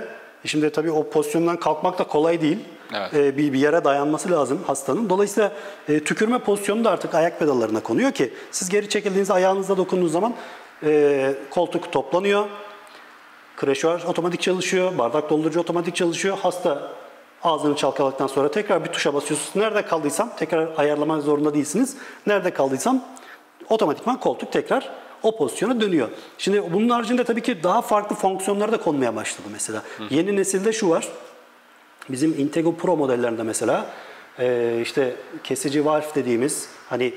E 0.45 0.49
şimdi 0.49 0.71
tabii 0.71 0.91
o 0.91 1.11
pozisyondan 1.11 1.57
kalkmak 1.57 1.99
da 1.99 2.05
kolay 2.05 2.41
değil. 2.41 2.59
Evet. 2.95 3.15
E, 3.15 3.37
bir, 3.37 3.53
bir 3.53 3.59
yere 3.59 3.85
dayanması 3.85 4.31
lazım 4.31 4.61
hastanın. 4.67 5.11
Dolayısıyla 5.11 5.53
e, 5.89 6.01
tükürme 6.01 6.39
pozisyonu 6.39 6.85
da 6.85 6.91
artık 6.91 7.15
ayak 7.15 7.39
pedallarına 7.39 7.81
konuyor 7.81 8.13
ki 8.13 8.33
siz 8.51 8.69
geri 8.69 8.89
çekildiğinizde 8.89 9.33
ayağınızda 9.33 9.77
dokunduğunuz 9.77 10.13
zaman 10.13 10.35
e, 10.85 11.35
koltuk 11.51 11.93
toplanıyor. 11.93 12.45
Kreşör 13.63 14.01
otomatik 14.07 14.41
çalışıyor, 14.41 14.99
bardak 14.99 15.31
doldurucu 15.31 15.61
otomatik 15.61 15.97
çalışıyor. 15.97 16.39
Hasta 16.43 16.93
ağzını 17.43 17.77
çalkaladıktan 17.77 18.27
sonra 18.27 18.51
tekrar 18.51 18.85
bir 18.85 18.89
tuşa 18.89 19.15
basıyorsunuz. 19.15 19.57
Nerede 19.57 19.83
kaldıysam 19.83 20.31
tekrar 20.39 20.69
ayarlamak 20.77 21.23
zorunda 21.23 21.55
değilsiniz. 21.55 21.97
Nerede 22.27 22.51
kaldıysam 22.51 23.05
otomatikman 23.69 24.21
koltuk 24.21 24.53
tekrar 24.53 24.91
o 25.23 25.37
pozisyona 25.37 25.81
dönüyor. 25.81 26.09
Şimdi 26.39 26.73
bunun 26.73 26.89
haricinde 26.89 27.25
tabii 27.25 27.41
ki 27.41 27.63
daha 27.63 27.83
farklı 27.83 28.17
fonksiyonları 28.17 28.73
da 28.73 28.81
konmaya 28.81 29.17
başladı 29.17 29.49
mesela. 29.53 29.83
Yeni 30.11 30.37
nesilde 30.37 30.73
şu 30.73 30.91
var. 30.91 31.09
Bizim 32.09 32.41
Intego 32.41 32.77
Pro 32.77 32.97
modellerinde 32.97 33.43
mesela 33.43 33.87
işte 34.83 35.17
kesici 35.45 35.85
valve 35.85 36.07
dediğimiz 36.15 36.69
hani 36.89 37.15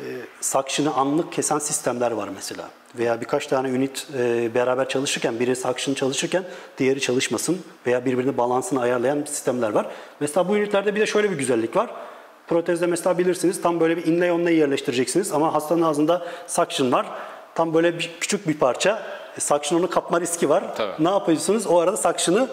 e, 0.00 0.06
suction'ı 0.40 0.94
anlık 0.94 1.32
kesen 1.32 1.58
sistemler 1.58 2.10
var 2.10 2.28
mesela. 2.34 2.70
Veya 2.98 3.20
birkaç 3.20 3.46
tane 3.46 3.68
ünit 3.68 4.06
e, 4.18 4.54
beraber 4.54 4.88
çalışırken 4.88 5.40
biri 5.40 5.56
suction 5.56 5.94
çalışırken 5.94 6.44
diğeri 6.78 7.00
çalışmasın 7.00 7.58
veya 7.86 8.04
birbirini 8.04 8.38
balansını 8.38 8.80
ayarlayan 8.80 9.24
sistemler 9.24 9.70
var. 9.70 9.86
Mesela 10.20 10.48
bu 10.48 10.56
ünitlerde 10.56 10.94
bir 10.94 11.00
de 11.00 11.06
şöyle 11.06 11.30
bir 11.30 11.38
güzellik 11.38 11.76
var. 11.76 11.90
Protezde 12.46 12.86
mesela 12.86 13.18
bilirsiniz 13.18 13.62
tam 13.62 13.80
böyle 13.80 13.96
bir 13.96 14.06
inlay 14.06 14.32
onlay 14.32 14.54
yerleştireceksiniz 14.54 15.32
ama 15.32 15.54
hastanın 15.54 15.82
ağzında 15.82 16.26
suction 16.46 16.92
var. 16.92 17.06
Tam 17.54 17.74
böyle 17.74 17.98
bir, 17.98 18.10
küçük 18.20 18.48
bir 18.48 18.58
parça. 18.58 19.02
E, 19.36 19.40
suction 19.40 19.78
onu 19.78 19.90
kapma 19.90 20.20
riski 20.20 20.48
var. 20.48 20.76
Tabii. 20.76 21.04
Ne 21.04 21.08
yapıyorsunuz? 21.10 21.66
O 21.66 21.78
arada 21.78 21.96
suction'ı 21.96 22.48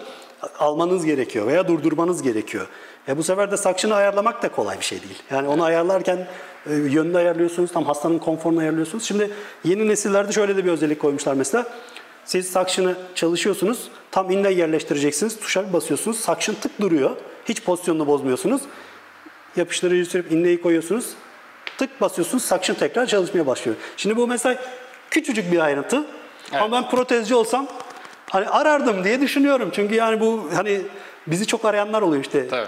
almanız 0.58 1.04
gerekiyor 1.04 1.46
veya 1.46 1.68
durdurmanız 1.68 2.22
gerekiyor. 2.22 2.66
E 3.08 3.16
bu 3.16 3.22
sefer 3.22 3.50
de 3.50 3.56
suction'ı 3.56 3.94
ayarlamak 3.94 4.42
da 4.42 4.48
kolay 4.48 4.78
bir 4.78 4.84
şey 4.84 5.02
değil. 5.02 5.22
Yani 5.30 5.48
onu 5.48 5.64
ayarlarken 5.64 6.26
e, 6.66 6.74
yönünü 6.74 7.16
ayarlıyorsunuz, 7.16 7.72
tam 7.72 7.84
hastanın 7.84 8.18
konforunu 8.18 8.60
ayarlıyorsunuz. 8.60 9.04
Şimdi 9.04 9.30
yeni 9.64 9.88
nesillerde 9.88 10.32
şöyle 10.32 10.56
de 10.56 10.64
bir 10.64 10.70
özellik 10.70 11.00
koymuşlar 11.00 11.34
mesela. 11.34 11.66
Siz 12.24 12.52
suction'ı 12.52 12.94
çalışıyorsunuz, 13.14 13.88
tam 14.10 14.30
inlay 14.30 14.58
yerleştireceksiniz, 14.58 15.40
tuşa 15.40 15.68
bir 15.68 15.72
basıyorsunuz, 15.72 16.20
suction 16.20 16.54
tık 16.54 16.80
duruyor. 16.80 17.10
Hiç 17.44 17.62
pozisyonunu 17.62 18.06
bozmuyorsunuz. 18.06 18.62
Yapıştırıcı 19.56 20.10
sürüp 20.10 20.32
inleyi 20.32 20.62
koyuyorsunuz. 20.62 21.06
Tık 21.78 22.00
basıyorsunuz, 22.00 22.44
suction 22.44 22.76
tekrar 22.76 23.06
çalışmaya 23.06 23.46
başlıyor. 23.46 23.76
Şimdi 23.96 24.16
bu 24.16 24.26
mesela 24.26 24.62
küçücük 25.10 25.52
bir 25.52 25.58
ayrıntı. 25.58 26.04
Ama 26.52 26.72
ben 26.72 26.90
protezci 26.90 27.34
olsam 27.34 27.66
hani 28.30 28.48
arardım 28.48 29.04
diye 29.04 29.20
düşünüyorum. 29.20 29.70
Çünkü 29.72 29.94
yani 29.94 30.20
bu 30.20 30.50
hani 30.54 30.80
bizi 31.26 31.46
çok 31.46 31.64
arayanlar 31.64 32.02
oluyor 32.02 32.22
işte. 32.22 32.48
Tabii. 32.48 32.66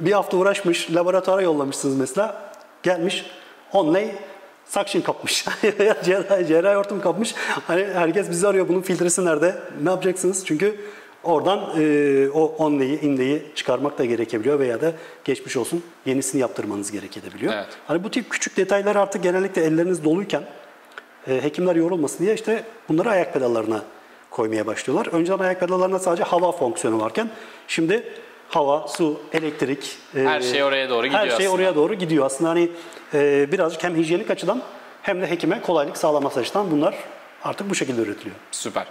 Bir 0.00 0.12
hafta 0.12 0.36
uğraşmış, 0.36 0.94
laboratuvara 0.94 1.42
yollamışsınız 1.42 1.96
mesela. 1.96 2.50
Gelmiş, 2.82 3.26
onlay 3.72 4.10
suction 4.68 5.02
kapmış. 5.02 5.44
Cerrahi, 6.04 6.46
cerrahi 6.46 6.76
hortum 6.76 7.00
kapmış. 7.00 7.34
Hani 7.66 7.84
herkes 7.84 8.30
bizi 8.30 8.48
arıyor. 8.48 8.68
Bunun 8.68 8.82
filtresi 8.82 9.24
nerede? 9.24 9.54
Ne 9.82 9.90
yapacaksınız? 9.90 10.46
Çünkü 10.46 10.80
oradan 11.24 11.70
e, 11.78 12.28
o 12.34 12.44
onlayı, 12.58 13.00
inleyi 13.00 13.42
çıkarmak 13.54 13.98
da 13.98 14.04
gerekebiliyor 14.04 14.58
veya 14.58 14.80
da 14.80 14.92
geçmiş 15.24 15.56
olsun 15.56 15.82
yenisini 16.06 16.40
yaptırmanız 16.40 16.90
gerekebiliyor. 16.90 17.52
Evet. 17.52 17.66
Hani 17.86 18.04
bu 18.04 18.10
tip 18.10 18.30
küçük 18.30 18.56
detaylar 18.56 18.96
artık 18.96 19.22
genellikle 19.22 19.64
elleriniz 19.64 20.04
doluyken 20.04 20.42
e, 21.28 21.42
hekimler 21.42 21.76
yorulmasın 21.76 22.24
diye 22.24 22.34
işte 22.34 22.64
bunları 22.88 23.10
ayak 23.10 23.34
pedallarına 23.34 23.82
koymaya 24.30 24.66
başlıyorlar. 24.66 25.06
Önceden 25.12 25.38
ayak 25.38 25.60
pedallarında 25.60 25.98
sadece 25.98 26.22
hava 26.22 26.52
fonksiyonu 26.52 27.00
varken 27.00 27.30
şimdi 27.68 28.12
hava, 28.48 28.88
su, 28.88 29.20
elektrik 29.32 29.96
e, 30.16 30.20
her 30.22 30.40
şey 30.40 30.64
oraya 30.64 30.90
doğru 30.90 31.06
gidiyor 31.06 31.22
Her 31.22 31.26
şey 31.26 31.34
aslında. 31.36 31.50
oraya 31.50 31.74
doğru 31.74 31.94
gidiyor. 31.94 32.26
Aslında 32.26 32.50
hani 32.50 32.70
e, 33.14 33.52
birazcık 33.52 33.84
hem 33.84 33.96
hijyenik 33.96 34.30
açıdan 34.30 34.62
hem 35.02 35.22
de 35.22 35.30
hekime 35.30 35.60
kolaylık 35.62 35.96
sağlaması 35.96 36.40
açısından 36.40 36.70
bunlar 36.70 36.94
artık 37.44 37.70
bu 37.70 37.74
şekilde 37.74 38.00
üretiliyor. 38.02 38.36
Süper. 38.50 38.86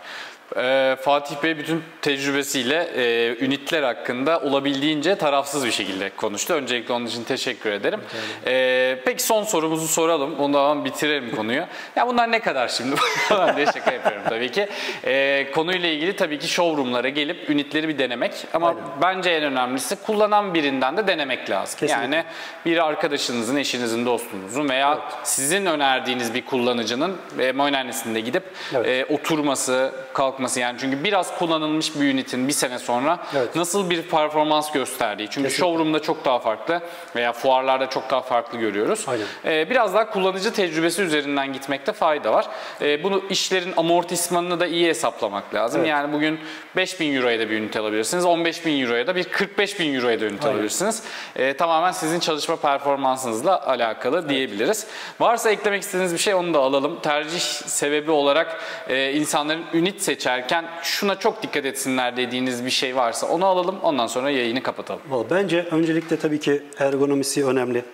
Ee, 0.55 0.95
Fatih 1.01 1.35
Bey 1.43 1.57
bütün 1.57 1.83
tecrübesiyle 2.01 2.89
e, 2.95 3.35
ünitler 3.45 3.83
hakkında 3.83 4.39
olabildiğince 4.39 5.15
tarafsız 5.15 5.65
bir 5.65 5.71
şekilde 5.71 6.09
konuştu. 6.09 6.53
Öncelikle 6.53 6.93
onun 6.93 7.05
için 7.05 7.23
teşekkür 7.23 7.71
ederim. 7.71 7.99
Ee, 8.45 8.99
peki 9.05 9.23
son 9.23 9.43
sorumuzu 9.43 9.87
soralım. 9.87 10.39
Ondan 10.39 10.85
bitirelim 10.85 11.35
konuyu. 11.35 11.63
Ya 11.95 12.07
bunlar 12.07 12.31
ne 12.31 12.39
kadar 12.39 12.67
şimdi? 12.67 12.95
ben 13.31 13.57
de 13.57 13.65
şaka 13.65 13.91
yapıyorum 13.91 14.21
tabii 14.29 14.51
ki. 14.51 14.67
Ee, 15.05 15.47
konuyla 15.55 15.89
ilgili 15.89 16.15
tabii 16.15 16.39
ki 16.39 16.47
showroomlara 16.47 17.09
gelip 17.09 17.49
ünitleri 17.49 17.87
bir 17.87 17.97
denemek. 17.97 18.33
Ama 18.53 18.67
Aynen. 18.67 18.83
bence 19.01 19.29
en 19.29 19.43
önemlisi 19.43 19.95
kullanan 19.95 20.53
birinden 20.53 20.97
de 20.97 21.07
denemek 21.07 21.49
lazım. 21.49 21.79
Kesinlikle. 21.79 22.15
Yani 22.15 22.25
bir 22.65 22.85
arkadaşınızın, 22.85 23.55
eşinizin, 23.55 24.05
dostunuzun 24.05 24.69
veya 24.69 24.93
evet. 24.93 25.13
sizin 25.23 25.65
önerdiğiniz 25.65 26.33
bir 26.33 26.45
kullanıcının 26.45 27.17
e, 27.39 27.51
muayenehanesinde 27.51 28.19
gidip 28.19 28.43
evet. 28.75 28.87
e, 28.87 29.13
oturması, 29.13 29.91
kalk 30.13 30.36
kalkması 30.37 30.59
yani 30.59 30.77
çünkü 30.79 31.03
biraz 31.03 31.37
kullanılmış 31.37 31.95
bir 31.95 32.05
ünitin 32.05 32.47
bir 32.47 32.53
sene 32.53 32.79
sonra 32.79 33.19
evet. 33.35 33.55
nasıl 33.55 33.89
bir 33.89 34.01
performans 34.01 34.71
gösterdiği. 34.71 35.27
Çünkü 35.29 35.49
Kesinlikle. 35.49 35.57
showroom'da 35.57 36.01
çok 36.01 36.25
daha 36.25 36.39
farklı 36.39 36.81
veya 37.15 37.33
fuarlarda 37.33 37.89
çok 37.89 38.09
daha 38.09 38.21
farklı 38.21 38.59
görüyoruz. 38.59 39.05
Aynen. 39.07 39.25
Ee, 39.45 39.69
biraz 39.69 39.93
daha 39.93 40.09
kullanıcı 40.09 40.53
tecrübesi 40.53 41.01
üzerinden 41.01 41.53
gitmekte 41.53 41.93
fayda 41.93 42.33
var. 42.33 42.45
Ee, 42.81 43.03
bunu 43.03 43.23
işlerin 43.29 43.73
amortismanını 43.77 44.59
da 44.59 44.67
iyi 44.67 44.87
hesaplamak 44.87 45.53
lazım. 45.53 45.81
Evet. 45.81 45.89
Yani 45.89 46.13
bugün 46.13 46.39
5000 46.75 47.15
euroya 47.15 47.39
da 47.39 47.49
bir 47.49 47.57
ünite 47.57 47.79
alabilirsiniz. 47.79 48.25
15 48.25 48.65
bin 48.65 48.81
euroya 48.81 49.07
da 49.07 49.15
bir 49.15 49.23
45 49.23 49.79
bin 49.79 49.95
euroya 49.95 50.21
da 50.21 50.25
ünite 50.25 50.43
Aynen. 50.43 50.53
alabilirsiniz. 50.53 51.03
Ee, 51.35 51.53
tamamen 51.53 51.91
sizin 51.91 52.19
çalışma 52.19 52.55
performansınızla 52.55 53.67
alakalı 53.67 54.19
evet. 54.19 54.29
diyebiliriz. 54.29 54.87
Varsa 55.19 55.51
eklemek 55.51 55.81
istediğiniz 55.81 56.13
bir 56.13 56.19
şey 56.19 56.33
onu 56.33 56.53
da 56.53 56.59
alalım. 56.59 56.99
Tercih 57.01 57.39
sebebi 57.39 58.11
olarak 58.11 58.61
e, 58.89 59.13
insanların 59.13 59.63
ünit 59.73 60.01
seçimi 60.01 60.26
seçerken 60.27 60.65
şuna 60.83 61.19
çok 61.19 61.43
dikkat 61.43 61.65
etsinler 61.65 62.17
dediğiniz 62.17 62.65
bir 62.65 62.69
şey 62.69 62.95
varsa 62.95 63.27
onu 63.27 63.45
alalım. 63.45 63.79
Ondan 63.83 64.07
sonra 64.07 64.29
yayını 64.29 64.63
kapatalım. 64.63 65.01
Bence 65.31 65.65
öncelikle 65.71 66.19
tabii 66.19 66.39
ki 66.39 66.63
ergonomisi 66.79 67.45
önemli. 67.45 67.85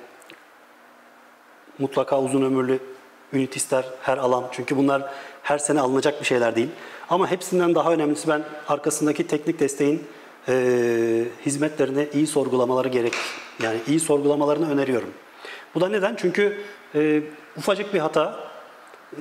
Mutlaka 1.80 2.22
uzun 2.22 2.42
ömürlü 2.42 2.80
ünit 3.34 3.56
ister 3.56 3.86
her 4.02 4.18
alan. 4.18 4.44
Çünkü 4.52 4.78
bunlar 4.78 5.14
her 5.44 5.58
sene 5.58 5.80
alınacak 5.80 6.22
bir 6.22 6.26
şeyler 6.26 6.56
değil. 6.56 6.70
Ama 7.10 7.32
hepsinden 7.32 7.76
daha 7.76 7.94
önemlisi 7.94 8.28
ben 8.28 8.44
arkasındaki 8.68 9.28
teknik 9.28 9.60
desteğin 9.60 10.04
e, 10.48 10.54
hizmetlerini 11.46 12.08
iyi 12.14 12.28
sorgulamaları 12.28 12.88
gerek. 12.88 13.14
Yani 13.64 13.78
iyi 13.88 14.00
sorgulamalarını 14.00 14.72
öneriyorum. 14.72 15.10
Bu 15.76 15.82
da 15.82 15.90
neden? 15.90 16.16
Çünkü 16.16 16.62
e, 16.96 17.22
ufacık 17.58 17.94
bir 17.94 18.00
hata 18.00 18.40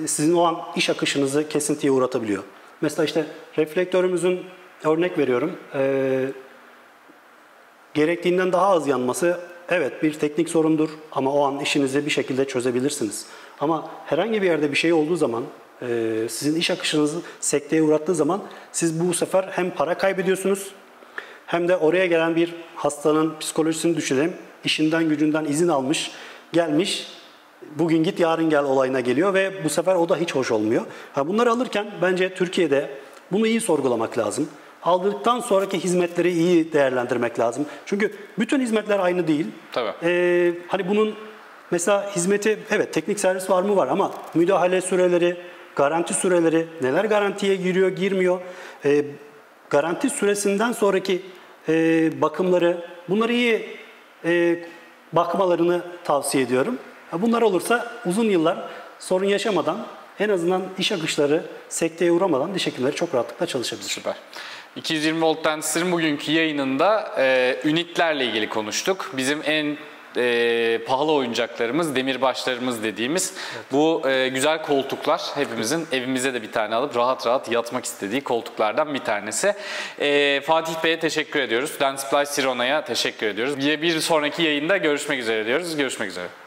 sizin 0.05 0.33
o 0.33 0.43
an 0.43 0.61
iş 0.75 0.89
akışınızı 0.89 1.49
kesintiye 1.49 1.91
uğratabiliyor. 1.91 2.43
Mesela 2.81 3.05
işte 3.05 3.25
reflektörümüzün 3.57 4.39
örnek 4.83 5.17
veriyorum. 5.17 5.57
E, 5.73 6.25
gerektiğinden 7.93 8.53
daha 8.53 8.67
az 8.67 8.87
yanması 8.87 9.39
evet 9.69 10.03
bir 10.03 10.13
teknik 10.13 10.49
sorundur 10.49 10.89
ama 11.11 11.33
o 11.33 11.43
an 11.43 11.59
işinizi 11.59 12.05
bir 12.05 12.11
şekilde 12.11 12.47
çözebilirsiniz. 12.47 13.25
Ama 13.59 13.89
herhangi 14.05 14.41
bir 14.41 14.47
yerde 14.47 14.71
bir 14.71 14.77
şey 14.77 14.93
olduğu 14.93 15.15
zaman 15.15 15.43
e, 15.81 16.27
sizin 16.29 16.59
iş 16.59 16.71
akışınızı 16.71 17.21
sekteye 17.39 17.81
uğrattığı 17.81 18.15
zaman 18.15 18.41
siz 18.71 18.99
bu 18.99 19.13
sefer 19.13 19.43
hem 19.51 19.71
para 19.71 19.97
kaybediyorsunuz 19.97 20.71
hem 21.45 21.67
de 21.67 21.77
oraya 21.77 22.05
gelen 22.05 22.35
bir 22.35 22.55
hastanın 22.75 23.39
psikolojisini 23.39 23.97
düşünelim. 23.97 24.33
İşinden 24.63 25.09
gücünden 25.09 25.45
izin 25.45 25.67
almış, 25.67 26.11
gelmiş 26.53 27.07
bugün 27.75 28.03
git 28.03 28.19
yarın 28.19 28.49
gel 28.49 28.63
olayına 28.63 28.99
geliyor 28.99 29.33
ve 29.33 29.63
bu 29.63 29.69
sefer 29.69 29.95
o 29.95 30.09
da 30.09 30.17
hiç 30.17 30.35
hoş 30.35 30.51
olmuyor. 30.51 30.85
Ha 31.13 31.27
bunları 31.27 31.51
alırken 31.51 31.91
bence 32.01 32.33
Türkiye'de 32.33 32.89
bunu 33.31 33.47
iyi 33.47 33.61
sorgulamak 33.61 34.17
lazım. 34.17 34.49
Aldıktan 34.83 35.39
sonraki 35.39 35.79
hizmetleri 35.79 36.31
iyi 36.31 36.73
değerlendirmek 36.73 37.39
lazım. 37.39 37.65
Çünkü 37.85 38.13
bütün 38.39 38.61
hizmetler 38.61 38.99
aynı 38.99 39.27
değil. 39.27 39.47
Tabii. 39.71 39.91
Ee, 40.03 40.53
hani 40.67 40.89
bunun 40.89 41.15
mesela 41.71 42.11
hizmeti 42.15 42.59
evet 42.71 42.93
teknik 42.93 43.19
servis 43.19 43.49
var 43.49 43.63
mı 43.63 43.75
var 43.75 43.87
ama 43.87 44.11
müdahale 44.33 44.81
süreleri, 44.81 45.37
garanti 45.75 46.13
süreleri, 46.13 46.67
neler 46.81 47.05
garantiye 47.05 47.55
giriyor, 47.55 47.89
girmiyor. 47.89 48.39
Ee, 48.85 49.05
garanti 49.69 50.09
süresinden 50.09 50.71
sonraki 50.71 51.21
e, 51.69 51.73
bakımları 52.21 52.85
bunları 53.09 53.33
iyi 53.33 53.77
e, 54.25 54.63
bakmalarını 55.13 55.81
tavsiye 56.03 56.43
ediyorum. 56.43 56.77
Bunlar 57.21 57.41
olursa 57.41 57.91
uzun 58.05 58.25
yıllar 58.25 58.57
sorun 58.99 59.25
yaşamadan 59.25 59.85
en 60.19 60.29
azından 60.29 60.63
iş 60.77 60.91
akışları 60.91 61.43
sekteye 61.69 62.11
uğramadan 62.11 62.55
diş 62.55 62.67
hekimleri 62.67 62.95
çok 62.95 63.15
rahatlıkla 63.15 63.45
çalışabilir. 63.45 63.89
Süper. 63.89 64.15
220 64.75 65.21
volt 65.21 65.43
tensörün 65.43 65.91
bugünkü 65.91 66.31
yayınında 66.31 67.13
e, 67.17 67.57
ünitlerle 67.65 68.25
ilgili 68.25 68.49
konuştuk. 68.49 69.11
Bizim 69.17 69.41
en 69.45 69.77
e, 70.17 70.79
pahalı 70.87 71.11
oyuncaklarımız, 71.11 71.95
demirbaşlarımız 71.95 72.83
dediğimiz 72.83 73.33
evet. 73.55 73.65
bu 73.71 74.09
e, 74.09 74.27
güzel 74.27 74.61
koltuklar 74.61 75.21
hepimizin 75.35 75.87
evimize 75.91 76.33
de 76.33 76.41
bir 76.41 76.51
tane 76.51 76.75
alıp 76.75 76.95
rahat 76.95 77.27
rahat 77.27 77.51
yatmak 77.51 77.85
istediği 77.85 78.21
koltuklardan 78.21 78.93
bir 78.93 78.99
tanesi. 78.99 79.53
E, 79.99 80.41
Fatih 80.41 80.73
Bey'e 80.83 80.99
teşekkür 80.99 81.39
ediyoruz. 81.39 81.71
Danceplay 81.79 82.25
Sirona'ya 82.25 82.85
teşekkür 82.85 83.27
ediyoruz. 83.27 83.57
Bir 83.57 83.99
sonraki 83.99 84.43
yayında 84.43 84.77
görüşmek 84.77 85.19
üzere 85.19 85.45
diyoruz. 85.45 85.77
Görüşmek 85.77 86.09
üzere. 86.09 86.42